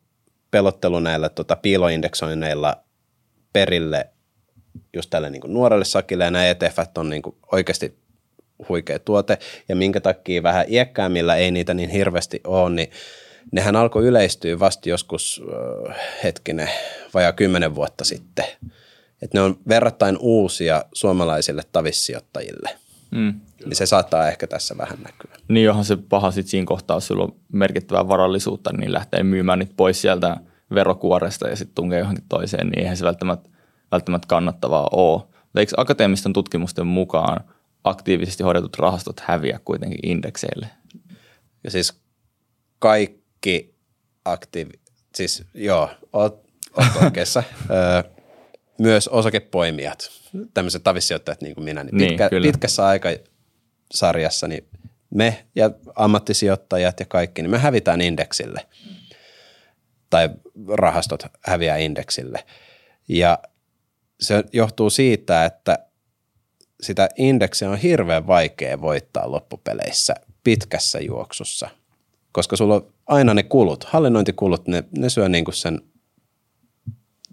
pelottelu 0.52 1.00
näillä 1.00 1.30
tota, 1.30 1.56
piiloindeksoinneilla 1.56 2.76
perille 3.54 4.10
just 4.94 5.10
tälle 5.10 5.30
niin 5.30 5.42
kuin 5.42 5.54
nuorelle 5.54 5.86
sakille, 5.86 6.24
ja 6.24 6.32
nämä 6.32 6.46
ETF 6.46 6.78
on 6.98 7.10
niin 7.10 7.22
kuin 7.22 7.36
oikeasti 7.52 7.98
huikea 8.70 9.00
tuote, 9.00 9.38
ja 9.70 9.76
minkä 9.76 10.02
takia 10.02 10.44
vähän 10.44 10.66
iäkkäämmillä 10.70 11.36
ei 11.36 11.52
niitä 11.52 11.74
niin 11.74 11.90
hirveästi 11.90 12.42
ole, 12.44 12.70
niin 12.70 12.92
nehän 13.52 13.76
alkoi 13.76 14.06
yleistyä 14.06 14.60
vasta 14.60 14.90
joskus 14.90 15.44
hetkinen, 16.24 16.70
vajaa 17.14 17.34
kymmenen 17.34 17.76
vuotta 17.76 18.04
sitten. 18.04 18.46
Että 19.22 19.38
ne 19.38 19.42
on 19.42 19.58
verrattain 19.68 20.18
uusia 20.20 20.86
suomalaisille 20.94 21.62
tavissijoittajille. 21.72 22.70
Mm. 23.12 23.34
Niin 23.66 23.76
se 23.76 23.86
saattaa 23.86 24.28
ehkä 24.28 24.48
tässä 24.48 24.78
vähän 24.78 24.98
näkyä. 25.04 25.36
Niin 25.48 25.66
johon 25.66 25.86
se 25.86 25.98
paha 26.10 26.32
sitten 26.32 26.52
siinä 26.52 26.66
kohtaa, 26.66 26.98
jos 26.98 27.08
sulla 27.08 27.24
on 27.24 27.36
merkittävää 27.54 28.08
varallisuutta, 28.08 28.74
niin 28.78 28.94
lähtee 28.94 29.24
myymään 29.24 29.60
niitä 29.60 29.74
pois 29.78 30.02
sieltä 30.02 30.38
verokuoresta 30.74 31.48
ja 31.48 31.56
sitten 31.56 31.76
tunkee 31.76 32.00
johonkin 32.00 32.24
toiseen, 32.30 32.68
niin 32.68 32.80
eihän 32.80 32.98
se 32.98 33.06
välttämättä, 33.06 33.50
välttämättä 33.92 34.28
kannattavaa 34.28 34.88
ole. 34.92 35.22
Eikö 35.56 35.74
akateemisten 35.78 36.34
tutkimusten 36.34 36.88
mukaan 36.88 37.44
aktiivisesti 37.84 38.44
hoidetut 38.44 38.78
rahastot 38.78 39.20
häviä 39.20 39.60
kuitenkin 39.66 40.00
indekseille. 40.04 40.68
Ja 41.64 41.72
siis 41.72 41.94
kaikki 42.80 43.76
aktiivi, 44.26 44.72
siis 45.16 45.44
joo, 45.54 45.90
oot, 46.14 46.44
oot 46.78 47.04
oikeassa. 47.04 47.44
Myös 48.80 49.08
osakepoimijat, 49.08 50.12
tämmöiset 50.54 50.84
tavissijoittajat 50.84 51.42
niin 51.42 51.56
kuin 51.56 51.66
minä, 51.66 51.84
niin, 51.84 51.98
pitkä, 51.98 52.30
niin 52.32 52.44
pitkässä 52.44 52.86
aikasarjassa 52.86 54.48
niin 54.48 54.68
me 55.10 55.46
ja 55.56 55.72
ammattisijoittajat 55.96 57.00
ja 57.00 57.06
kaikki, 57.06 57.42
niin 57.42 57.52
me 57.52 57.58
hävitään 57.58 58.02
indeksille. 58.02 58.66
tai 60.10 60.30
rahastot 60.68 61.24
häviää 61.46 61.78
indeksille. 61.78 62.46
Ja 63.08 63.40
se 64.22 64.44
johtuu 64.54 64.90
siitä, 64.90 65.46
että 65.46 65.80
sitä 66.82 67.10
indeksiä 67.18 67.70
on 67.70 67.78
hirveän 67.78 68.28
vaikea 68.28 68.82
voittaa 68.82 69.32
loppupeleissä 69.32 70.16
pitkässä 70.44 71.00
juoksussa, 71.00 71.70
koska 72.32 72.56
sulla 72.56 72.76
on 72.76 72.94
aina 73.08 73.34
ne 73.34 73.44
kulut, 73.44 73.84
hallinnointikulut, 73.84 74.68
ne, 74.68 74.84
ne 74.98 75.10
syö 75.10 75.30
niin 75.30 75.46
kuin 75.46 75.56
sen 75.56 75.82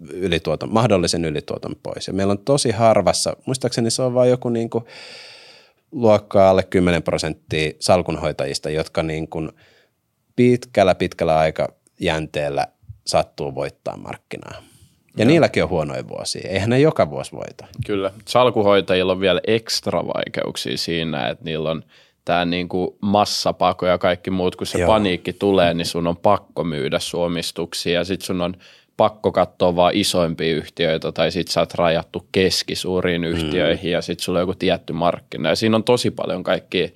ylituoton, 0.09 0.73
mahdollisen 0.73 1.25
ylituoton 1.25 1.75
pois. 1.83 2.07
Ja 2.07 2.13
meillä 2.13 2.31
on 2.31 2.39
tosi 2.39 2.71
harvassa, 2.71 3.35
muistaakseni 3.45 3.91
se 3.91 4.01
on 4.01 4.13
vain 4.13 4.29
joku 4.29 4.49
niin 4.49 4.69
kuin 4.69 4.83
luokkaa 5.91 6.49
alle 6.49 6.63
10 6.63 7.03
prosenttia 7.03 7.71
salkunhoitajista, 7.79 8.69
jotka 8.69 9.03
niin 9.03 9.27
kuin 9.27 9.51
pitkällä 10.35 10.95
pitkällä 10.95 11.37
aikajänteellä 11.37 12.67
sattuu 13.07 13.55
voittaa 13.55 13.97
markkinaa. 13.97 14.68
Ja 15.17 15.25
no. 15.25 15.29
niilläkin 15.29 15.63
on 15.63 15.69
huonoja 15.69 16.07
vuosia. 16.07 16.49
Eihän 16.49 16.69
ne 16.69 16.79
joka 16.79 17.09
vuosi 17.09 17.31
voita. 17.31 17.65
Kyllä. 17.85 18.11
Salkuhoitajilla 18.27 19.11
on 19.11 19.19
vielä 19.19 19.41
ekstra 19.47 20.03
vaikeuksia 20.07 20.77
siinä, 20.77 21.27
että 21.27 21.45
niillä 21.45 21.71
on 21.71 21.83
tämä 22.25 22.45
niinku 22.45 22.97
massapako 23.01 23.85
ja 23.85 23.97
kaikki 23.97 24.31
muut, 24.31 24.55
kun 24.55 24.67
se 24.67 24.79
Joo. 24.79 24.87
paniikki 24.87 25.33
tulee, 25.33 25.73
niin 25.73 25.85
sun 25.85 26.07
on 26.07 26.17
pakko 26.17 26.63
myydä 26.63 26.99
suomistuksia 26.99 27.93
ja 27.93 28.05
sitten 28.05 28.25
sun 28.25 28.41
on 28.41 28.53
pakko 28.97 29.31
katsoa 29.31 29.75
vaan 29.75 29.95
isoimpia 29.95 30.55
yhtiöitä 30.55 31.11
tai 31.11 31.31
sitten 31.31 31.53
sä 31.53 31.59
oot 31.59 31.73
rajattu 31.73 32.27
keskisuuriin 32.31 33.23
yhtiöihin 33.23 33.89
mm. 33.89 33.91
ja 33.91 34.01
sitten 34.01 34.23
sulla 34.23 34.39
on 34.39 34.43
joku 34.43 34.53
tietty 34.53 34.93
markkina. 34.93 35.49
Ja 35.49 35.55
siinä 35.55 35.75
on 35.75 35.83
tosi 35.83 36.11
paljon 36.11 36.43
kaikkia 36.43 36.87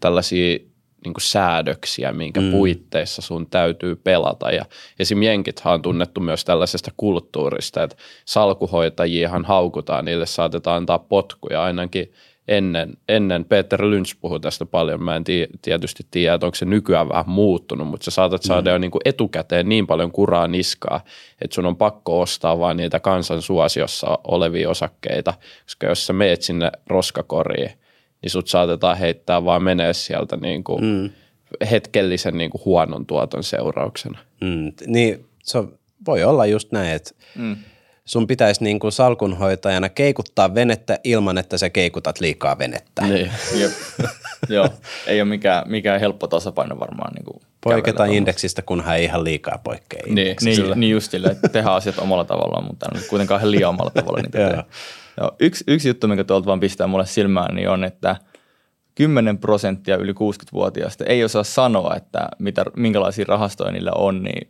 tällaisia 0.00 0.58
niin 1.04 1.14
kuin 1.14 1.22
säädöksiä, 1.22 2.12
minkä 2.12 2.40
mm. 2.40 2.50
puitteissa 2.50 3.22
sun 3.22 3.46
täytyy 3.46 3.96
pelata. 3.96 4.50
Ja 4.50 4.64
esim. 4.98 5.22
Jenkithan 5.22 5.74
on 5.74 5.82
tunnettu 5.82 6.20
myös 6.20 6.44
tällaisesta 6.44 6.90
kulttuurista, 6.96 7.82
että 7.82 7.96
salkuhoitajiahan 8.24 9.44
haukutaan, 9.44 10.04
niille 10.04 10.26
saatetaan 10.26 10.76
antaa 10.76 10.98
potkuja 10.98 11.62
ainakin 11.62 12.12
ennen, 12.48 12.96
ennen 13.08 13.44
Peter 13.44 13.90
Lynch 13.90 14.16
puhui 14.20 14.40
tästä 14.40 14.66
paljon, 14.66 15.02
mä 15.02 15.16
en 15.16 15.24
tii, 15.24 15.46
tietysti 15.62 16.06
tiedä, 16.10 16.34
että 16.34 16.46
onko 16.46 16.54
se 16.54 16.64
nykyään 16.64 17.08
vähän 17.08 17.28
muuttunut, 17.28 17.88
mutta 17.88 18.04
sä 18.04 18.10
saatat 18.10 18.42
saada 18.42 18.70
mm. 18.70 18.74
jo 18.74 18.78
niin 18.78 18.90
kuin 18.90 19.02
etukäteen 19.04 19.68
niin 19.68 19.86
paljon 19.86 20.12
kuraa 20.12 20.48
niskaa, 20.48 21.00
että 21.42 21.54
sun 21.54 21.66
on 21.66 21.76
pakko 21.76 22.20
ostaa 22.20 22.58
vaan 22.58 22.76
niitä 22.76 23.00
kansan 23.00 23.42
suosiossa 23.42 24.18
olevia 24.24 24.70
osakkeita, 24.70 25.34
koska 25.64 25.86
jos 25.86 26.06
sä 26.06 26.12
meet 26.12 26.42
sinne 26.42 26.72
roskakoriin, 26.86 27.70
niin 28.22 28.30
sut 28.30 28.48
saatetaan 28.48 28.98
heittää 28.98 29.44
vaan 29.44 29.62
menee 29.62 29.92
sieltä 29.92 30.36
niin 30.36 30.64
kuin 30.64 30.84
mm. 30.84 31.10
hetkellisen 31.70 32.38
niin 32.38 32.50
kuin 32.50 32.64
huonon 32.64 33.06
tuoton 33.06 33.44
seurauksena. 33.44 34.18
Mm. 34.40 34.72
Niin 34.86 35.26
se 35.42 35.64
voi 36.06 36.24
olla 36.24 36.46
just 36.46 36.72
näin, 36.72 36.92
että 36.92 37.10
mm. 37.34 37.56
Sun 38.04 38.26
pitäisi 38.26 38.64
niin 38.64 38.78
kuin 38.78 38.92
salkunhoitajana 38.92 39.88
keikuttaa 39.88 40.54
venettä 40.54 40.98
ilman, 41.04 41.38
että 41.38 41.58
sä 41.58 41.70
keikutat 41.70 42.20
liikaa 42.20 42.58
venettä. 42.58 43.02
Niin, 43.02 43.30
jep. 43.60 43.72
Joo, 44.48 44.68
ei 45.06 45.20
ole 45.20 45.28
mikään, 45.28 45.70
mikään 45.70 46.00
helppo 46.00 46.26
tasapaino 46.26 46.80
varmaan. 46.80 47.12
Niin 47.14 47.24
kuin 47.24 47.42
Poiketa 47.64 48.04
indeksistä, 48.04 48.62
kunhan 48.62 48.96
ei 48.96 49.04
ihan 49.04 49.24
liikaa 49.24 49.58
poikkea 49.64 50.02
niin, 50.06 50.36
niin, 50.40 50.80
niin 50.80 50.90
just 50.90 51.10
sille, 51.10 51.28
että 51.28 51.48
tehdään 51.48 51.76
asiat 51.76 51.98
omalla 51.98 52.24
tavallaan, 52.24 52.64
mutta 52.64 52.86
kuitenkaan 53.08 53.40
ihan 53.40 53.50
liian 53.50 53.70
omalla 53.70 53.90
tavalla 53.90 54.22
niitä 54.22 54.64
Joo, 55.20 55.36
yksi, 55.40 55.64
yksi 55.66 55.88
juttu, 55.88 56.08
mikä 56.08 56.24
tuolta 56.24 56.46
vaan 56.46 56.60
pistää 56.60 56.86
mulle 56.86 57.06
silmään, 57.06 57.54
niin 57.54 57.68
on, 57.68 57.84
että 57.84 58.16
10 58.94 59.38
prosenttia 59.38 59.96
yli 59.96 60.12
60-vuotiaista 60.12 61.04
ei 61.04 61.24
osaa 61.24 61.44
sanoa, 61.44 61.96
että 61.96 62.28
mitä, 62.38 62.64
minkälaisia 62.76 63.24
rahastoja 63.28 63.72
niillä 63.72 63.92
on, 63.94 64.22
niin 64.22 64.48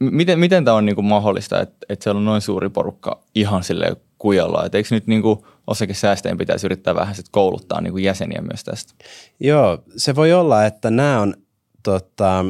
miten, 0.00 0.38
miten 0.38 0.64
tämä 0.64 0.76
on 0.76 0.86
niin 0.86 0.96
kuin 0.96 1.04
mahdollista, 1.04 1.60
että, 1.60 1.86
että 1.88 2.02
siellä 2.02 2.18
on 2.18 2.24
noin 2.24 2.40
suuri 2.40 2.68
porukka 2.68 3.22
ihan 3.34 3.64
sille 3.64 3.96
kujalla? 4.18 4.64
Että 4.64 4.78
eikö 4.78 4.88
nyt 4.90 5.06
niin 5.06 5.22
kuin 5.22 5.38
osakesäästäjien 5.66 6.38
pitäisi 6.38 6.66
yrittää 6.66 6.94
vähän 6.94 7.14
sit 7.14 7.28
kouluttaa 7.30 7.80
niin 7.80 7.92
kuin 7.92 8.04
jäseniä 8.04 8.42
myös 8.42 8.64
tästä? 8.64 8.94
Joo, 9.40 9.78
se 9.96 10.14
voi 10.14 10.32
olla, 10.32 10.66
että 10.66 10.90
nämä 10.90 11.20
on 11.20 11.34
tota, 11.82 12.44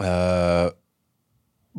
öö, 0.00 0.70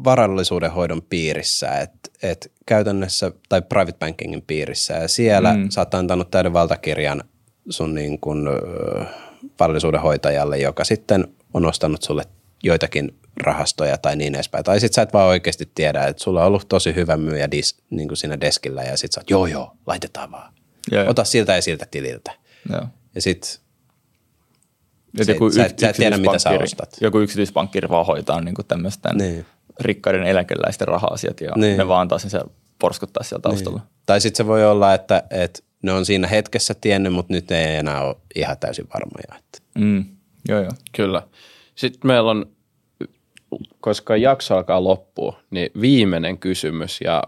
varallisuuden 0.04 0.72
hoidon 0.72 1.02
piirissä, 1.02 1.72
että 1.72 2.10
et 2.24 2.52
käytännössä, 2.66 3.32
tai 3.50 3.62
private 3.62 3.98
bankingin 4.00 4.42
piirissä, 4.42 4.94
ja 4.94 5.08
siellä 5.08 5.54
mm. 5.54 5.70
sä 5.70 5.82
oot 5.82 5.94
antanut 5.94 6.32
täyden 6.32 6.54
valtakirjan 6.54 7.24
sun 7.70 7.96
niin 7.96 8.20
kun, 8.20 8.50
varallisuuden 9.60 10.02
hoitajalle, 10.02 10.58
joka 10.58 10.84
sitten 10.84 11.28
on 11.54 11.66
ostanut 11.66 12.04
sulle 12.04 12.24
joitakin 12.64 13.21
rahastoja 13.44 13.98
tai 13.98 14.16
niin 14.16 14.36
edespäin. 14.36 14.64
Tai 14.64 14.80
sitten 14.80 14.96
sä 14.96 15.02
et 15.02 15.14
vaan 15.14 15.28
oikeasti 15.28 15.72
tiedä, 15.76 16.04
että 16.04 16.24
sulla 16.24 16.42
on 16.42 16.48
ollut 16.48 16.70
tosi 16.70 16.96
hyvä 16.96 17.18
myyjä 17.18 17.52
dis, 17.52 17.78
niin 17.90 18.08
kuin 18.08 18.18
siinä 18.18 18.42
deskillä 18.42 18.84
ja 18.84 18.98
sitten 18.98 19.14
sä 19.14 19.20
oot, 19.20 19.30
joo 19.30 19.46
joo, 19.46 19.78
laitetaan 19.88 20.32
vaan. 20.32 20.54
Joo, 20.92 21.10
Ota 21.10 21.24
siltä 21.24 21.56
ja 21.56 21.62
siltä 21.62 21.86
tililtä. 21.92 22.32
Joo. 22.72 22.84
Ja 23.16 23.22
sitten 23.22 23.50
joku 25.28 25.50
sä, 25.50 25.70
sä 25.82 25.90
et 25.90 25.96
tiedä, 25.96 26.18
mitä 26.18 26.40
sä 26.40 26.50
ostat. 26.50 26.98
Joku 27.02 27.20
yksityispankki 27.20 27.80
vaan 27.90 28.06
hoitaa 28.06 28.42
niin 28.42 28.56
tämmöistä 28.68 29.14
niin 29.14 29.46
rikkaiden 29.80 30.24
eläkeläisten 30.24 30.88
raha-asiat 30.88 31.42
ja 31.42 31.52
niin. 31.56 31.78
ne 31.78 31.88
vaan 31.88 32.02
antaa 32.02 32.20
sen 32.20 32.30
siellä 32.30 32.52
porskuttaa 32.80 33.24
siellä 33.24 33.42
taustalla. 33.42 33.80
Niin. 33.80 33.90
Tai 34.06 34.22
sitten 34.22 34.38
se 34.38 34.48
voi 34.48 34.66
olla, 34.66 34.94
että, 34.94 35.24
että 35.30 35.60
ne 35.82 35.92
on 35.92 36.06
siinä 36.06 36.28
hetkessä 36.28 36.74
tiennyt, 36.74 37.14
mutta 37.14 37.34
nyt 37.34 37.52
ei 37.52 37.76
enää 37.76 38.04
ole 38.04 38.16
ihan 38.36 38.58
täysin 38.58 38.88
varmoja. 38.94 39.40
Että. 39.40 39.60
Mm. 39.76 40.06
Joo, 40.48 40.60
joo. 40.60 40.72
Kyllä. 40.96 41.22
Sitten 41.76 42.08
meillä 42.08 42.32
on, 42.32 42.46
koska 43.82 44.16
jakso 44.16 44.56
alkaa 44.56 44.84
loppua, 44.84 45.40
niin 45.50 45.70
viimeinen 45.82 46.38
kysymys 46.38 47.02
ja 47.02 47.24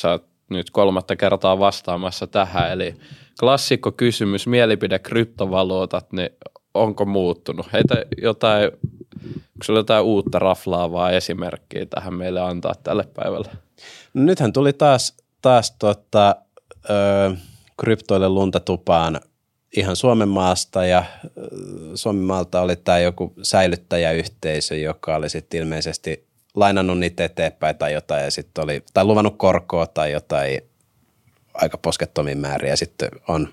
sä 0.00 0.10
oot 0.10 0.24
nyt 0.50 0.70
kolmatta 0.70 1.16
kertaa 1.16 1.58
vastaamassa 1.58 2.26
tähän, 2.26 2.72
eli 2.72 2.94
klassikko 3.40 3.92
kysymys, 3.92 4.46
mielipide 4.46 4.98
kryptovaluutat, 4.98 6.12
niin 6.12 6.30
onko 6.74 7.04
muuttunut? 7.04 7.72
Heitä 7.72 8.04
jotain 8.22 8.70
Onko 9.54 9.64
sinulla 9.64 9.80
jotain 9.80 10.04
uutta 10.04 10.38
raflaavaa 10.38 11.10
esimerkkiä 11.10 11.86
tähän 11.86 12.14
meille 12.14 12.40
antaa 12.40 12.74
tälle 12.82 13.04
päivälle? 13.14 13.48
No 14.14 14.22
nythän 14.22 14.52
tuli 14.52 14.72
taas, 14.72 15.16
taas 15.42 15.76
tota, 15.78 16.36
ö, 16.90 17.36
kryptoille 17.80 18.28
lunta 18.28 18.60
tupaan 18.60 19.20
ihan 19.76 19.96
Suomen 19.96 20.28
maasta 20.28 20.86
ja 20.86 21.04
Suomen 21.94 22.22
maalta 22.22 22.60
oli 22.60 22.76
tämä 22.76 22.98
joku 22.98 23.32
säilyttäjäyhteisö, 23.42 24.76
joka 24.76 25.16
oli 25.16 25.30
sitten 25.30 25.60
ilmeisesti 25.60 26.26
lainannut 26.54 26.98
niitä 26.98 27.24
eteenpäin 27.24 27.78
tai 27.78 27.92
jotain 27.92 28.24
ja 28.24 28.30
sitten 28.30 28.64
oli, 28.64 28.82
tai 28.94 29.04
luvannut 29.04 29.38
korkoa 29.38 29.86
tai 29.86 30.12
jotain 30.12 30.60
aika 31.54 31.78
poskettomia 31.78 32.36
määriä 32.36 32.70
ja 32.70 32.76
sitten 32.76 33.08
on 33.28 33.48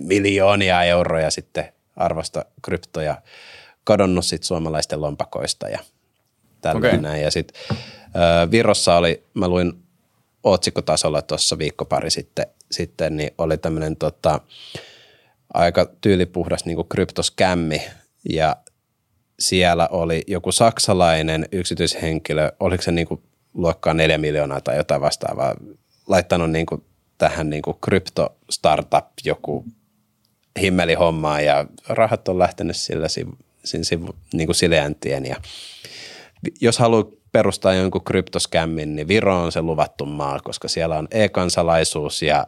miljoonia 0.00 0.82
euroja 0.82 1.30
sitten 1.30 1.72
arvosta 1.96 2.44
kryptoja 2.62 3.22
kadonnut 3.84 4.24
sit 4.24 4.42
suomalaisten 4.42 5.00
lompakoista 5.00 5.68
ja 5.68 5.78
tällainen 6.60 6.90
okay. 6.90 7.10
näin. 7.10 7.22
Ja 7.22 7.30
sitten 7.30 7.76
Virossa 8.50 8.96
oli, 8.96 9.24
mä 9.34 9.48
luin 9.48 9.82
otsikkotasolla 10.44 11.22
tuossa 11.22 11.58
viikko 11.58 11.84
pari 11.84 12.10
sitten, 12.10 12.46
sitten 12.72 13.16
niin 13.16 13.30
oli 13.38 13.58
tämmöinen 13.58 13.96
tota, 13.96 14.40
aika 15.54 15.86
tyylipuhdas 16.00 16.64
niin 16.64 16.88
kryptoskämmi 16.88 17.82
ja 18.32 18.56
siellä 19.38 19.88
oli 19.88 20.22
joku 20.26 20.52
saksalainen 20.52 21.48
yksityishenkilö, 21.52 22.52
oliko 22.60 22.82
se 22.82 22.92
niin 22.92 23.06
kuin 23.06 23.22
luokkaa 23.54 23.94
neljä 23.94 24.18
miljoonaa 24.18 24.60
tai 24.60 24.76
jotain 24.76 25.00
vastaavaa, 25.00 25.54
laittanut 26.08 26.50
niin 26.50 26.66
kuin 26.66 26.84
tähän 27.18 27.50
niin 27.50 27.62
kuin 27.62 27.76
krypto-startup 27.80 29.06
joku 29.24 29.64
himmelihommaa 30.60 31.40
ja 31.40 31.66
rahat 31.88 32.28
on 32.28 32.38
lähtenyt 32.38 32.76
sillä 32.76 33.08
siinä 33.08 33.84
sivu, 33.84 34.14
niin 34.32 34.46
kuin 34.46 34.56
sileäntien. 34.56 35.26
Ja 35.26 35.36
jos 36.60 36.78
haluaa 36.78 37.21
perustaa 37.32 37.74
jonkun 37.74 38.04
kryptoskämmin, 38.04 38.96
niin 38.96 39.08
Viro 39.08 39.42
on 39.42 39.52
se 39.52 39.62
luvattu 39.62 40.06
maa, 40.06 40.40
koska 40.40 40.68
siellä 40.68 40.98
on 40.98 41.08
e-kansalaisuus 41.10 42.22
ja 42.22 42.46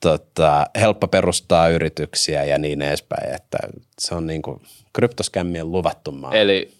tota, 0.00 0.66
helppo 0.80 1.08
perustaa 1.08 1.68
yrityksiä 1.68 2.44
ja 2.44 2.58
niin 2.58 2.82
edespäin, 2.82 3.34
että 3.34 3.58
se 3.98 4.14
on 4.14 4.26
niin 4.26 4.42
kuin 4.42 4.60
kryptoskämmien 4.92 5.72
luvattu 5.72 6.12
maa. 6.12 6.32
Eli 6.34 6.72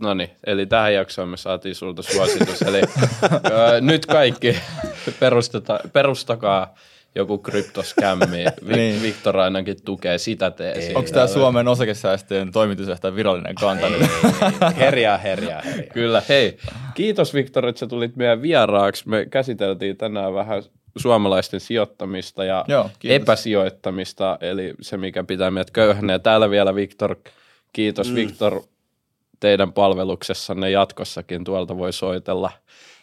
No 0.00 0.14
niin, 0.14 0.30
eli 0.46 0.66
tähän 0.66 0.94
jaksoon 0.94 1.28
me 1.28 1.36
saatiin 1.36 1.74
sulta 1.74 2.02
suositus. 2.02 2.62
eli 2.62 2.80
ö, 3.22 3.80
nyt 3.80 4.06
kaikki 4.06 4.56
perustakaa 5.92 6.74
joku 7.14 7.38
kryptoskämmi. 7.38 8.44
niin. 8.76 9.02
Viktor 9.02 9.38
ainakin 9.38 9.76
tukee 9.84 10.18
sitä 10.18 10.50
teesiä. 10.50 10.98
Onko 10.98 11.10
tämä 11.10 11.26
Suomen 11.26 11.68
osakesäästöjen 11.68 12.52
toimitusjohtajan 12.52 13.16
virallinen 13.16 13.54
kanta? 13.54 13.86
Ei, 13.86 13.92
herjaa, 14.76 15.18
herjaa, 15.18 15.62
herjaa. 15.62 15.92
Kyllä, 15.92 16.22
hei. 16.28 16.58
Kiitos 16.94 17.34
Viktor, 17.34 17.66
että 17.66 17.78
sä 17.78 17.86
tulit 17.86 18.16
meidän 18.16 18.42
vieraaksi. 18.42 19.08
Me 19.08 19.26
käsiteltiin 19.26 19.96
tänään 19.96 20.34
vähän 20.34 20.62
suomalaisten 20.96 21.60
sijoittamista 21.60 22.44
ja 22.44 22.64
Joo, 22.68 22.90
epäsijoittamista, 23.04 24.38
eli 24.40 24.74
se 24.80 24.96
mikä 24.96 25.24
pitää 25.24 25.50
meidät 25.50 25.70
köyhänä. 25.70 26.12
Ja 26.12 26.18
täällä 26.18 26.50
vielä 26.50 26.74
Viktor, 26.74 27.16
kiitos 27.72 28.08
mm. 28.08 28.14
Viktor 28.14 28.62
teidän 29.40 29.72
palveluksessanne 29.72 30.70
jatkossakin. 30.70 31.44
Tuolta 31.44 31.78
voi 31.78 31.92
soitella 31.92 32.52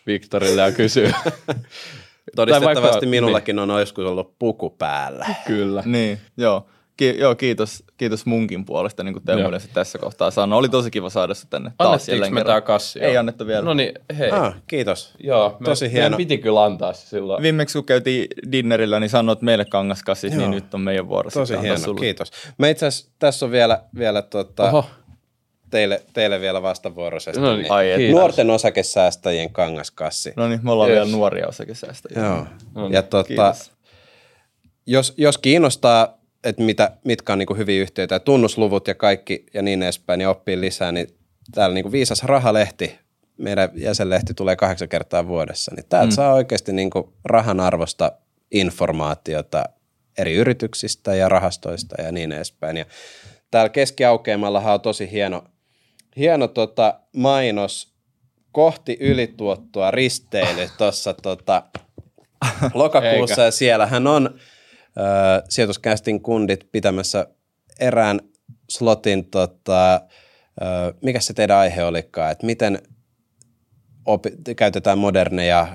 Viktorille 0.07 0.61
ja 0.61 0.71
kysyä. 0.71 1.13
Todistettavasti 2.35 2.81
vaikka- 2.91 3.05
minullakin 3.05 3.59
on 3.59 3.79
joskus 3.79 4.05
ollut 4.05 4.39
puku 4.39 4.69
päällä. 4.69 5.25
Kyllä. 5.47 5.83
Niin, 5.85 6.17
joo. 6.37 6.65
Ki- 6.97 7.15
joo, 7.19 7.35
kiitos, 7.35 7.83
kiitos 7.97 8.25
munkin 8.25 8.65
puolesta, 8.65 9.03
niin 9.03 9.13
kuin 9.13 9.23
Teemu 9.23 9.49
tässä 9.73 9.97
kohtaa 9.97 10.31
sanoi. 10.31 10.59
Oli 10.59 10.69
tosi 10.69 10.91
kiva 10.91 11.09
saada 11.09 11.33
se 11.33 11.47
tänne 11.49 11.71
taas 11.77 12.09
jälleen 12.09 12.33
me 12.33 12.39
kerran. 12.39 12.51
tämä 12.51 12.61
kassi? 12.61 12.99
Ei 12.99 13.13
Joo. 13.13 13.19
annettu 13.19 13.47
vielä. 13.47 13.61
No 13.61 13.73
niin, 13.73 13.93
hei. 14.17 14.31
Ah, 14.31 14.55
kiitos. 14.67 15.13
Joo, 15.23 15.57
me, 15.59 15.65
tosi 15.65 15.85
meidän 15.85 16.01
hieno. 16.01 16.17
piti 16.17 16.37
kyllä 16.37 16.63
antaa 16.63 16.93
se 16.93 17.07
silloin. 17.07 17.43
Viimeksi 17.43 17.77
kun 17.77 17.85
käytiin 17.85 18.27
dinnerillä, 18.51 18.99
niin 18.99 19.09
sanoit 19.09 19.41
meille 19.41 19.65
kangaskassit, 19.65 20.31
Joo. 20.33 20.39
niin 20.41 20.51
nyt 20.51 20.73
on 20.73 20.81
meidän 20.81 21.07
vuoro. 21.07 21.29
Tosi 21.31 21.61
hieno, 21.61 21.77
sulle. 21.77 21.99
kiitos. 21.99 22.31
Mä 22.57 22.67
itse 22.69 22.85
asiassa, 22.85 23.11
tässä 23.19 23.45
on 23.45 23.51
vielä, 23.51 23.83
vielä 23.97 24.21
tota, 24.21 24.63
Oho, 24.63 24.85
teille, 25.69 26.01
teille 26.13 26.41
vielä 26.41 26.61
vastavuoroisesti. 26.61 27.41
No 27.41 27.51
niin. 27.51 27.61
niin 27.61 27.71
Ai 27.71 27.91
et. 27.91 28.11
Nuorten 28.11 28.49
osakesäästäjien 28.49 29.49
kangaskassi. 29.49 30.33
No 30.35 30.47
niin, 30.47 30.59
me 30.63 30.71
ollaan 30.71 30.89
Yes. 30.89 30.97
vielä 30.97 31.17
nuoria 31.17 31.47
osakesäästäjiä. 31.47 32.25
Joo. 32.25 32.45
No 32.75 32.83
niin, 32.83 32.93
Ja 32.93 33.03
tota, 33.03 33.55
jos, 34.85 35.13
jos 35.17 35.37
kiinnostaa, 35.37 36.19
että 36.43 36.63
mitä, 36.63 36.91
mitkä 37.05 37.33
on 37.33 37.39
niin 37.39 37.57
hyviä 37.57 37.81
yhtiöitä 37.81 38.15
ja 38.15 38.19
tunnusluvut 38.19 38.87
ja 38.87 38.95
kaikki 38.95 39.45
ja 39.53 39.61
niin 39.61 39.83
edespäin 39.83 40.21
ja 40.21 40.29
oppii 40.29 40.61
lisää, 40.61 40.91
niin 40.91 41.07
täällä 41.55 41.73
niin 41.73 41.91
Viisas 41.91 42.23
Rahalehti, 42.23 42.99
meidän 43.37 43.69
jäsenlehti 43.75 44.33
tulee 44.33 44.55
kahdeksan 44.55 44.89
kertaa 44.89 45.27
vuodessa, 45.27 45.71
niin 45.75 45.85
täältä 45.89 46.09
mm. 46.09 46.15
saa 46.15 46.33
oikeasti 46.33 46.73
niin 46.73 46.89
rahan 47.25 47.59
arvosta 47.59 48.11
informaatiota 48.51 49.63
eri 50.17 50.33
yrityksistä 50.35 51.15
ja 51.15 51.29
rahastoista 51.29 52.01
ja 52.01 52.11
niin 52.11 52.31
edespäin. 52.31 52.77
Ja 52.77 52.85
täällä 53.51 53.69
keskiaukeamallahan 53.69 54.73
on 54.73 54.81
tosi 54.81 55.11
hieno, 55.11 55.43
hieno 56.19 56.47
tota 56.47 56.99
mainos 57.15 57.93
kohti 58.51 58.97
ylituottoa 58.99 59.91
risteily 59.91 60.69
tuossa 60.77 61.13
tota, 61.13 61.63
lokakuussa 62.73 63.33
Eikä. 63.33 63.45
ja 63.45 63.51
siellähän 63.51 64.07
on 64.07 64.25
ö, 64.27 64.39
sijoituskästin 65.49 66.21
kundit 66.21 66.67
pitämässä 66.71 67.27
erään 67.79 68.19
slotin, 68.69 69.25
tota, 69.25 69.95
ö, 69.95 70.93
mikä 71.01 71.19
se 71.19 71.33
teidän 71.33 71.57
aihe 71.57 71.83
olikaan, 71.83 72.31
että 72.31 72.45
miten 72.45 72.79
opi- 74.05 74.55
käytetään 74.55 74.97
moderneja 74.97 75.67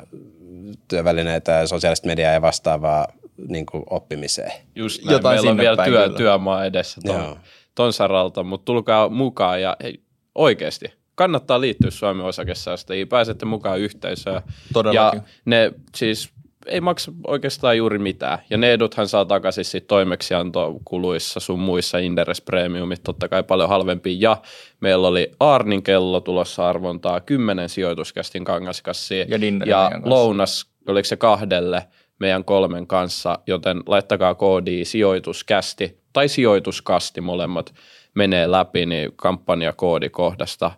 työvälineitä 0.89 1.53
ja 1.53 1.67
sosiaalista 1.67 2.07
mediaa 2.07 2.33
ja 2.33 2.43
vastaavaa 2.43 3.09
niin 3.49 3.67
kuin 3.67 3.85
oppimiseen. 3.91 4.53
just 4.75 5.05
näin. 5.05 5.13
Jotain 5.13 5.37
Meillä 5.37 5.51
on 5.51 5.57
vielä 5.57 5.77
päin 5.77 5.91
työ, 5.93 6.05
kyllä. 6.05 6.17
työmaa 6.17 6.65
edessä 6.65 7.01
ton, 7.07 7.41
ton 7.75 7.93
saralta, 7.93 8.43
mutta 8.43 8.65
tulkaa 8.65 9.09
mukaan 9.09 9.63
ja 9.63 9.77
hei, 9.83 10.04
oikeasti 10.35 10.87
kannattaa 11.15 11.61
liittyä 11.61 11.91
Suomen 11.91 12.27
osakesäästäjiin. 12.27 13.09
Pääsette 13.09 13.47
mukaan 13.47 13.81
yhteisöön. 13.81 14.43
Todellakin. 14.73 15.21
Ja 15.21 15.29
ne 15.45 15.73
siis 15.95 16.31
ei 16.67 16.81
maksa 16.81 17.13
oikeastaan 17.27 17.77
juuri 17.77 17.99
mitään. 17.99 18.39
Ja 18.51 18.57
ne 18.57 18.73
eduthan 18.73 19.09
saa 19.09 19.25
takaisin 19.25 19.65
sit 19.65 19.87
toimeksiantokuluissa 19.87 21.41
sun 21.41 21.59
muissa 21.59 21.99
Inderes 21.99 22.41
Premiumit, 22.41 23.03
totta 23.03 23.29
kai 23.29 23.43
paljon 23.43 23.69
halvempia. 23.69 24.17
Ja 24.19 24.37
meillä 24.81 25.09
oli 25.09 25.31
Arnin 25.41 25.83
kello 25.83 26.21
tulossa 26.21 26.69
arvontaa, 26.69 27.21
kymmenen 27.21 27.69
sijoituskästin 27.69 28.45
kangaskassia. 28.45 29.25
Ja 29.29 29.39
ja 29.67 29.91
lounas, 30.05 30.67
oliko 30.89 31.05
se 31.05 31.17
kahdelle 31.17 31.87
meidän 32.21 32.45
kolmen 32.45 32.87
kanssa, 32.87 33.39
joten 33.47 33.83
laittakaa 33.87 34.35
koodi 34.35 34.85
sijoituskästi 34.85 35.99
tai 36.13 36.29
sijoituskasti 36.29 37.21
molemmat 37.21 37.75
menee 38.15 38.51
läpi, 38.51 38.87
niin 38.87 39.13
kampanjakoodi 39.17 40.11
kohdasta. 40.11 40.71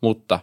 Mutta 0.00 0.40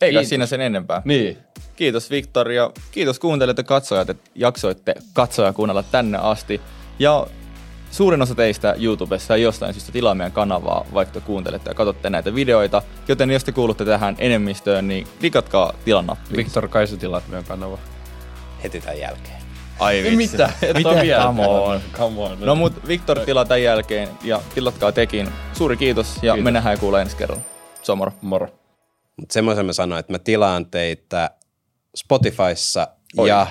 Eikä 0.00 0.12
Kiitos. 0.18 0.28
siinä 0.28 0.46
sen 0.46 0.60
enempää. 0.60 1.02
niin, 1.04 1.38
Kiitos 1.76 2.10
Viktor 2.10 2.50
ja 2.50 2.70
kiitos 2.90 3.18
kuuntelijat 3.18 3.58
ja 3.58 3.64
katsojat, 3.64 4.10
että 4.10 4.30
jaksoitte 4.34 4.94
katsoa 5.12 5.46
ja 5.46 5.52
kuunnella 5.52 5.82
tänne 5.82 6.18
asti. 6.18 6.60
Ja 6.98 7.26
suurin 7.90 8.22
osa 8.22 8.34
teistä 8.34 8.74
YouTubessa 8.78 9.34
ei 9.34 9.42
jostain 9.42 9.74
syystä 9.74 9.92
tilaa 9.92 10.14
meidän 10.14 10.32
kanavaa, 10.32 10.86
vaikka 10.94 11.14
te 11.20 11.26
kuuntelette 11.26 11.70
ja 11.70 11.74
katsotte 11.74 12.10
näitä 12.10 12.34
videoita. 12.34 12.82
Joten 13.08 13.30
jos 13.30 13.44
te 13.44 13.52
kuulutte 13.52 13.84
tähän 13.84 14.16
enemmistöön, 14.18 14.88
niin 14.88 15.06
klikatkaa 15.20 15.72
tilanappia. 15.84 16.36
Viktor 16.36 16.68
kai 16.68 16.86
sä 16.86 16.96
tilaat 16.96 17.28
meidän 17.28 17.44
kanava. 17.44 17.78
Heti 18.62 18.80
tämän 18.80 18.98
jälkeen. 18.98 19.37
Ai 19.78 20.02
vitsi. 20.02 20.16
Mitä? 20.16 20.52
Et 20.62 20.76
Mitä? 20.76 20.88
ole 20.88 21.02
vielä 21.02 21.22
Come 21.22 21.46
on. 21.46 21.80
Come 21.92 22.20
on. 22.20 22.40
No 22.40 22.54
mut 22.54 22.72
Viktor 22.88 23.18
tilaa 23.20 23.44
tämän 23.44 23.62
jälkeen 23.62 24.08
ja 24.24 24.40
tilatkaa 24.54 24.92
tekin. 24.92 25.28
Suuri 25.52 25.76
kiitos 25.76 26.14
ja 26.22 26.32
Kiitos. 26.32 26.44
me 26.44 26.50
nähdään 26.50 26.72
ja 26.74 26.78
kuulee 26.80 27.02
ensi 27.02 27.16
kerralla. 27.16 27.42
Se 27.82 27.92
on 27.92 27.98
moro. 27.98 28.12
Moro. 28.20 28.46
Mutta 29.16 29.32
semmoisen 29.32 29.66
mä 29.66 29.72
sanoin, 29.72 30.00
että 30.00 30.12
mä 30.12 30.18
tilaan 30.18 30.66
teitä 30.66 31.30
Spotifyssa 31.96 32.88
Oi. 33.16 33.28
ja 33.28 33.46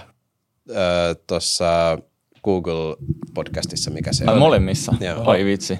tuossa 1.27 1.97
Google 2.43 2.95
podcastissa, 3.33 3.91
mikä 3.91 4.13
se 4.13 4.23
Ai 4.27 4.33
on. 4.33 4.39
molemmissa. 4.39 4.93
Joo. 4.99 5.23
Ai 5.29 5.45
vitsi. 5.45 5.79